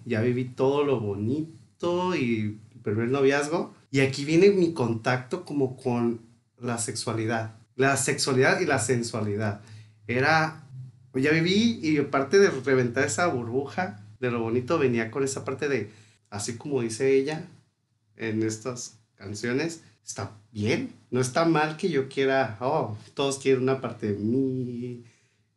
ya 0.05 0.21
viví 0.21 0.45
todo 0.45 0.85
lo 0.85 0.99
bonito 0.99 2.17
y 2.17 2.59
el 2.75 2.81
primer 2.83 3.09
noviazgo. 3.09 3.75
Y 3.91 4.01
aquí 4.01 4.25
viene 4.25 4.51
mi 4.51 4.73
contacto 4.73 5.45
como 5.45 5.77
con 5.77 6.21
la 6.59 6.79
sexualidad. 6.79 7.60
La 7.77 7.97
sexualidad 7.97 8.61
y 8.61 8.67
la 8.67 8.79
sensualidad. 8.79 9.61
Era, 10.07 10.65
ya 11.15 11.31
viví 11.31 11.79
y 11.83 11.99
aparte 11.99 12.39
de 12.39 12.51
reventar 12.51 13.05
esa 13.05 13.27
burbuja, 13.27 14.05
de 14.21 14.31
lo 14.31 14.41
bonito 14.41 14.79
venía 14.79 15.11
con 15.11 15.25
esa 15.25 15.45
parte 15.45 15.69
de, 15.69 15.91
así 16.29 16.57
como 16.57 16.83
dice 16.83 17.15
ella 17.15 17.49
en 18.17 18.43
estas 18.43 19.01
canciones, 19.15 19.83
está 20.05 20.33
bien, 20.53 20.93
no 21.11 21.21
está 21.21 21.45
mal 21.45 21.77
que 21.77 21.89
yo 21.89 22.09
quiera, 22.09 22.57
oh, 22.61 22.97
todos 23.15 23.39
quieren 23.39 23.63
una 23.63 23.81
parte 23.81 24.13
de 24.13 24.19
mí, 24.19 25.05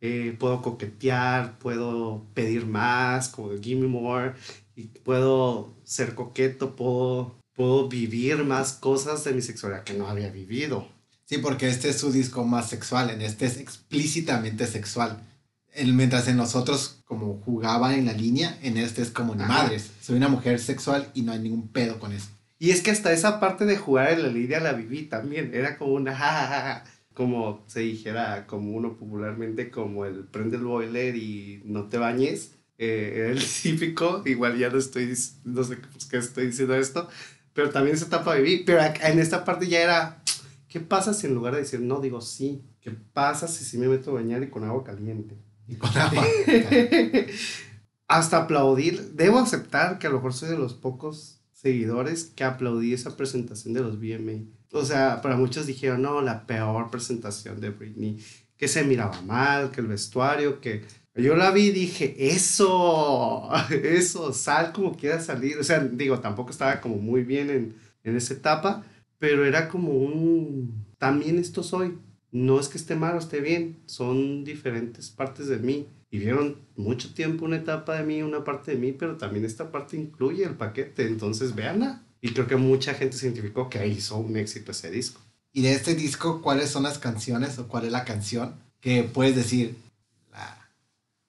eh, 0.00 0.36
puedo 0.38 0.62
coquetear, 0.62 1.58
puedo 1.58 2.26
pedir 2.34 2.66
más, 2.66 3.28
como 3.28 3.50
give 3.60 3.80
me 3.80 3.88
more, 3.88 4.34
y 4.76 4.84
puedo 4.84 5.74
ser 5.84 6.14
coqueto, 6.14 6.76
puedo, 6.76 7.36
puedo 7.54 7.88
vivir 7.88 8.44
más 8.44 8.74
cosas 8.74 9.24
de 9.24 9.32
mi 9.32 9.42
sexualidad 9.42 9.84
que 9.84 9.94
no 9.94 10.06
había 10.06 10.30
vivido. 10.30 10.88
Sí, 11.24 11.38
porque 11.38 11.68
este 11.68 11.90
es 11.90 11.98
su 11.98 12.12
disco 12.12 12.44
más 12.44 12.68
sexual, 12.68 13.10
en 13.10 13.22
este 13.22 13.46
es 13.46 13.58
explícitamente 13.58 14.66
sexual. 14.66 15.22
El, 15.72 15.94
mientras 15.94 16.28
en 16.28 16.36
nosotros 16.36 17.02
como 17.04 17.40
jugaba 17.44 17.94
en 17.94 18.06
la 18.06 18.12
línea, 18.12 18.58
en 18.62 18.76
este 18.76 19.02
es 19.02 19.10
como 19.10 19.34
ni 19.34 19.44
madres. 19.44 19.90
Soy 20.00 20.16
una 20.16 20.28
mujer 20.28 20.60
sexual 20.60 21.10
y 21.14 21.22
no 21.22 21.32
hay 21.32 21.40
ningún 21.40 21.68
pedo 21.68 21.98
con 21.98 22.12
eso. 22.12 22.28
Y 22.58 22.70
es 22.70 22.82
que 22.82 22.90
hasta 22.90 23.12
esa 23.12 23.40
parte 23.40 23.64
de 23.64 23.76
jugar 23.76 24.12
en 24.12 24.22
la 24.22 24.28
línea 24.28 24.60
la 24.60 24.72
viví 24.72 25.02
también. 25.02 25.52
Era 25.54 25.76
como 25.76 25.94
una 25.94 26.16
jajaja. 26.16 26.84
Como 27.12 27.64
se 27.68 27.80
dijera, 27.80 28.46
como 28.46 28.72
uno 28.72 28.96
popularmente, 28.96 29.70
como 29.70 30.04
el 30.04 30.24
prende 30.24 30.56
el 30.56 30.64
boiler 30.64 31.14
y 31.14 31.62
no 31.64 31.88
te 31.88 31.98
bañes. 31.98 32.52
Eh, 32.78 33.12
era 33.16 33.30
el 33.30 33.44
típico. 33.62 34.22
Igual 34.24 34.58
ya 34.58 34.70
no 34.70 34.78
estoy, 34.78 35.14
no 35.44 35.62
sé 35.62 35.78
qué 36.10 36.16
estoy 36.16 36.46
diciendo 36.46 36.74
esto. 36.74 37.08
Pero 37.52 37.70
también 37.70 37.96
esa 37.96 38.06
etapa 38.06 38.34
viví. 38.34 38.64
Pero 38.64 38.80
en 39.02 39.18
esta 39.18 39.44
parte 39.44 39.68
ya 39.68 39.80
era, 39.80 40.22
¿qué 40.74 40.80
pasa 40.80 41.14
si 41.14 41.28
en 41.28 41.34
lugar 41.34 41.54
de 41.54 41.60
decir 41.60 41.78
no, 41.78 42.00
digo 42.00 42.20
sí? 42.20 42.64
¿Qué 42.80 42.90
pasa 42.90 43.46
si 43.46 43.64
sí 43.64 43.78
me 43.78 43.86
meto 43.86 44.10
a 44.10 44.14
bañar 44.14 44.42
y 44.42 44.50
con 44.50 44.64
agua 44.64 44.82
caliente? 44.82 45.36
Y 45.68 45.76
con 45.76 45.88
agua. 45.96 46.26
Hasta 48.08 48.38
aplaudir. 48.38 49.12
Debo 49.12 49.38
aceptar 49.38 50.00
que 50.00 50.08
a 50.08 50.10
lo 50.10 50.16
mejor 50.16 50.34
soy 50.34 50.48
de 50.48 50.58
los 50.58 50.74
pocos 50.74 51.38
seguidores 51.52 52.24
que 52.24 52.42
aplaudí 52.42 52.92
esa 52.92 53.16
presentación 53.16 53.72
de 53.72 53.82
los 53.82 54.00
VMA. 54.00 54.48
O 54.72 54.84
sea, 54.84 55.22
para 55.22 55.36
muchos 55.36 55.66
dijeron, 55.66 56.02
no, 56.02 56.20
la 56.22 56.44
peor 56.44 56.90
presentación 56.90 57.60
de 57.60 57.70
Britney, 57.70 58.18
que 58.56 58.66
se 58.66 58.82
miraba 58.82 59.22
mal, 59.22 59.70
que 59.70 59.80
el 59.80 59.86
vestuario, 59.86 60.60
que... 60.60 60.82
Yo 61.14 61.36
la 61.36 61.52
vi 61.52 61.68
y 61.68 61.70
dije, 61.70 62.16
eso, 62.18 63.48
eso, 63.70 64.32
sal 64.32 64.72
como 64.72 64.96
quieras 64.96 65.26
salir. 65.26 65.56
O 65.56 65.62
sea, 65.62 65.78
digo, 65.78 66.18
tampoco 66.18 66.50
estaba 66.50 66.80
como 66.80 66.96
muy 66.96 67.22
bien 67.22 67.50
en, 67.50 67.76
en 68.02 68.16
esa 68.16 68.34
etapa, 68.34 68.84
pero 69.24 69.46
era 69.46 69.70
como 69.70 69.92
un, 69.92 70.84
también 70.98 71.38
esto 71.38 71.62
soy. 71.62 71.96
No 72.30 72.60
es 72.60 72.68
que 72.68 72.76
esté 72.76 72.94
mal 72.94 73.14
o 73.14 73.18
esté 73.18 73.40
bien, 73.40 73.78
son 73.86 74.44
diferentes 74.44 75.08
partes 75.08 75.46
de 75.46 75.56
mí 75.56 75.86
y 76.10 76.18
vieron 76.18 76.58
mucho 76.76 77.14
tiempo 77.14 77.46
una 77.46 77.56
etapa 77.56 77.96
de 77.96 78.04
mí, 78.04 78.20
una 78.20 78.44
parte 78.44 78.72
de 78.72 78.76
mí, 78.76 78.92
pero 78.92 79.16
también 79.16 79.46
esta 79.46 79.72
parte 79.72 79.96
incluye 79.96 80.44
el 80.44 80.56
paquete, 80.56 81.06
entonces 81.06 81.54
véanla. 81.54 82.02
Y 82.20 82.34
creo 82.34 82.46
que 82.46 82.56
mucha 82.56 82.92
gente 82.92 83.16
se 83.16 83.24
identificó 83.24 83.70
que 83.70 83.86
hizo 83.88 84.18
un 84.18 84.36
éxito 84.36 84.72
ese 84.72 84.90
disco. 84.90 85.22
Y 85.54 85.62
de 85.62 85.72
este 85.72 85.94
disco, 85.94 86.42
¿cuáles 86.42 86.68
son 86.68 86.82
las 86.82 86.98
canciones 86.98 87.58
o 87.58 87.66
cuál 87.66 87.86
es 87.86 87.92
la 87.92 88.04
canción 88.04 88.56
que 88.82 89.04
puedes 89.04 89.34
decir 89.34 89.74
la 90.32 90.68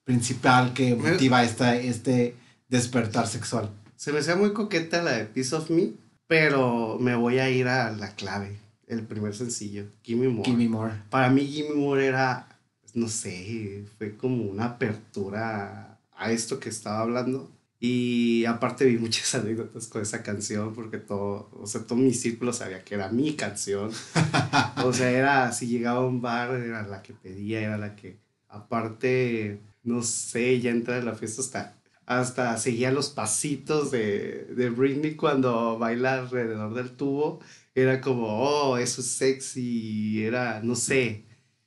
principal 0.04 0.74
que 0.74 0.94
motiva 0.94 1.42
esta, 1.44 1.76
este 1.76 2.34
despertar 2.68 3.26
sexual? 3.26 3.70
Se 3.96 4.12
me 4.12 4.18
hacía 4.18 4.36
muy 4.36 4.52
coqueta 4.52 5.02
la 5.02 5.12
de 5.12 5.24
Piece 5.24 5.56
of 5.56 5.70
Me, 5.70 5.92
pero 6.26 6.98
me 7.00 7.14
voy 7.14 7.38
a 7.38 7.50
ir 7.50 7.68
a 7.68 7.90
la 7.92 8.14
clave, 8.14 8.58
el 8.86 9.02
primer 9.02 9.34
sencillo, 9.34 9.86
Gimme 10.02 10.28
More. 10.28 10.48
Gimme 10.48 10.68
More. 10.68 10.92
Para 11.10 11.30
mí 11.30 11.46
Gimme 11.46 11.74
More 11.74 12.06
era 12.06 12.48
no 12.96 13.08
sé, 13.08 13.84
fue 13.98 14.16
como 14.16 14.44
una 14.44 14.64
apertura 14.64 16.00
a 16.12 16.32
esto 16.32 16.58
que 16.58 16.70
estaba 16.70 17.00
hablando. 17.00 17.52
Y 17.78 18.46
aparte 18.46 18.86
vi 18.86 18.96
muchas 18.96 19.34
anécdotas 19.36 19.86
con 19.86 20.00
esa 20.00 20.22
canción 20.22 20.74
porque 20.74 20.96
todo, 20.98 21.50
o 21.52 21.66
sea, 21.66 21.82
todo 21.82 21.98
mi 21.98 22.14
círculo 22.14 22.54
sabía 22.54 22.82
que 22.82 22.94
era 22.94 23.10
mi 23.10 23.34
canción. 23.34 23.90
o 24.84 24.92
sea, 24.94 25.10
era, 25.10 25.52
si 25.52 25.66
llegaba 25.68 26.00
a 26.00 26.06
un 26.06 26.22
bar, 26.22 26.54
era 26.54 26.86
la 26.86 27.02
que 27.02 27.12
pedía, 27.12 27.60
era 27.60 27.76
la 27.76 27.94
que, 27.96 28.16
aparte, 28.48 29.60
no 29.84 30.02
sé, 30.02 30.58
ya 30.60 30.70
entra 30.70 30.96
en 30.96 31.04
la 31.04 31.14
fiesta 31.14 31.42
hasta, 31.42 31.75
hasta 32.06 32.56
seguía 32.56 32.92
los 32.92 33.10
pasitos 33.10 33.90
de, 33.90 34.46
de 34.56 34.70
Britney 34.70 35.16
cuando 35.16 35.78
baila 35.78 36.20
alrededor 36.20 36.72
del 36.74 36.92
tubo. 36.92 37.40
Era 37.74 38.00
como, 38.00 38.26
oh, 38.26 38.78
eso 38.78 39.02
es 39.02 39.08
sexy, 39.08 40.24
era, 40.24 40.60
no 40.62 40.76
sé, 40.76 41.24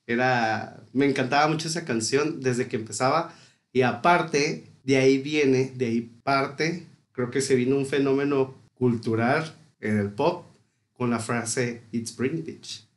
era, 0.07 0.81
me 0.91 1.05
encantaba 1.05 1.47
mucho 1.47 1.67
esa 1.67 1.85
canción 1.85 2.39
desde 2.39 2.67
que 2.67 2.77
empezaba. 2.77 3.33
Y 3.71 3.83
aparte, 3.83 4.71
de 4.83 4.97
ahí 4.97 5.19
viene, 5.19 5.71
de 5.75 5.85
ahí 5.85 6.01
parte, 6.23 6.87
creo 7.11 7.29
que 7.29 7.41
se 7.41 7.55
vino 7.55 7.77
un 7.77 7.85
fenómeno 7.85 8.55
cultural 8.73 9.53
en 9.79 9.99
el 9.99 10.09
pop 10.09 10.45
con 10.93 11.11
la 11.11 11.19
frase 11.19 11.83
It's 11.91 12.15
Britney 12.15 12.41
Bitch. 12.41 12.87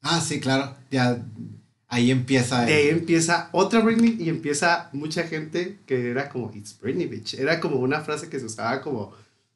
Ah, 0.00 0.20
sí, 0.20 0.40
claro. 0.40 0.74
Ya 0.90 1.22
ahí 1.88 2.10
empieza. 2.10 2.64
De 2.64 2.74
ahí 2.74 2.88
empieza 2.88 3.48
otra 3.52 3.80
Britney 3.80 4.16
y 4.18 4.28
empieza 4.28 4.90
mucha 4.92 5.24
gente 5.24 5.78
que 5.86 6.10
era 6.10 6.28
como 6.28 6.52
It's 6.54 6.78
Britney 6.80 7.06
Bitch. 7.06 7.34
Era 7.34 7.60
como 7.60 7.76
una 7.76 8.00
frase 8.00 8.28
que 8.28 8.38
se 8.38 8.46
usaba 8.46 8.80
como. 8.80 9.14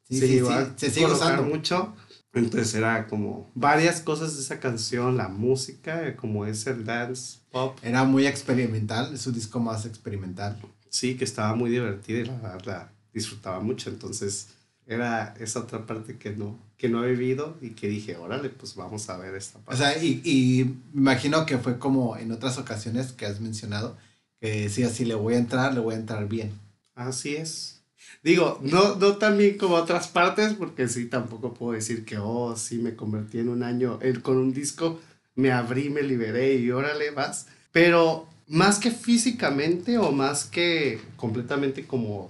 Sí, 0.08 0.18
se, 0.18 0.26
sí, 0.26 0.44
se 0.76 0.90
sigue 0.90 1.06
usando 1.06 1.42
mucho. 1.42 1.94
Entonces 2.32 2.74
era 2.74 3.08
como 3.08 3.50
varias 3.54 4.00
cosas 4.00 4.36
de 4.36 4.42
esa 4.42 4.60
canción, 4.60 5.16
la 5.16 5.28
música, 5.28 6.16
como 6.16 6.46
es 6.46 6.66
el 6.66 6.84
dance 6.84 7.38
pop. 7.50 7.76
Era 7.82 8.04
muy 8.04 8.26
experimental, 8.26 9.12
es 9.12 9.22
su 9.22 9.32
disco 9.32 9.58
más 9.58 9.84
experimental. 9.84 10.60
Sí, 10.88 11.16
que 11.16 11.24
estaba 11.24 11.54
muy 11.56 11.70
divertida 11.70 12.20
y 12.20 12.24
la 12.24 12.38
verdad 12.38 12.62
la 12.66 12.92
disfrutaba 13.12 13.60
mucho. 13.60 13.90
Entonces 13.90 14.48
era 14.90 15.34
esa 15.38 15.60
otra 15.60 15.86
parte 15.86 16.18
que 16.18 16.30
no, 16.30 16.58
que 16.76 16.88
no 16.88 17.04
he 17.04 17.10
vivido 17.10 17.56
y 17.60 17.70
que 17.70 17.86
dije, 17.86 18.16
órale, 18.16 18.50
pues 18.50 18.74
vamos 18.74 19.08
a 19.08 19.16
ver 19.16 19.34
esta 19.36 19.60
parte. 19.60 19.74
O 19.74 19.76
sea, 19.76 20.02
y, 20.02 20.20
y 20.24 20.74
imagino 20.92 21.46
que 21.46 21.58
fue 21.58 21.78
como 21.78 22.16
en 22.16 22.32
otras 22.32 22.58
ocasiones 22.58 23.12
que 23.12 23.24
has 23.24 23.40
mencionado, 23.40 23.96
que 24.40 24.68
sí, 24.68 24.82
así 24.82 25.04
le 25.04 25.14
voy 25.14 25.34
a 25.34 25.38
entrar, 25.38 25.74
le 25.74 25.80
voy 25.80 25.94
a 25.94 25.98
entrar 25.98 26.26
bien. 26.26 26.52
Así 26.96 27.36
es. 27.36 27.82
Digo, 28.22 28.58
no, 28.62 28.96
no 28.96 29.16
tan 29.16 29.38
bien 29.38 29.56
como 29.58 29.76
otras 29.76 30.08
partes, 30.08 30.54
porque 30.54 30.88
sí, 30.88 31.06
tampoco 31.06 31.54
puedo 31.54 31.72
decir 31.72 32.04
que, 32.04 32.18
oh, 32.18 32.56
sí, 32.56 32.78
me 32.78 32.96
convertí 32.96 33.38
en 33.38 33.48
un 33.48 33.62
año 33.62 33.98
el, 34.02 34.22
con 34.22 34.38
un 34.38 34.52
disco, 34.52 35.00
me 35.36 35.52
abrí, 35.52 35.88
me 35.88 36.02
liberé 36.02 36.56
y 36.56 36.70
órale, 36.70 37.10
vas. 37.12 37.46
Pero 37.72 38.26
más 38.48 38.78
que 38.80 38.90
físicamente 38.90 39.98
o 39.98 40.10
más 40.10 40.44
que 40.44 41.00
completamente 41.16 41.86
como, 41.86 42.28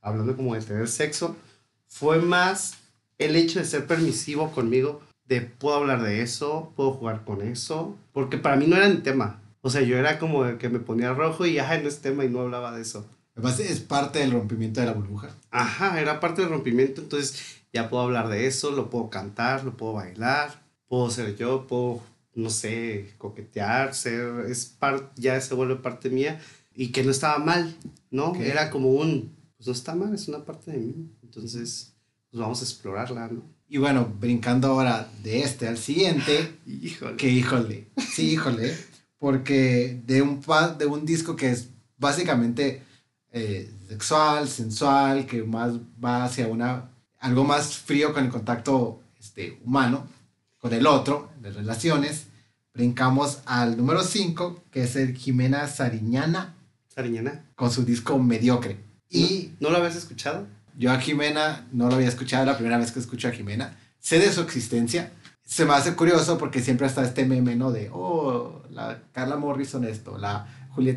hablando 0.00 0.34
como 0.36 0.54
de 0.54 0.62
tener 0.62 0.88
sexo, 0.88 1.36
fue 1.88 2.20
más 2.20 2.74
el 3.18 3.36
hecho 3.36 3.58
de 3.58 3.64
ser 3.64 3.86
permisivo 3.86 4.52
conmigo, 4.52 5.00
de 5.24 5.42
puedo 5.42 5.76
hablar 5.76 6.02
de 6.02 6.22
eso, 6.22 6.72
puedo 6.76 6.92
jugar 6.92 7.24
con 7.24 7.42
eso, 7.42 7.96
porque 8.12 8.38
para 8.38 8.56
mí 8.56 8.66
no 8.66 8.76
era 8.76 8.88
ni 8.88 8.98
tema. 8.98 9.42
O 9.60 9.70
sea, 9.70 9.82
yo 9.82 9.98
era 9.98 10.18
como 10.18 10.44
el 10.44 10.58
que 10.58 10.68
me 10.68 10.78
ponía 10.78 11.12
rojo 11.12 11.44
y, 11.44 11.58
ay, 11.58 11.82
no 11.82 11.88
es 11.88 12.00
tema 12.00 12.24
y 12.24 12.30
no 12.30 12.40
hablaba 12.40 12.72
de 12.72 12.82
eso. 12.82 13.06
Además, 13.34 13.60
es 13.60 13.80
parte 13.80 14.20
del 14.20 14.32
rompimiento 14.32 14.80
de 14.80 14.86
la 14.86 14.92
burbuja. 14.92 15.30
Ajá, 15.50 16.00
era 16.00 16.20
parte 16.20 16.42
del 16.42 16.50
rompimiento, 16.50 17.00
entonces 17.02 17.58
ya 17.72 17.88
puedo 17.88 18.04
hablar 18.04 18.28
de 18.28 18.46
eso, 18.46 18.70
lo 18.70 18.90
puedo 18.90 19.10
cantar, 19.10 19.64
lo 19.64 19.76
puedo 19.76 19.94
bailar, 19.94 20.62
puedo 20.88 21.10
ser 21.10 21.36
yo, 21.36 21.66
puedo, 21.66 22.00
no 22.34 22.50
sé, 22.50 23.14
coquetear, 23.18 23.94
ser, 23.94 24.46
es 24.48 24.66
part, 24.66 25.12
ya 25.16 25.40
se 25.40 25.54
vuelve 25.54 25.76
parte 25.76 26.10
mía 26.10 26.40
y 26.74 26.88
que 26.88 27.04
no 27.04 27.10
estaba 27.10 27.38
mal, 27.38 27.76
¿no? 28.10 28.34
Era 28.36 28.70
como 28.70 28.90
un, 28.90 29.36
pues 29.56 29.66
no 29.66 29.72
está 29.72 29.94
mal, 29.94 30.14
es 30.14 30.28
una 30.28 30.44
parte 30.44 30.70
de 30.70 30.78
mí, 30.78 31.10
entonces, 31.28 31.92
pues 32.30 32.40
vamos 32.40 32.60
a 32.60 32.64
explorarla, 32.64 33.28
¿no? 33.28 33.42
Y 33.68 33.76
bueno, 33.76 34.10
brincando 34.18 34.68
ahora 34.68 35.10
de 35.22 35.42
este 35.42 35.68
al 35.68 35.76
siguiente, 35.76 36.58
híjole. 36.66 37.16
que 37.16 37.28
híjole, 37.28 37.90
sí, 38.14 38.30
híjole, 38.30 38.74
porque 39.18 40.00
de 40.06 40.22
un, 40.22 40.40
de 40.78 40.86
un 40.86 41.04
disco 41.04 41.36
que 41.36 41.50
es 41.50 41.68
básicamente 41.98 42.82
eh, 43.30 43.70
sexual, 43.88 44.48
sensual, 44.48 45.26
que 45.26 45.42
más 45.42 45.74
va 46.02 46.24
hacia 46.24 46.48
una, 46.48 46.90
algo 47.18 47.44
más 47.44 47.76
frío 47.76 48.14
con 48.14 48.24
el 48.24 48.30
contacto 48.30 49.02
este, 49.20 49.60
humano, 49.64 50.08
con 50.58 50.72
el 50.72 50.86
otro, 50.86 51.30
de 51.42 51.50
relaciones. 51.50 52.28
Brincamos 52.72 53.40
al 53.44 53.76
número 53.76 54.02
5, 54.02 54.64
que 54.70 54.84
es 54.84 54.96
el 54.96 55.14
Jimena 55.14 55.66
Sariñana. 55.66 56.54
Sariñana. 56.88 57.44
Con 57.54 57.70
su 57.70 57.84
disco 57.84 58.18
Mediocre. 58.18 58.78
Y 59.10 59.52
¿No, 59.60 59.70
lo 59.70 59.78
habías 59.78 59.96
escuchado? 59.96 60.46
Yo 60.78 60.92
a 60.92 60.98
Jimena 61.00 61.66
no 61.72 61.88
lo 61.88 61.96
había 61.96 62.08
escuchado, 62.08 62.46
la 62.46 62.56
primera 62.56 62.78
vez 62.78 62.92
que 62.92 63.00
escucho 63.00 63.26
a 63.28 63.32
Jimena. 63.32 63.76
Sé 63.98 64.20
de 64.20 64.32
su 64.32 64.40
existencia. 64.40 65.12
Se 65.44 65.64
me 65.64 65.74
hace 65.74 65.94
curioso 65.94 66.38
porque 66.38 66.62
siempre 66.62 66.86
está 66.86 67.04
este 67.04 67.24
meme, 67.24 67.56
¿no? 67.56 67.72
De, 67.72 67.90
oh, 67.92 68.62
la 68.70 69.02
Carla 69.12 69.36
Morrison 69.36 69.84
esto, 69.84 70.16
la 70.18 70.46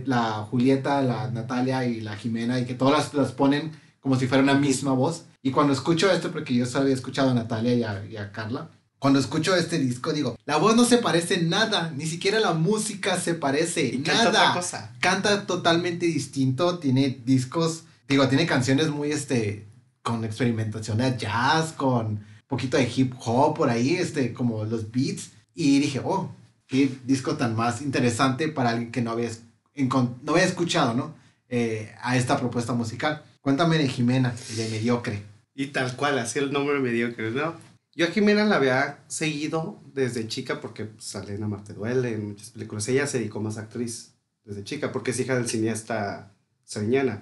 la 0.06 0.48
Julieta, 0.50 1.02
la 1.02 1.32
Natalia 1.32 1.86
y 1.86 2.02
la 2.02 2.16
Jimena, 2.16 2.60
y 2.60 2.66
que 2.66 2.76
todas 2.76 3.14
las, 3.16 3.32
ponen 3.32 3.72
como 4.00 4.16
si 4.16 4.28
fuera 4.28 4.44
una 4.44 4.54
misma 4.54 4.94
voz. 4.94 5.24
Y 5.42 5.50
cuando 5.50 5.74
escucho 5.74 6.12
esto, 6.12 6.32
porque 6.32 6.54
yo 6.54 6.68
solo 6.68 6.84
había 6.84 6.94
escuchado 6.94 7.32
a 7.32 7.34
Natalia 7.34 7.74
y 8.08 8.18
a, 8.18 8.32
Carla, 8.32 8.70
cuando 9.00 9.20
escucho 9.20 9.56
este 9.56 9.80
disco 9.80 10.14
digo, 10.14 10.38
la 10.46 10.58
voz 10.58 10.76
no 10.76 10.86
se 10.86 11.00
parece 11.00 11.42
nada, 11.42 11.92
ni 11.98 12.06
siquiera 12.06 12.40
la 12.40 12.54
música 12.54 13.20
se 13.20 13.34
parece, 13.34 13.98
nada. 13.98 14.24
Canta 14.24 14.30
otra 14.30 14.54
cosa. 14.54 14.96
Canta 15.00 15.48
totalmente 15.48 16.06
distinto, 16.06 16.78
tiene 16.78 17.22
discos 17.26 17.86
Digo, 18.12 18.28
tiene 18.28 18.46
canciones 18.46 18.90
muy, 18.90 19.14
este, 19.14 19.68
con 20.02 20.24
experimentación 20.24 20.98
de 20.98 21.18
jazz, 21.18 21.74
con 21.74 22.06
un 22.06 22.26
poquito 22.48 22.78
de 22.78 22.92
hip 22.94 23.14
hop 23.20 23.56
por 23.56 23.70
ahí, 23.70 23.96
este, 23.96 24.34
como 24.34 24.64
los 24.66 24.92
beats. 24.92 25.32
Y 25.54 25.80
dije, 25.80 26.02
oh, 26.04 26.34
qué 26.68 26.90
disco 27.06 27.36
tan 27.36 27.56
más 27.56 27.82
interesante 27.82 28.48
para 28.48 28.72
alguien 28.72 28.92
que 28.92 29.02
no 29.02 29.12
había, 29.12 29.30
no 29.76 30.32
había 30.32 30.46
escuchado, 30.46 30.94
¿no? 30.94 31.14
Eh, 31.50 31.94
a 32.02 32.16
esta 32.16 32.38
propuesta 32.38 32.74
musical. 32.74 33.24
Cuéntame 33.42 33.78
de 33.78 33.90
Jimena, 33.90 34.34
de 34.56 34.70
Mediocre. 34.70 35.24
Y 35.54 35.68
tal 35.68 35.96
cual, 35.96 36.18
así 36.18 36.40
el 36.40 36.54
nombre 36.54 36.80
Mediocre, 36.80 37.32
¿no? 37.32 37.56
Yo 37.94 38.06
a 38.06 38.12
Jimena 38.12 38.46
la 38.46 38.56
había 38.56 39.00
seguido 39.08 39.82
desde 39.94 40.28
chica 40.28 40.62
porque 40.62 40.90
sale 40.98 41.36
en 41.36 41.44
Amarte 41.44 41.74
Duele, 41.74 42.14
en 42.14 42.30
muchas 42.30 42.52
películas. 42.52 42.88
Ella 42.88 43.06
se 43.06 43.20
dedicó 43.20 43.42
más 43.42 43.58
actriz 43.58 44.16
desde 44.46 44.64
chica 44.64 44.94
porque 44.94 45.12
es 45.12 45.20
hija 45.20 45.36
del 45.36 45.50
cineasta 45.50 46.34
Sariñana. 46.64 47.22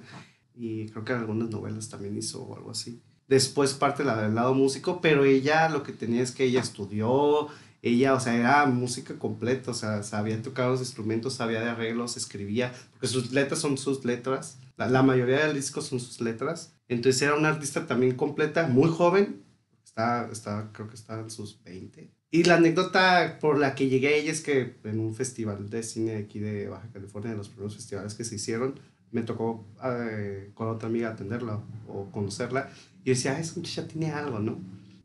Y 0.60 0.88
creo 0.90 1.06
que 1.06 1.14
algunas 1.14 1.50
novelas 1.50 1.88
también 1.88 2.18
hizo 2.18 2.44
o 2.44 2.54
algo 2.54 2.72
así. 2.72 3.02
Después 3.30 3.74
parte 3.74 4.04
la 4.04 4.22
del 4.22 4.36
lado 4.36 4.54
músico, 4.54 5.00
pero 5.00 5.24
ella 5.24 5.70
lo 5.70 5.84
que 5.84 5.94
tenía 5.94 6.22
es 6.22 6.32
que 6.32 6.44
ella 6.44 6.60
estudió, 6.60 7.48
ella, 7.82 8.14
o 8.14 8.20
sea, 8.20 8.36
era 8.36 8.66
música 8.66 9.18
completa, 9.18 9.72
o 9.72 9.74
sea, 9.74 10.04
sabía 10.04 10.42
tocar 10.42 10.68
los 10.68 10.82
instrumentos, 10.82 11.36
sabía 11.36 11.62
de 11.62 11.70
arreglos, 11.70 12.18
escribía, 12.18 12.74
porque 12.92 13.08
sus 13.08 13.32
letras 13.32 13.60
son 13.60 13.78
sus 13.78 14.04
letras, 14.04 14.60
la, 14.76 14.90
la 14.90 15.02
mayoría 15.02 15.46
del 15.46 15.56
disco 15.56 15.80
son 15.80 16.02
sus 16.02 16.20
letras. 16.20 16.74
Entonces 16.90 17.22
era 17.22 17.36
una 17.36 17.50
artista 17.50 17.88
también 17.88 18.18
completa, 18.18 18.68
muy 18.68 18.90
joven, 18.90 19.42
está, 19.82 20.28
está, 20.30 20.72
creo 20.74 20.90
que 20.90 20.96
está 20.96 21.22
en 21.22 21.30
sus 21.30 21.64
20. 21.64 22.12
Y 22.32 22.44
la 22.44 22.56
anécdota 22.56 23.38
por 23.40 23.58
la 23.58 23.76
que 23.76 23.88
llegué 23.88 24.10
a 24.10 24.18
ella 24.18 24.32
es 24.34 24.42
que 24.42 24.76
en 24.84 25.00
un 25.00 25.16
festival 25.16 25.70
de 25.70 25.84
cine 25.84 26.18
aquí 26.18 26.40
de 26.40 26.68
Baja 26.68 26.90
California, 26.92 27.32
de 27.32 27.38
los 27.38 27.48
primeros 27.48 27.76
festivales 27.76 28.14
que 28.14 28.26
se 28.26 28.36
hicieron, 28.36 28.80
me 29.12 29.22
tocó 29.22 29.66
eh, 29.84 30.52
con 30.54 30.68
otra 30.68 30.90
amiga 30.90 31.10
atenderla 31.10 31.60
o 31.88 32.06
conocerla. 32.12 32.70
Y 33.04 33.12
decía, 33.12 33.36
ah, 33.36 33.40
esa 33.40 33.56
muchacha 33.56 33.88
tiene 33.88 34.12
algo, 34.12 34.40
¿no? 34.40 34.60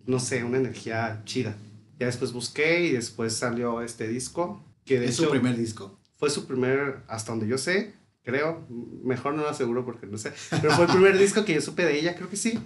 No 0.07 0.19
sé, 0.19 0.45
una 0.45 0.59
energía 0.59 1.23
chida. 1.25 1.57
Ya 1.99 2.07
después 2.07 2.33
busqué 2.33 2.85
y 2.87 2.93
después 2.93 3.35
salió 3.35 3.81
este 3.81 4.09
disco. 4.09 4.63
Que 4.85 5.01
de 5.01 5.07
¿Es 5.07 5.17
su 5.17 5.31
primer 5.31 5.57
disco? 5.57 5.99
Fue 6.17 6.29
su 6.29 6.47
primer, 6.47 7.03
hasta 7.09 7.33
donde 7.33 7.47
yo 7.47 7.57
sé, 7.57 7.95
creo. 8.23 8.67
Mejor 9.03 9.35
no 9.35 9.43
lo 9.43 9.49
aseguro 9.49 9.85
porque 9.85 10.07
no 10.07 10.19
sé. 10.19 10.33
Pero 10.51 10.73
fue 10.73 10.85
el 10.85 10.91
primer 10.91 11.19
disco 11.19 11.45
que 11.45 11.55
yo 11.55 11.61
supe 11.61 11.85
de 11.85 11.99
ella, 11.99 12.15
creo 12.15 12.29
que 12.29 12.37
sí. 12.37 12.59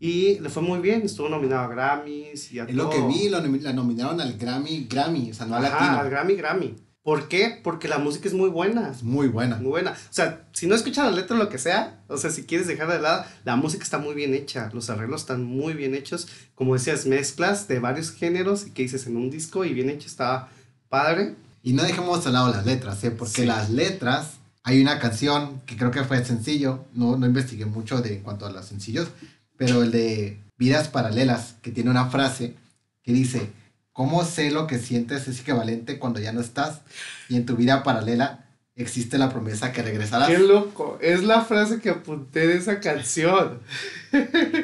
Y 0.00 0.38
le 0.38 0.48
fue 0.48 0.62
muy 0.62 0.80
bien, 0.80 1.02
estuvo 1.02 1.28
nominado 1.28 1.60
a 1.60 1.68
Grammys 1.68 2.50
y 2.52 2.58
a 2.58 2.64
Es 2.64 2.74
lo 2.74 2.88
que 2.88 3.02
vi, 3.02 3.28
la 3.28 3.72
nominaron 3.74 4.18
al 4.18 4.38
Grammy, 4.38 4.86
Grammy, 4.88 5.30
o 5.30 5.34
sea, 5.34 5.44
no 5.44 5.56
al 5.56 5.62
latino. 5.62 5.98
al 6.00 6.08
Grammy, 6.08 6.34
Grammy. 6.36 6.74
¿Por 7.02 7.28
qué? 7.28 7.58
Porque 7.62 7.88
la 7.88 7.98
música 7.98 8.28
es 8.28 8.34
muy 8.34 8.50
buena. 8.50 8.90
Es 8.90 9.02
muy 9.02 9.28
buena. 9.28 9.56
Muy 9.56 9.70
buena. 9.70 9.92
O 9.92 10.12
sea, 10.12 10.46
si 10.52 10.66
no 10.66 10.74
escuchas 10.74 11.06
la 11.06 11.12
letra 11.12 11.34
o 11.34 11.38
lo 11.38 11.48
que 11.48 11.58
sea, 11.58 12.02
o 12.08 12.18
sea, 12.18 12.30
si 12.30 12.44
quieres 12.44 12.66
dejar 12.66 12.88
de 12.88 13.00
lado, 13.00 13.24
la 13.44 13.56
música 13.56 13.82
está 13.82 13.98
muy 13.98 14.14
bien 14.14 14.34
hecha, 14.34 14.70
los 14.74 14.90
arreglos 14.90 15.22
están 15.22 15.42
muy 15.42 15.72
bien 15.72 15.94
hechos. 15.94 16.28
Como 16.54 16.74
decías, 16.74 17.06
mezclas 17.06 17.68
de 17.68 17.78
varios 17.78 18.10
géneros 18.10 18.66
y 18.66 18.72
que 18.72 18.82
dices 18.82 19.06
en 19.06 19.16
un 19.16 19.30
disco 19.30 19.64
y 19.64 19.72
bien 19.72 19.88
hecho, 19.88 20.08
está 20.08 20.48
padre. 20.90 21.36
Y 21.62 21.72
no 21.72 21.82
dejemos 21.84 22.22
de 22.24 22.32
lado 22.32 22.50
las 22.50 22.66
letras, 22.66 23.02
¿eh? 23.04 23.10
Porque 23.10 23.46
las 23.46 23.70
letras, 23.70 24.32
hay 24.62 24.80
una 24.82 24.98
canción 24.98 25.62
que 25.66 25.76
creo 25.76 25.90
que 25.90 26.04
fue 26.04 26.22
sencillo, 26.24 26.84
no, 26.92 27.16
no 27.16 27.26
investigué 27.26 27.64
mucho 27.64 28.02
de, 28.02 28.16
en 28.16 28.22
cuanto 28.22 28.44
a 28.44 28.50
los 28.50 28.66
sencillos, 28.66 29.08
pero 29.56 29.82
el 29.82 29.90
de 29.90 30.38
Vidas 30.58 30.88
Paralelas, 30.88 31.54
que 31.62 31.70
tiene 31.70 31.90
una 31.90 32.10
frase 32.10 32.54
que 33.02 33.12
dice, 33.12 33.50
¿cómo 33.92 34.24
sé 34.24 34.50
lo 34.50 34.66
que 34.66 34.78
sientes 34.78 35.28
es 35.28 35.40
equivalente 35.40 35.98
cuando 35.98 36.20
ya 36.20 36.32
no 36.32 36.40
estás? 36.40 36.80
Y 37.28 37.36
en 37.36 37.46
tu 37.46 37.56
vida 37.56 37.82
paralela 37.82 38.46
existe 38.76 39.18
la 39.18 39.28
promesa 39.28 39.72
que 39.72 39.82
regresarás. 39.82 40.28
Qué 40.28 40.38
loco, 40.38 40.98
es 41.00 41.22
la 41.22 41.44
frase 41.44 41.80
que 41.80 41.90
apunté 41.90 42.46
de 42.46 42.56
esa 42.56 42.80
canción. 42.80 43.60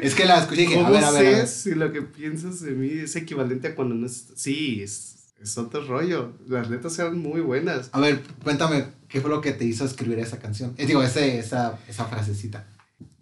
es 0.02 0.14
que 0.14 0.24
la 0.24 0.38
escuché 0.38 0.62
y 0.62 0.66
dije, 0.66 0.80
a 0.80 0.90
ver, 0.90 1.04
a 1.04 1.10
ver, 1.10 1.46
si 1.46 1.74
lo 1.74 1.92
que 1.92 2.02
piensas 2.02 2.60
de 2.60 2.72
mí 2.72 2.90
es 2.90 3.16
equivalente 3.16 3.68
a 3.68 3.74
cuando 3.74 3.94
no 3.94 4.06
estás? 4.06 4.40
Sí, 4.40 4.82
es, 4.82 5.34
es 5.40 5.58
otro 5.58 5.84
rollo. 5.84 6.32
Las 6.46 6.70
letras 6.70 6.98
eran 6.98 7.18
muy 7.18 7.40
buenas. 7.40 7.90
A 7.92 8.00
ver, 8.00 8.22
cuéntame, 8.42 8.86
¿qué 9.08 9.20
fue 9.20 9.30
lo 9.30 9.40
que 9.40 9.52
te 9.52 9.64
hizo 9.64 9.84
escribir 9.84 10.18
esa 10.18 10.38
canción? 10.38 10.74
Eh, 10.78 10.86
digo, 10.86 11.02
ese, 11.02 11.38
esa, 11.38 11.78
esa 11.88 12.06
frasecita. 12.06 12.66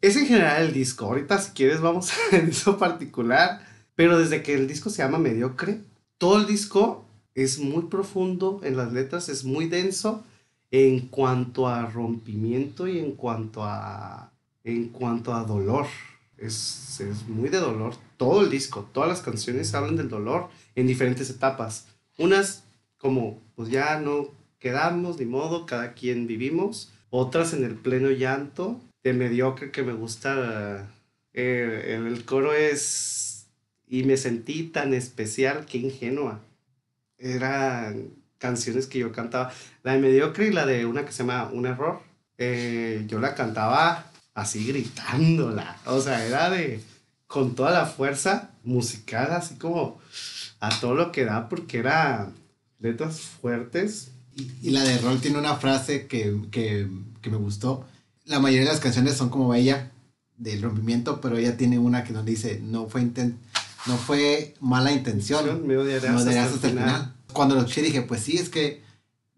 Es 0.01 0.17
en 0.17 0.27
general 0.27 0.63
el 0.63 0.73
disco. 0.73 1.07
Ahorita, 1.07 1.39
si 1.39 1.53
quieres, 1.53 1.81
vamos 1.81 2.11
en 2.33 2.49
eso 2.49 2.79
particular. 2.79 3.67
Pero 3.97 4.19
desde 4.19 4.43
que 4.43 4.55
el 4.55 4.67
disco 4.67 4.91
se 4.91 4.99
llama 5.03 5.19
Mediocre, 5.19 5.81
todo 6.25 6.39
el 6.39 6.47
disco 6.47 7.05
es 7.35 7.59
muy 7.59 7.83
profundo 7.83 8.63
en 8.65 8.79
las 8.79 8.95
letras, 8.95 9.29
es 9.29 9.45
muy 9.45 9.69
denso 9.69 10.25
en 10.71 11.09
cuanto 11.09 11.69
a 11.69 11.85
rompimiento 11.85 12.89
y 12.89 12.99
en 12.99 13.13
cuanto 13.13 13.63
a, 13.63 14.33
en 14.65 14.89
cuanto 14.89 15.35
a 15.35 15.45
dolor. 15.45 15.85
Es, 16.39 16.99
es 17.01 17.29
muy 17.29 17.51
de 17.51 17.59
dolor. 17.59 17.93
Todo 18.17 18.41
el 18.41 18.49
disco, 18.49 18.89
todas 18.91 19.07
las 19.07 19.21
canciones 19.21 19.75
hablan 19.75 19.97
del 19.97 20.09
dolor 20.09 20.49
en 20.75 20.87
diferentes 20.87 21.29
etapas. 21.29 21.89
Unas 22.17 22.65
como, 22.97 23.43
pues 23.55 23.69
ya 23.69 24.01
no 24.01 24.29
quedamos, 24.59 25.21
ni 25.21 25.27
modo, 25.27 25.67
cada 25.67 25.93
quien 25.93 26.27
vivimos. 26.27 26.91
Otras 27.11 27.53
en 27.53 27.65
el 27.65 27.75
pleno 27.75 28.09
llanto 28.11 28.81
de 29.03 29.13
mediocre 29.13 29.71
que 29.71 29.83
me 29.83 29.93
gusta. 29.93 30.91
Eh, 31.35 32.01
el 32.03 32.25
coro 32.25 32.55
es. 32.55 33.34
Y 33.87 34.05
me 34.05 34.17
sentí 34.17 34.65
tan 34.65 34.95
especial, 34.95 35.67
que 35.67 35.79
ingenua. 35.79 36.41
Eran 37.19 38.11
canciones 38.39 38.87
que 38.87 38.99
yo 38.99 39.13
cantaba. 39.13 39.53
La 39.83 39.93
de 39.93 40.01
mediocre 40.01 40.49
y 40.49 40.53
la 40.53 40.67
de 40.67 40.87
una 40.87 41.05
que 41.05 41.13
se 41.13 41.19
llama 41.19 41.51
Un 41.53 41.67
Error. 41.67 42.01
Eh, 42.39 43.05
yo 43.07 43.21
la 43.21 43.35
cantaba 43.35 44.11
así 44.35 44.67
gritándola. 44.67 45.79
O 45.87 46.01
sea, 46.01 46.25
era 46.27 46.51
de. 46.51 46.81
con 47.27 47.55
toda 47.55 47.71
la 47.71 47.87
fuerza 47.87 48.51
musical, 48.65 49.33
así 49.33 49.57
como 49.57 50.01
a 50.61 50.81
todo 50.81 50.95
lo 50.95 51.13
que 51.13 51.25
da, 51.25 51.49
porque 51.49 51.79
era 51.79 52.31
letras 52.81 53.21
fuertes. 53.21 54.11
Y, 54.35 54.51
y 54.63 54.71
la 54.71 54.83
de 54.83 54.99
Rol 54.99 55.21
tiene 55.21 55.39
una 55.39 55.57
frase 55.57 56.07
que, 56.07 56.37
que, 56.51 56.89
que 57.23 57.31
me 57.31 57.37
gustó 57.37 57.87
la 58.25 58.41
mayoría 58.41 58.67
de 58.67 58.73
las 58.73 58.81
canciones 58.81 59.17
son 59.17 59.29
como 59.29 59.55
ella, 59.55 59.91
del 60.37 60.63
rompimiento, 60.63 61.21
pero 61.21 61.37
ella 61.37 61.57
tiene 61.57 61.79
una 61.79 62.05
que 62.05 62.13
donde 62.13 62.33
dice, 62.33 62.61
no 62.63 62.89
fue, 62.89 63.03
no 63.87 63.97
fue 63.97 64.55
mala 64.61 64.93
intención, 64.93 65.67
me 65.67 65.77
odiarás, 65.77 66.27
hasta, 66.27 66.69
el 66.69 66.73
final. 66.73 67.15
Cuando 67.33 67.55
lo 67.55 67.63
escuché 67.63 67.83
dije, 67.83 68.03
pues 68.03 68.23
sí, 68.23 68.37
es 68.37 68.49
que 68.49 68.83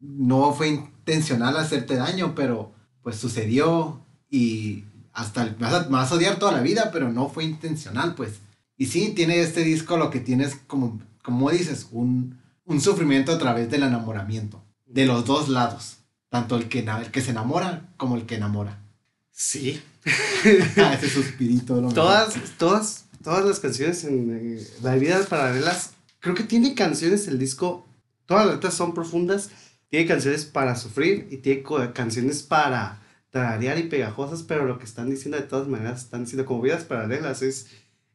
no 0.01 0.53
fue 0.53 0.69
intencional 0.69 1.57
hacerte 1.57 1.97
daño, 1.97 2.35
pero 2.35 2.73
pues 3.03 3.17
sucedió 3.17 4.01
y 4.31 4.85
hasta 5.13 5.43
el, 5.43 5.57
me, 5.59 5.69
vas 5.69 6.13
a, 6.13 6.15
odiar 6.15 6.39
toda 6.39 6.53
la 6.53 6.61
vida, 6.61 6.91
pero 6.93 7.11
no 7.11 7.29
fue 7.29 7.45
intencional, 7.45 8.15
pues. 8.15 8.41
Y 8.77 8.87
sí, 8.87 9.13
tiene 9.15 9.41
este 9.41 9.63
disco 9.63 9.97
lo 9.97 10.11
que 10.11 10.21
tienes 10.21 10.57
como, 10.67 11.01
como 11.23 11.51
dices, 11.51 11.89
un, 11.93 12.39
un 12.65 12.81
sufrimiento 12.81 13.33
a 13.33 13.39
través 13.39 13.71
del 13.71 13.83
enamoramiento, 13.83 14.63
de 14.85 15.07
los 15.07 15.25
dos 15.25 15.49
lados 15.49 15.97
tanto 16.37 16.57
el 16.57 16.69
que, 16.69 16.81
el 16.81 17.11
que 17.11 17.23
se 17.23 17.31
enamora 17.31 17.89
como 17.97 18.17
el 18.17 18.27
que 18.27 18.37
enamora. 18.37 18.83
Sí. 19.31 19.81
Ese 20.45 21.09
suspirito. 21.09 21.81
todas, 21.89 22.35
todas, 22.59 23.06
todas 23.27 23.45
las 23.45 23.59
canciones 23.59 24.05
en 24.05 24.57
eh, 24.57 24.67
La 24.85 24.95
Vidas 24.95 25.27
Paralelas, 25.27 25.95
creo 26.21 26.37
que 26.37 26.45
tiene 26.45 26.77
canciones 26.77 27.27
el 27.27 27.41
disco, 27.41 27.85
todas 28.25 28.47
las 28.47 28.55
letras 28.55 28.75
son 28.75 28.95
profundas, 28.95 29.51
tiene 29.89 30.07
canciones 30.07 30.45
para 30.45 30.77
sufrir 30.77 31.27
y 31.33 31.39
tiene 31.39 31.65
canciones 31.93 32.45
para 32.45 33.03
tararear 33.31 33.79
y 33.79 33.89
pegajosas, 33.89 34.45
pero 34.45 34.65
lo 34.65 34.79
que 34.79 34.85
están 34.85 35.11
diciendo 35.11 35.39
de 35.39 35.43
todas 35.43 35.67
maneras, 35.67 36.05
están 36.05 36.23
diciendo 36.23 36.47
como 36.47 36.63
Vidas 36.63 36.85
Paralelas, 36.85 37.43
es, 37.43 37.67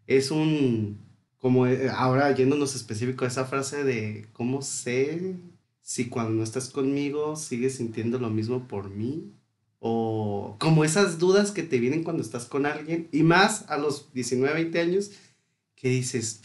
es 0.07 0.31
un, 0.31 0.97
como 1.39 1.67
eh, 1.67 1.89
ahora 1.89 2.33
yéndonos 2.33 2.73
específico 2.73 3.25
a 3.25 3.27
esa 3.27 3.43
frase 3.43 3.83
de 3.83 4.29
cómo 4.31 4.61
sé 4.61 5.35
si 5.81 6.07
cuando 6.07 6.31
no 6.31 6.43
estás 6.43 6.69
conmigo 6.69 7.35
sigues 7.35 7.75
sintiendo 7.75 8.17
lo 8.17 8.29
mismo 8.29 8.65
por 8.65 8.89
mí. 8.89 9.33
O 9.83 10.57
como 10.59 10.83
esas 10.83 11.17
dudas 11.17 11.49
que 11.49 11.63
te 11.63 11.79
vienen 11.79 12.03
cuando 12.03 12.21
estás 12.21 12.45
con 12.45 12.67
alguien. 12.67 13.09
Y 13.11 13.23
más 13.23 13.65
a 13.67 13.77
los 13.77 14.13
19, 14.13 14.53
20 14.53 14.79
años, 14.79 15.11
que 15.75 15.89
dices, 15.89 16.39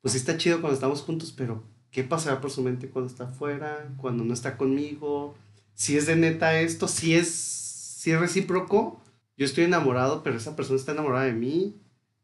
pues 0.00 0.14
está 0.14 0.38
chido 0.38 0.62
cuando 0.62 0.74
estamos 0.74 1.02
juntos, 1.02 1.34
pero 1.36 1.62
¿qué 1.90 2.04
pasará 2.04 2.40
por 2.40 2.50
su 2.50 2.62
mente 2.62 2.88
cuando 2.88 3.10
está 3.10 3.24
afuera? 3.24 3.92
Cuando 3.98 4.24
no 4.24 4.32
está 4.32 4.56
conmigo. 4.56 5.34
Si 5.74 5.98
es 5.98 6.06
de 6.06 6.16
neta 6.16 6.58
esto, 6.58 6.88
si 6.88 7.14
es, 7.14 7.30
si 7.30 8.12
es 8.12 8.18
recíproco. 8.18 8.98
Yo 9.36 9.44
estoy 9.44 9.64
enamorado, 9.64 10.22
pero 10.22 10.38
esa 10.38 10.56
persona 10.56 10.78
está 10.78 10.92
enamorada 10.92 11.26
de 11.26 11.34
mí. 11.34 11.76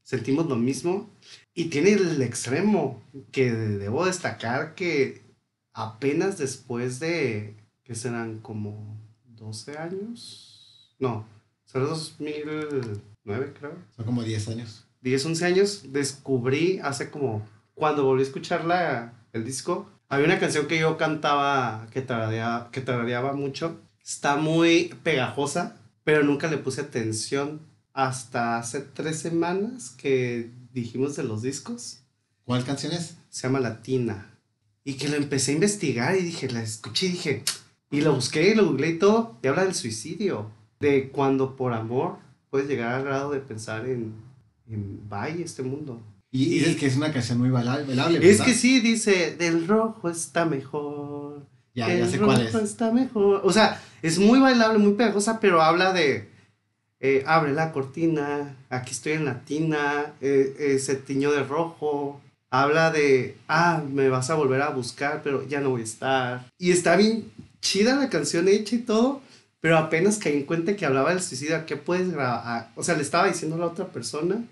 Sentimos 0.02 0.46
lo 0.46 0.57
mismo. 0.57 1.11
Y 1.52 1.66
tiene 1.66 1.92
el 1.92 2.22
extremo 2.22 3.02
que 3.30 3.52
debo 3.52 4.07
destacar 4.07 4.74
que 4.74 5.22
apenas 5.74 6.38
después 6.38 6.98
de, 6.98 7.57
¿qué 7.84 7.94
serán? 7.94 8.38
Como 8.38 8.95
12 9.47 9.78
años. 9.78 10.97
No, 10.99 11.26
será 11.64 11.84
2009 11.84 13.55
creo. 13.59 13.74
Son 13.94 14.05
como 14.05 14.22
10 14.22 14.49
años. 14.49 14.84
10, 15.03 15.26
11 15.26 15.44
años, 15.44 15.82
descubrí 15.92 16.80
hace 16.82 17.11
como, 17.11 17.47
cuando 17.74 18.05
volví 18.05 18.22
a 18.22 18.26
escuchar 18.26 18.64
la, 18.64 19.12
el 19.32 19.44
disco, 19.44 19.88
había 20.09 20.26
una 20.26 20.40
canción 20.40 20.66
que 20.66 20.78
yo 20.78 20.97
cantaba, 20.97 21.86
que 21.92 22.03
tarareaba, 22.03 22.70
que 22.70 22.80
tarareaba 22.80 23.32
mucho. 23.34 23.80
Está 24.05 24.36
muy 24.36 24.94
pegajosa, 25.03 25.76
pero 26.03 26.24
nunca 26.24 26.49
le 26.49 26.59
puse 26.59 26.80
atención 26.80 27.61
hasta 27.92 28.59
hace 28.59 28.80
tres 28.80 29.18
semanas 29.18 29.90
que 29.90 30.51
dijimos 30.72 31.16
de 31.16 31.24
los 31.24 31.42
discos. 31.42 32.01
¿Cuál 32.44 32.64
canción 32.64 32.92
es? 32.92 33.16
Se 33.30 33.47
llama 33.47 33.61
Latina. 33.61 34.32
Y 34.84 34.94
que 34.94 35.09
lo 35.09 35.16
empecé 35.16 35.53
a 35.53 35.55
investigar 35.55 36.16
y 36.16 36.22
dije, 36.22 36.49
la 36.49 36.62
escuché 36.62 37.07
y 37.07 37.11
dije, 37.11 37.44
y 37.91 38.01
lo 38.01 38.14
busqué 38.14 38.51
y 38.51 38.55
lo 38.55 38.66
googleé 38.66 38.91
y 38.93 38.99
todo, 38.99 39.37
y 39.43 39.49
habla 39.49 39.64
del 39.64 39.74
suicidio. 39.74 40.51
De 40.78 41.09
cuando 41.09 41.57
por 41.57 41.72
amor 41.72 42.18
puedes 42.51 42.68
llegar 42.68 42.93
al 42.93 43.05
grado 43.05 43.30
de 43.30 43.41
pensar 43.41 43.87
en, 43.87 44.12
en 44.68 45.09
vaya 45.09 45.45
este 45.45 45.62
mundo. 45.62 46.03
Y 46.30 46.51
dices 46.51 46.76
que 46.76 46.87
es 46.87 46.97
una 46.97 47.12
canción 47.12 47.39
muy 47.39 47.49
bailable. 47.49 47.95
Es 48.28 48.43
que 48.43 48.53
sí, 48.53 48.80
dice, 48.80 49.37
del 49.37 49.66
rojo 49.66 50.11
está 50.11 50.45
mejor. 50.45 51.47
Ya, 51.74 51.93
ya 51.95 52.07
sé 52.07 52.18
cuál 52.18 52.43
es. 52.43 52.55
está 52.55 52.93
mejor. 52.93 53.41
O 53.45 53.53
sea, 53.53 53.80
es 54.03 54.18
muy 54.18 54.39
bailable, 54.39 54.78
muy 54.78 54.95
pegajosa, 54.95 55.41
pero 55.41 55.62
habla 55.62 55.93
de 55.93 56.28
eh, 57.01 57.22
abre 57.26 57.53
la 57.53 57.72
cortina, 57.72 58.57
aquí 58.70 58.93
estoy 58.93 59.12
en 59.12 59.26
la 59.26 59.41
tina, 59.45 60.14
eh, 60.20 60.78
se 60.80 60.97
tiñó 60.97 61.32
de 61.32 61.43
rojo. 61.43 62.20
Habla 62.51 62.91
de, 62.91 63.37
ah, 63.49 63.82
me 63.91 64.09
vas 64.09 64.30
a 64.30 64.34
volver 64.34 64.62
a 64.62 64.70
buscar, 64.70 65.22
pero 65.22 65.47
ya 65.47 65.61
no 65.61 65.70
voy 65.70 65.80
a 65.80 65.84
estar. 65.84 66.47
Y 66.59 66.70
está 66.70 66.97
bien 66.97 67.30
chida 67.66 67.96
la 67.96 68.08
canción 68.08 68.46
hecha 68.48 68.76
y 68.76 68.80
todo, 68.80 69.20
pero 69.60 69.76
apenas 69.76 70.18
caí 70.18 70.34
en 70.34 70.44
cuenta 70.44 70.76
que 70.76 70.86
hablaba 70.86 71.10
del 71.10 71.20
suicidio, 71.20 71.66
¿qué 71.66 71.76
puedes 71.76 72.12
grabar? 72.12 72.70
O 72.76 72.84
sea, 72.84 72.94
le 72.94 73.02
estaba 73.02 73.26
diciendo 73.26 73.56
a 73.56 73.60
la 73.60 73.66
otra 73.66 73.86
persona, 73.86 74.44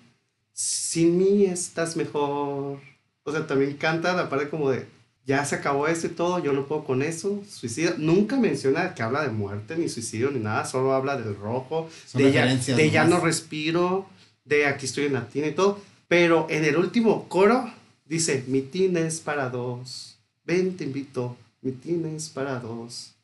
sin 0.53 1.17
mí 1.17 1.45
estás 1.45 1.97
mejor. 1.97 2.81
O 3.23 3.33
sea, 3.33 3.47
también 3.47 3.77
canta 3.77 4.15
la 4.15 4.29
parte 4.29 4.49
como 4.49 4.71
de, 4.71 4.87
ya 5.25 5.45
se 5.45 5.55
acabó 5.55 5.87
esto 5.87 6.09
y 6.09 6.11
todo, 6.11 6.43
yo 6.43 6.53
no 6.53 6.67
puedo 6.67 6.85
con 6.85 7.03
eso, 7.03 7.43
suicidio. 7.49 7.95
Nunca 7.97 8.37
menciona 8.37 8.95
que 8.95 9.03
habla 9.03 9.23
de 9.23 9.31
muerte, 9.31 9.77
ni 9.77 9.89
suicidio, 9.89 10.31
ni 10.33 10.41
nada, 10.41 10.65
solo 10.65 10.93
habla 10.93 11.17
del 11.17 11.37
rojo, 11.37 11.89
de, 12.15 12.33
ya, 12.33 12.47
de 12.47 12.91
ya, 12.91 13.05
no 13.05 13.21
respiro, 13.21 14.07
de 14.45 14.67
aquí 14.67 14.87
estoy 14.87 15.07
en 15.07 15.13
la 15.13 15.29
tina 15.29 15.47
y 15.47 15.53
todo. 15.53 15.81
Pero 16.09 16.49
en 16.51 16.65
el 16.65 16.77
último 16.77 17.29
coro 17.29 17.73
dice, 18.05 18.45
mi 18.49 18.63
tina 18.63 19.01
es 19.01 19.21
para 19.21 19.49
dos, 19.49 20.19
ven 20.45 20.77
te 20.77 20.85
invito, 20.85 21.37
mi 21.65 21.73
tina 21.73 22.11
es 22.11 22.29
para 22.29 22.61
dos. 22.61 23.15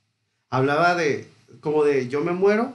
Hablaba 0.49 0.97
de, 0.97 1.29
como 1.61 1.85
de 1.85 2.09
yo 2.09 2.25
me 2.25 2.33
muero, 2.33 2.75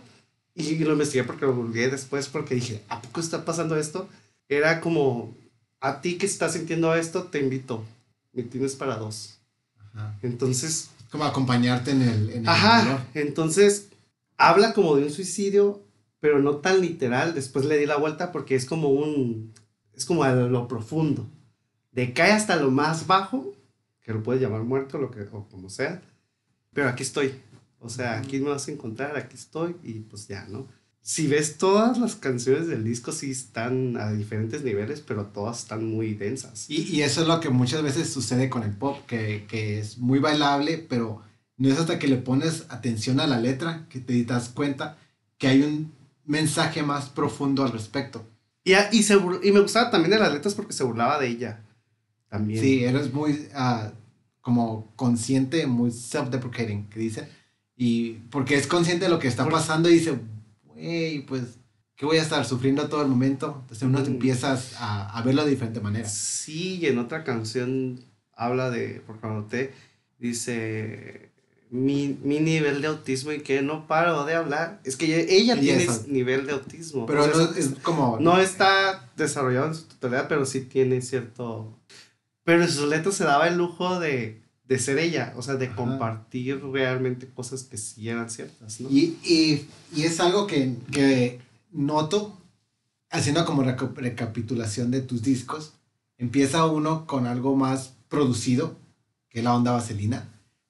y 0.54 0.78
lo 0.78 0.94
investigué 0.94 1.26
porque 1.26 1.46
lo 1.46 1.54
volví 1.54 1.82
después, 1.82 2.30
porque 2.30 2.56
dije, 2.56 2.82
¿a 2.88 3.02
poco 3.02 3.20
está 3.20 3.44
pasando 3.44 3.76
esto? 3.76 4.08
Era 4.48 4.80
como, 4.80 5.36
a 5.82 6.00
ti 6.00 6.18
que 6.18 6.28
estás 6.28 6.54
sintiendo 6.54 6.96
esto, 6.96 7.24
te 7.24 7.40
invito, 7.40 7.84
me 8.32 8.44
tienes 8.44 8.76
para 8.76 8.96
dos. 8.96 9.40
Ajá. 9.78 10.16
Entonces... 10.22 10.92
Como 11.12 11.26
acompañarte 11.26 11.92
en 11.92 12.02
el... 12.04 12.30
En 12.30 12.48
ajá, 12.48 13.06
entonces 13.16 13.88
habla 14.38 14.74
como 14.74 14.96
de 14.96 15.04
un 15.04 15.12
suicidio, 15.12 15.82
pero 16.20 16.40
no 16.40 16.58
tan 16.58 16.82
literal. 16.82 17.34
Después 17.34 17.66
le 17.66 17.78
di 17.78 17.86
la 17.86 17.98
vuelta 17.98 18.32
porque 18.32 18.56
es 18.56 18.66
como 18.66 18.90
un... 18.90 19.52
Es 19.94 20.06
como 20.06 20.24
a 20.24 20.32
lo 20.32 20.68
profundo. 20.68 21.26
De 21.92 22.14
cae 22.14 22.34
hasta 22.34 22.58
lo 22.58 22.70
más 22.70 23.08
bajo, 23.08 23.55
que 24.06 24.14
lo 24.14 24.24
puedes 24.24 24.42
llamar 24.42 24.62
muerto 24.62 25.00
lo 25.00 25.12
que, 25.12 25.22
o 25.32 25.48
como 25.50 25.70
sea. 25.70 26.02
Pero 26.72 26.88
aquí 26.88 27.04
estoy. 27.04 27.34
O 27.80 27.90
sea, 27.90 28.18
aquí 28.18 28.40
me 28.40 28.50
vas 28.50 28.68
a 28.68 28.72
encontrar, 28.72 29.18
aquí 29.18 29.36
estoy 29.36 29.76
y 29.84 30.00
pues 30.00 30.28
ya, 30.28 30.46
¿no? 30.48 30.66
si 31.06 31.28
ves 31.28 31.60
todas 31.60 32.00
las 32.00 32.16
canciones 32.16 32.66
del 32.66 32.84
disco, 32.84 33.12
sí 33.12 33.30
están 33.30 33.96
a 33.96 34.12
diferentes 34.12 34.64
niveles, 34.64 35.02
pero 35.02 35.28
todas 35.28 35.60
están 35.60 35.86
muy 35.86 36.16
densas. 36.16 36.66
Y, 36.68 36.82
y 36.82 37.04
eso 37.04 37.22
es 37.22 37.28
lo 37.28 37.40
que 37.40 37.50
muchas 37.52 37.84
veces 37.84 38.12
sucede 38.12 38.50
con 38.50 38.64
el 38.64 38.72
pop, 38.72 39.06
que, 39.06 39.46
que, 39.48 39.78
es 39.78 40.00
muy 40.00 40.18
bailable, 40.18 40.80
pero 40.80 41.22
no 41.58 41.70
es 41.70 41.78
hasta 41.78 42.00
que 42.00 42.08
le 42.08 42.18
pones 42.18 42.66
atención 42.70 43.20
a 43.20 43.28
la 43.28 43.40
letra 43.40 43.86
que 43.88 44.00
te 44.00 44.24
das 44.24 44.50
cuenta 44.50 44.98
que 45.38 45.48
hay 45.48 45.62
un 45.62 45.94
mensaje 46.26 46.82
más 46.82 47.10
profundo 47.10 47.64
al 47.64 47.72
respecto. 47.72 48.28
Y, 48.64 48.74
y, 48.92 49.04
se, 49.04 49.14
y 49.44 49.52
me 49.52 49.60
gustaba 49.60 49.92
también 49.92 50.10
de 50.10 50.18
las 50.18 50.34
letras 50.34 50.56
porque 50.56 50.74
se 50.74 50.84
burlaba 50.84 51.20
de 51.20 51.28
ella. 51.28 51.65
También. 52.30 52.62
Sí, 52.62 52.84
eres 52.84 53.14
muy 53.14 53.48
uh, 53.56 53.92
como 54.42 54.92
consciente, 54.96 55.68
muy 55.68 55.92
self-deprecating, 55.92 56.90
que 56.90 57.00
dice. 57.00 57.28
Y 57.76 58.14
porque 58.32 58.56
es 58.56 58.68
consciente 58.68 59.06
de 59.06 59.12
lo 59.12 59.20
que 59.20 59.28
está 59.28 59.48
pasando 59.50 59.90
y 59.90 59.94
dice, 59.94 60.20
y 60.78 61.20
pues, 61.20 61.58
¿qué 61.96 62.06
voy 62.06 62.18
a 62.18 62.22
estar 62.22 62.46
sufriendo 62.46 62.88
todo 62.88 63.02
el 63.02 63.08
momento? 63.08 63.58
Entonces 63.62 63.84
uno 63.88 64.00
mm. 64.00 64.06
empiezas 64.06 64.74
a, 64.78 65.10
a, 65.10 65.22
verlo 65.24 65.44
de 65.44 65.52
diferente 65.52 65.82
manera. 65.82 66.08
Sí, 66.08 66.80
y 66.82 66.86
en 66.88 67.00
otra 67.00 67.24
canción 67.24 68.04
habla 68.34 68.70
de, 68.70 69.02
por 69.06 69.20
cuando 69.20 69.46
te 69.48 69.74
dice, 70.20 71.32
mi, 71.70 72.18
mi, 72.24 72.40
nivel 72.40 72.82
de 72.82 72.88
autismo 72.88 73.32
y 73.32 73.42
que 73.42 73.62
no 73.62 73.88
paro 73.88 74.26
de 74.26 74.36
hablar. 74.36 74.80
Es 74.84 74.96
que 74.96 75.28
ella, 75.30 75.60
tiene 75.60 75.88
nivel 76.08 76.46
de 76.46 76.54
autismo. 76.54 77.06
Pero 77.06 77.28
no, 77.28 77.52
es, 77.56 77.72
como... 77.82 78.18
No 78.20 78.40
está 78.40 79.10
desarrollado 79.18 79.68
en 79.68 79.76
su 79.76 79.84
totalidad, 79.84 80.28
pero 80.28 80.46
sí 80.46 80.62
tiene 80.62 81.02
cierto... 81.02 81.78
Pero 82.46 82.66
letras 82.88 83.16
se 83.16 83.26
daba 83.26 83.50
el 83.50 83.58
lujo 83.58 84.00
de 84.00 84.46
de 84.68 84.80
ser 84.80 84.98
ella, 84.98 85.34
o 85.38 85.42
sea, 85.42 85.56
de 85.56 85.74
compartir 85.74 86.64
realmente 86.64 87.28
cosas 87.28 87.64
que 87.64 87.78
sí 87.78 88.10
eran 88.10 88.30
ciertas, 88.30 88.82
¿no? 88.82 88.90
Y, 88.90 89.18
y, 89.24 89.68
y 89.96 90.04
es 90.04 90.20
algo 90.20 90.48
que, 90.48 90.76
que, 90.92 91.40
noto, 91.72 92.36
haciendo 93.12 93.46
como 93.46 93.64
recapitulación 93.64 94.90
de 94.90 95.02
tus 95.02 95.22
discos, 95.22 95.74
empieza 96.18 96.66
uno 96.66 97.06
con 97.06 97.28
algo 97.28 97.56
más 97.56 97.94
producido, 98.10 98.76
que 99.30 99.40
es 99.40 99.46
la 99.46 99.54
onda 99.54 99.72
vaselina, 99.72 100.30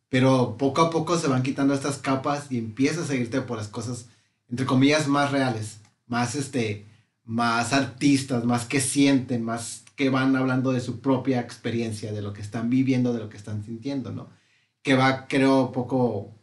pero 0.10 0.58
poco 0.58 0.82
a 0.82 0.90
poco 0.90 1.18
se 1.18 1.28
van 1.28 1.44
quitando 1.44 1.74
estas 1.74 1.98
capas 1.98 2.52
y 2.52 2.58
empieza 2.58 3.02
a 3.02 3.06
seguirte 3.06 3.42
por 3.42 3.58
las 3.58 3.70
cosas, 3.70 4.08
entre 4.50 4.66
comillas, 4.66 5.08
más 5.08 5.32
reales, 5.32 5.78
más, 6.06 6.36
este, 6.36 6.86
más 7.24 7.72
artistas, 7.72 8.44
más 8.44 8.66
que 8.66 8.82
sienten, 8.82 9.42
más 9.42 9.85
que 9.96 10.10
van 10.10 10.36
hablando 10.36 10.72
de 10.72 10.82
su 10.82 11.00
propia 11.00 11.40
experiencia, 11.40 12.12
de 12.12 12.22
lo 12.22 12.34
que 12.34 12.42
están 12.42 12.70
viviendo, 12.70 13.14
de 13.14 13.20
lo 13.20 13.30
que 13.30 13.38
están 13.38 13.64
sintiendo, 13.64 14.12
¿no? 14.12 14.30
Que 14.82 14.96
va, 14.96 15.28
creo, 15.28 15.72
poco 15.72 16.36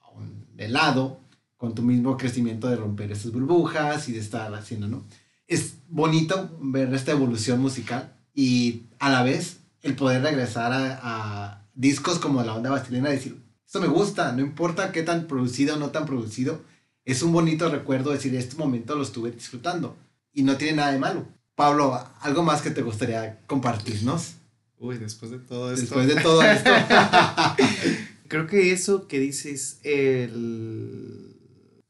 de 0.55 0.69
lado 0.69 1.21
con 1.57 1.75
tu 1.75 1.83
mismo 1.83 2.17
crecimiento 2.17 2.69
de 2.69 2.77
romper 2.77 3.13
esas 3.13 3.31
burbujas 3.33 4.09
y 4.09 4.13
de 4.13 4.19
estar 4.19 4.53
haciendo, 4.55 4.89
¿no? 4.89 5.05
Es 5.47 5.77
bonito 5.89 6.57
ver 6.61 6.93
esta 6.95 7.13
evolución 7.13 7.61
musical 7.61 8.15
y 8.35 8.85
a 8.99 9.11
la 9.11 9.23
vez 9.23 9.61
el 9.83 9.95
poder 9.95 10.23
regresar 10.23 10.73
a, 10.75 11.59
discos 11.75 12.19
como 12.19 12.43
la 12.43 12.55
onda 12.55 12.71
bastilena 12.71 13.09
y 13.09 13.13
decir, 13.13 13.43
esto 13.65 13.81
me 13.81 13.87
gusta, 13.87 14.33
no 14.33 14.43
importa 14.43 14.93
qué 14.93 15.03
tan 15.03 15.27
producido 15.27 15.77
o 15.77 15.79
no 15.79 15.91
tan 15.91 16.05
producido, 16.05 16.61
es 17.05 17.23
un 17.23 17.33
bonito 17.33 17.71
recuerdo 17.71 18.11
decir, 18.11 18.35
este 18.35 18.57
momento 18.57 18.95
lo 18.95 19.03
estuve 19.03 19.31
disfrutando 19.31 19.97
y 20.33 20.43
no 20.43 20.57
tiene 20.57 20.77
nada 20.77 20.93
de 20.93 20.99
malo. 20.99 21.27
Pablo, 21.55 21.99
¿algo 22.21 22.43
más 22.43 22.63
que 22.63 22.71
te 22.71 22.83
gustaría 22.83 23.41
compartirnos? 23.47 24.35
Uy, 24.79 24.99
después 24.99 25.31
de 25.31 25.39
todo 25.39 25.73
esto. 25.73 25.81
Después 25.83 26.09
de 26.09 26.21
todo 26.21 26.43
esto. 26.43 26.71
Creo 28.29 28.47
que 28.47 28.73
eso 28.73 29.09
que 29.09 29.21
dices, 29.21 29.79
el... 29.83 31.37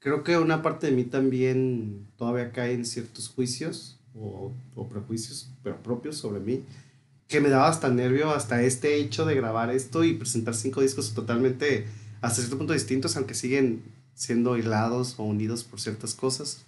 creo 0.01 0.25
que 0.25 0.37
una 0.37 0.61
parte 0.61 0.89
de 0.89 0.93
mí 0.93 1.05
también 1.05 2.09
todavía 2.17 2.51
cae 2.51 2.73
en 2.73 2.85
ciertos 2.85 3.29
juicios 3.29 4.01
o, 4.13 4.53
o 4.75 4.89
prejuicios, 4.89 5.53
pero 5.63 5.81
propios 5.85 6.17
sobre 6.17 6.41
mí, 6.41 6.65
que 7.29 7.41
me 7.41 7.49
daba 7.49 7.69
hasta 7.69 7.91
nervio 7.91 8.31
hasta 8.31 8.61
este 8.61 8.97
hecho 8.97 9.25
de 9.25 9.37
grabar 9.37 9.71
esto 9.71 10.03
y 10.03 10.15
presentar 10.15 10.57
cinco 10.57 10.81
discos 10.81 11.15
totalmente 11.15 11.87
hasta 12.21 12.41
cierto 12.41 12.59
punto 12.59 12.73
distintos, 12.73 13.17
aunque 13.17 13.35
siguen 13.35 13.85
siendo 14.15 14.57
hilados 14.57 15.15
o 15.19 15.23
unidos 15.23 15.63
por 15.63 15.81
ciertas 15.81 16.13
cosas. 16.15 16.63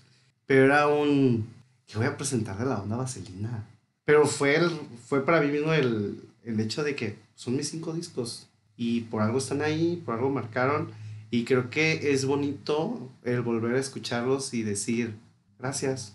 Pero 0.47 0.67
era 0.67 0.87
un, 0.87 1.49
que 1.87 1.99
voy 1.99 2.07
a 2.07 2.17
presentar 2.17 2.59
de 2.59 2.65
la 2.65 2.81
onda 2.81 2.97
vaselina. 2.97 3.69
Pero 4.05 4.27
fue, 4.27 4.57
el, 4.57 4.71
fue 5.07 5.25
para 5.25 5.41
mí 5.41 5.51
mismo 5.51 5.73
el, 5.73 6.23
el 6.45 6.61
hecho 6.61 6.83
de 6.83 6.95
que 6.95 7.19
son 7.35 7.57
mis 7.57 7.69
cinco 7.69 7.93
discos 7.93 8.47
y 8.77 9.03
por 9.03 9.23
algo 9.23 9.39
están 9.39 9.63
ahí, 9.63 10.03
por 10.05 10.15
algo 10.15 10.31
marcaron 10.31 10.91
y 11.31 11.45
creo 11.45 11.71
que 11.71 12.13
es 12.13 12.27
bonito 12.27 13.11
el 13.23 13.41
volver 13.41 13.77
a 13.77 13.81
escucharlos 13.81 14.55
y 14.55 14.63
decir 14.63 15.15
gracias 15.59 16.15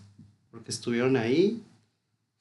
porque 0.52 0.72
estuvieron 0.72 1.18
ahí, 1.18 1.64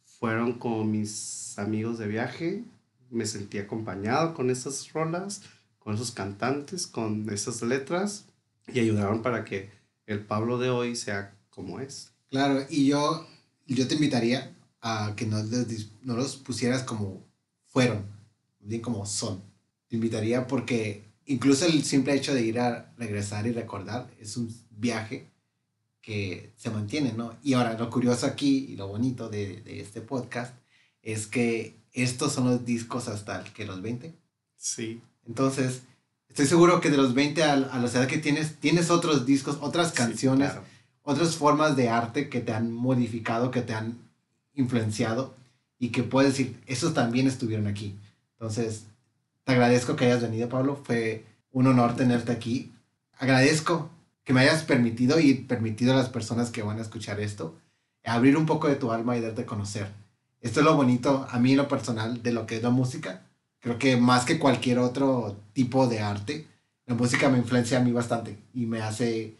fueron 0.04 0.54
como 0.54 0.84
mis 0.84 1.58
amigos 1.58 1.98
de 1.98 2.06
viaje, 2.06 2.64
me 3.10 3.26
sentí 3.26 3.58
acompañado 3.58 4.34
con 4.34 4.50
esas 4.50 4.92
rolas, 4.92 5.42
con 5.78 5.94
esos 5.94 6.10
cantantes, 6.10 6.86
con 6.86 7.28
esas 7.30 7.62
letras 7.62 8.26
y 8.66 8.80
ayudaron 8.80 9.22
para 9.22 9.44
que 9.44 9.70
el 10.06 10.20
Pablo 10.20 10.58
de 10.58 10.70
hoy 10.70 10.96
sea 10.96 11.34
como 11.50 11.80
es. 11.80 12.12
Claro, 12.30 12.64
y 12.68 12.86
yo, 12.86 13.26
yo 13.66 13.88
te 13.88 13.94
invitaría 13.94 14.54
a 14.80 15.14
que 15.16 15.26
no, 15.26 15.42
no 16.02 16.16
los 16.16 16.36
pusieras 16.36 16.82
como 16.82 17.24
fueron, 17.66 18.04
bien 18.60 18.82
como 18.82 19.06
son. 19.06 19.42
Te 19.88 19.96
invitaría 19.96 20.46
porque 20.46 21.04
incluso 21.26 21.66
el 21.66 21.84
simple 21.84 22.14
hecho 22.14 22.34
de 22.34 22.42
ir 22.42 22.60
a 22.60 22.92
regresar 22.98 23.46
y 23.46 23.52
recordar 23.52 24.10
es 24.20 24.36
un 24.36 24.54
viaje 24.70 25.30
que 26.02 26.52
se 26.56 26.70
mantiene, 26.70 27.12
¿no? 27.12 27.36
Y 27.42 27.54
ahora 27.54 27.78
lo 27.78 27.90
curioso 27.90 28.26
aquí 28.26 28.66
y 28.70 28.76
lo 28.76 28.88
bonito 28.88 29.28
de, 29.28 29.60
de 29.62 29.80
este 29.80 30.00
podcast 30.00 30.54
es 31.02 31.26
que 31.26 31.76
estos 31.92 32.32
son 32.32 32.44
los 32.44 32.64
discos 32.64 33.08
hasta 33.08 33.44
que 33.44 33.64
los 33.64 33.82
20. 33.82 34.14
Sí. 34.56 35.00
Entonces, 35.26 35.82
estoy 36.28 36.46
seguro 36.46 36.80
que 36.80 36.90
de 36.90 36.96
los 36.96 37.14
20 37.14 37.42
a, 37.42 37.52
a 37.52 37.78
la 37.78 37.88
edad 37.88 38.06
que 38.06 38.18
tienes, 38.18 38.56
tienes 38.56 38.90
otros 38.90 39.26
discos, 39.26 39.58
otras 39.60 39.92
canciones 39.92 40.52
otras 41.08 41.36
formas 41.36 41.76
de 41.76 41.88
arte 41.88 42.28
que 42.28 42.40
te 42.40 42.52
han 42.52 42.72
modificado, 42.72 43.50
que 43.50 43.62
te 43.62 43.74
han 43.74 43.98
influenciado 44.54 45.34
y 45.78 45.88
que 45.88 46.02
puedes 46.02 46.32
decir, 46.32 46.60
esos 46.66 46.94
también 46.94 47.26
estuvieron 47.26 47.66
aquí. 47.66 47.96
Entonces, 48.32 48.84
te 49.44 49.52
agradezco 49.52 49.96
que 49.96 50.06
hayas 50.06 50.22
venido, 50.22 50.48
Pablo. 50.48 50.80
Fue 50.84 51.24
un 51.52 51.66
honor 51.66 51.96
tenerte 51.96 52.32
aquí. 52.32 52.72
Agradezco 53.18 53.90
que 54.24 54.34
me 54.34 54.40
hayas 54.40 54.64
permitido 54.64 55.18
y 55.18 55.34
permitido 55.34 55.92
a 55.92 55.96
las 55.96 56.10
personas 56.10 56.50
que 56.50 56.62
van 56.62 56.78
a 56.78 56.82
escuchar 56.82 57.20
esto 57.20 57.56
abrir 58.08 58.36
un 58.36 58.46
poco 58.46 58.68
de 58.68 58.76
tu 58.76 58.90
alma 58.90 59.16
y 59.16 59.20
darte 59.20 59.42
a 59.42 59.46
conocer. 59.46 59.88
Esto 60.40 60.60
es 60.60 60.66
lo 60.66 60.76
bonito, 60.76 61.26
a 61.30 61.38
mí 61.38 61.54
lo 61.54 61.68
personal, 61.68 62.22
de 62.22 62.32
lo 62.32 62.46
que 62.46 62.56
es 62.56 62.62
la 62.62 62.70
música. 62.70 63.22
Creo 63.60 63.78
que 63.78 63.96
más 63.96 64.24
que 64.24 64.38
cualquier 64.38 64.78
otro 64.78 65.36
tipo 65.52 65.86
de 65.86 66.00
arte, 66.00 66.46
la 66.86 66.94
música 66.94 67.28
me 67.28 67.38
influencia 67.38 67.78
a 67.78 67.82
mí 67.82 67.92
bastante 67.92 68.38
y 68.54 68.66
me 68.66 68.80
hace 68.80 69.36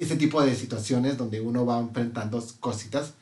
ese 0.00 0.16
tipo 0.16 0.42
de 0.42 0.56
situaciones 0.56 1.18
donde 1.18 1.42
uno 1.42 1.66
va 1.66 1.78
enfrentando 1.78 2.42
cositas 2.58 3.12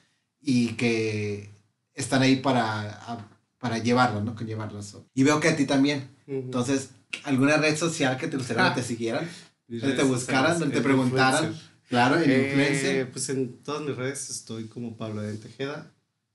y 0.40 0.74
que 0.74 1.50
están 1.92 2.22
ahí 2.22 2.36
para, 2.36 3.26
para 3.58 3.78
llevarlas, 3.78 4.22
¿no? 4.22 4.36
Que 4.36 4.44
llevarlas. 4.44 4.96
Y 5.12 5.24
veo 5.24 5.40
que 5.40 5.48
a 5.48 5.56
ti 5.56 5.66
también. 5.66 6.08
Entonces, 6.28 6.90
¿alguna 7.24 7.56
red 7.56 7.76
social 7.76 8.16
que 8.16 8.28
te 8.28 8.36
gustaría 8.36 8.68
que 8.68 8.76
te 8.76 8.80
ah. 8.80 8.84
siguieran? 8.84 9.28
Que 9.68 9.90
te 9.90 10.04
buscaran, 10.04 10.70
te 10.70 10.80
preguntaran. 10.80 11.52
Claro, 11.88 12.16
en 12.20 12.30
eh, 12.30 13.08
Pues 13.10 13.28
en 13.30 13.58
todas 13.64 13.82
mis 13.82 13.96
redes 13.96 14.30
estoy 14.30 14.66
como 14.66 14.96
Pablo 14.96 15.20
de 15.20 15.36
Tejeda. 15.36 15.90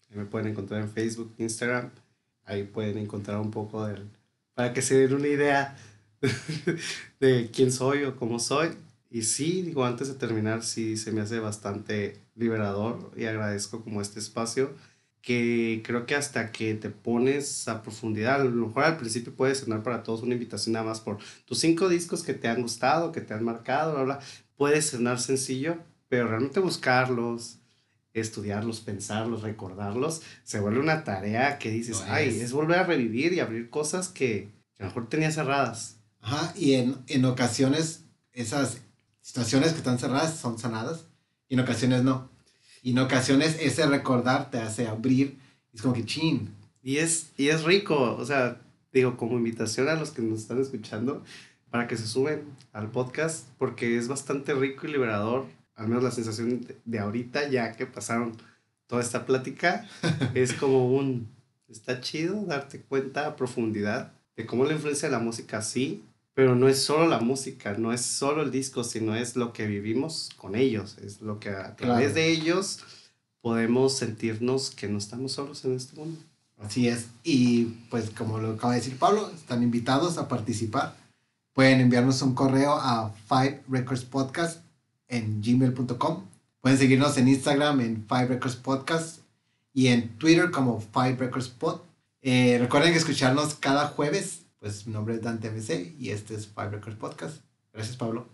Me 0.10 0.26
pueden 0.26 0.50
encontrar 0.50 0.82
en 0.82 0.90
Facebook, 0.90 1.34
Instagram. 1.38 1.90
Ahí 2.44 2.64
pueden 2.66 2.98
encontrar 2.98 3.40
un 3.40 3.50
poco 3.50 3.88
del... 3.88 4.10
Para 4.56 4.74
que 4.74 4.82
se 4.82 4.98
den 4.98 5.14
una 5.14 5.28
idea 5.28 5.78
de 7.22 7.50
quién 7.54 7.72
soy 7.72 8.04
o 8.04 8.18
cómo 8.18 8.40
soy. 8.40 8.72
Y 9.14 9.22
sí, 9.22 9.62
digo, 9.62 9.86
antes 9.86 10.08
de 10.08 10.16
terminar, 10.16 10.64
sí 10.64 10.98
se 10.98 11.12
me 11.12 11.22
hace 11.22 11.40
bastante 11.40 12.20
liberador 12.34 13.12
y 13.16 13.26
agradezco 13.26 13.84
como 13.84 14.02
este 14.02 14.20
espacio 14.20 14.74
que 15.22 15.84
creo 15.86 16.08
que 16.08 16.16
hasta 16.16 16.52
que 16.52 16.74
te 16.74 16.90
pones 16.90 17.68
a 17.68 17.84
profundidad, 17.84 18.42
a 18.42 18.44
lo 18.44 18.68
mejor 18.68 18.86
al 18.86 18.98
principio 18.98 19.36
puede 19.36 19.54
sonar 19.54 19.84
para 19.84 20.02
todos 20.02 20.24
una 20.24 20.34
invitación 20.34 20.74
nada 20.74 20.86
más 20.86 21.00
por 21.00 21.20
tus 21.46 21.60
cinco 21.60 21.90
discos 21.90 22.24
que 22.24 22.34
te 22.34 22.48
han 22.48 22.64
gustado, 22.64 23.12
que 23.12 23.22
te 23.22 23.36
han 23.36 23.44
marcado, 23.44 23.94
bla, 23.94 24.04
bla, 24.04 24.20
puede 24.58 24.82
sonar 24.82 25.20
sencillo, 25.20 25.78
pero 26.10 26.28
realmente 26.28 26.60
buscarlos, 26.60 27.60
estudiarlos, 28.14 28.80
pensarlos, 28.80 29.44
recordarlos, 29.44 30.24
se 30.44 30.60
vuelve 30.60 30.80
una 30.80 31.04
tarea 31.04 31.60
que 31.60 31.70
dices, 31.70 32.02
ay, 32.08 32.30
es 32.30 32.52
volver 32.52 32.80
a 32.80 32.84
revivir 32.84 33.34
y 33.34 33.42
abrir 33.42 33.70
cosas 33.70 34.08
que, 34.10 34.50
a 34.80 34.84
lo 34.84 34.88
mejor 34.88 35.08
tenía 35.08 35.32
cerradas. 35.32 35.98
Ajá, 36.20 36.52
y 36.58 36.74
en, 36.74 36.98
en 37.06 37.26
ocasiones 37.26 38.06
esas 38.32 38.80
situaciones 39.24 39.72
que 39.72 39.80
están 39.80 39.98
cerradas 39.98 40.38
son 40.38 40.60
sanadas 40.60 41.06
y 41.50 41.56
en 41.56 41.62
ocasiones 41.62 42.04
no. 42.04 42.30
Y 42.84 42.92
en 42.92 43.00
ocasiones 43.00 43.58
ese 43.60 43.88
recordar 43.88 44.52
te 44.52 44.60
hace 44.60 44.88
abrir. 44.88 45.40
Es 45.74 45.82
como 45.82 45.96
que 45.96 46.06
chin. 46.06 46.54
Y 46.84 46.98
es, 46.98 47.32
y 47.38 47.48
es 47.48 47.64
rico, 47.64 48.16
o 48.16 48.26
sea, 48.26 48.62
digo, 48.92 49.16
como 49.18 49.38
invitación 49.38 49.88
a 49.88 49.96
los 49.96 50.12
que 50.12 50.22
nos 50.22 50.42
están 50.42 50.62
escuchando, 50.62 51.24
para 51.72 51.88
que 51.88 51.96
se 51.96 52.06
suben 52.06 52.44
al 52.74 52.92
podcast, 52.92 53.48
porque 53.58 53.98
es 53.98 54.10
bastante 54.10 54.54
rico 54.54 54.86
y 54.86 54.92
liberador, 54.92 55.46
al 55.76 55.88
menos 55.88 56.04
la 56.04 56.12
sensación 56.12 56.68
de, 56.84 57.00
ahorita, 57.00 57.48
ya 57.48 57.72
que 57.72 57.86
pasaron 57.86 58.34
toda 58.86 59.02
esta 59.02 59.26
plática, 59.26 59.88
es 60.36 60.54
como 60.54 60.94
un, 60.94 61.30
está 61.70 62.02
chido 62.02 62.44
darte 62.46 62.82
cuenta 62.82 63.28
a 63.28 63.36
profundidad 63.38 64.12
de 64.36 64.46
cómo 64.46 64.66
la 64.66 64.74
influencia 64.74 65.08
de 65.08 65.14
la 65.14 65.24
música 65.24 65.62
sí 65.62 66.04
pero 66.34 66.56
no 66.56 66.68
es 66.68 66.84
solo 66.84 67.08
la 67.08 67.20
música, 67.20 67.76
no 67.78 67.94
es 67.94 68.02
solo 68.02 68.42
el 68.42 68.52
disco, 68.52 68.84
sino 68.84 69.16
es 69.16 69.36
lo 69.36 69.54
que 69.54 69.68
vivimos 69.68 70.32
con 70.38 70.56
ellos, 70.56 70.98
es 71.04 71.22
lo 71.22 71.40
que 71.40 71.50
a 71.50 71.76
través 71.76 72.16
de 72.16 72.32
ellos 72.32 72.80
podemos 73.42 73.98
sentirnos 73.98 74.72
que 74.72 74.88
no 74.88 74.98
estamos 74.98 75.34
solos 75.34 75.64
en 75.66 75.76
este 75.76 75.96
mundo. 75.96 76.20
Así 76.60 76.88
es, 76.88 77.08
y 77.24 77.66
pues 77.90 78.10
como 78.10 78.40
lo 78.40 78.52
acaba 78.52 78.74
de 78.74 78.80
decir 78.80 78.98
Pablo, 78.98 79.30
están 79.36 79.64
invitados 79.64 80.18
a 80.18 80.28
participar. 80.28 80.96
Pueden 81.54 81.82
enviarnos 81.82 82.22
un 82.22 82.34
correo 82.34 82.74
a 82.74 83.14
Five 83.28 83.64
Records 83.70 84.06
Podcast 84.06 84.62
en 85.08 85.42
gmail.com. 85.42 86.24
Pueden 86.62 86.78
seguirnos 86.80 87.18
en 87.18 87.28
Instagram 87.28 87.82
en 87.82 88.06
Five 88.08 88.28
Records 88.28 88.56
Podcast 88.56 89.20
y 89.74 89.88
en 89.88 90.18
Twitter 90.18 90.50
como 90.50 90.80
Five 90.80 91.18
Records 91.18 91.50
Pod. 91.50 91.82
Eh, 92.22 92.58
recuerden 92.60 92.94
escucharnos 92.94 93.56
cada 93.56 93.88
jueves 93.88 94.43
pues 94.64 94.88
mi 94.88 94.94
nombre 94.94 95.16
es 95.16 95.22
Dante 95.22 95.52
MC 95.52 95.94
y 96.00 96.12
este 96.12 96.36
es 96.36 96.48
Five 96.48 96.70
Records 96.70 96.98
Podcast. 96.98 97.44
Gracias, 97.74 97.98
Pablo. 97.98 98.30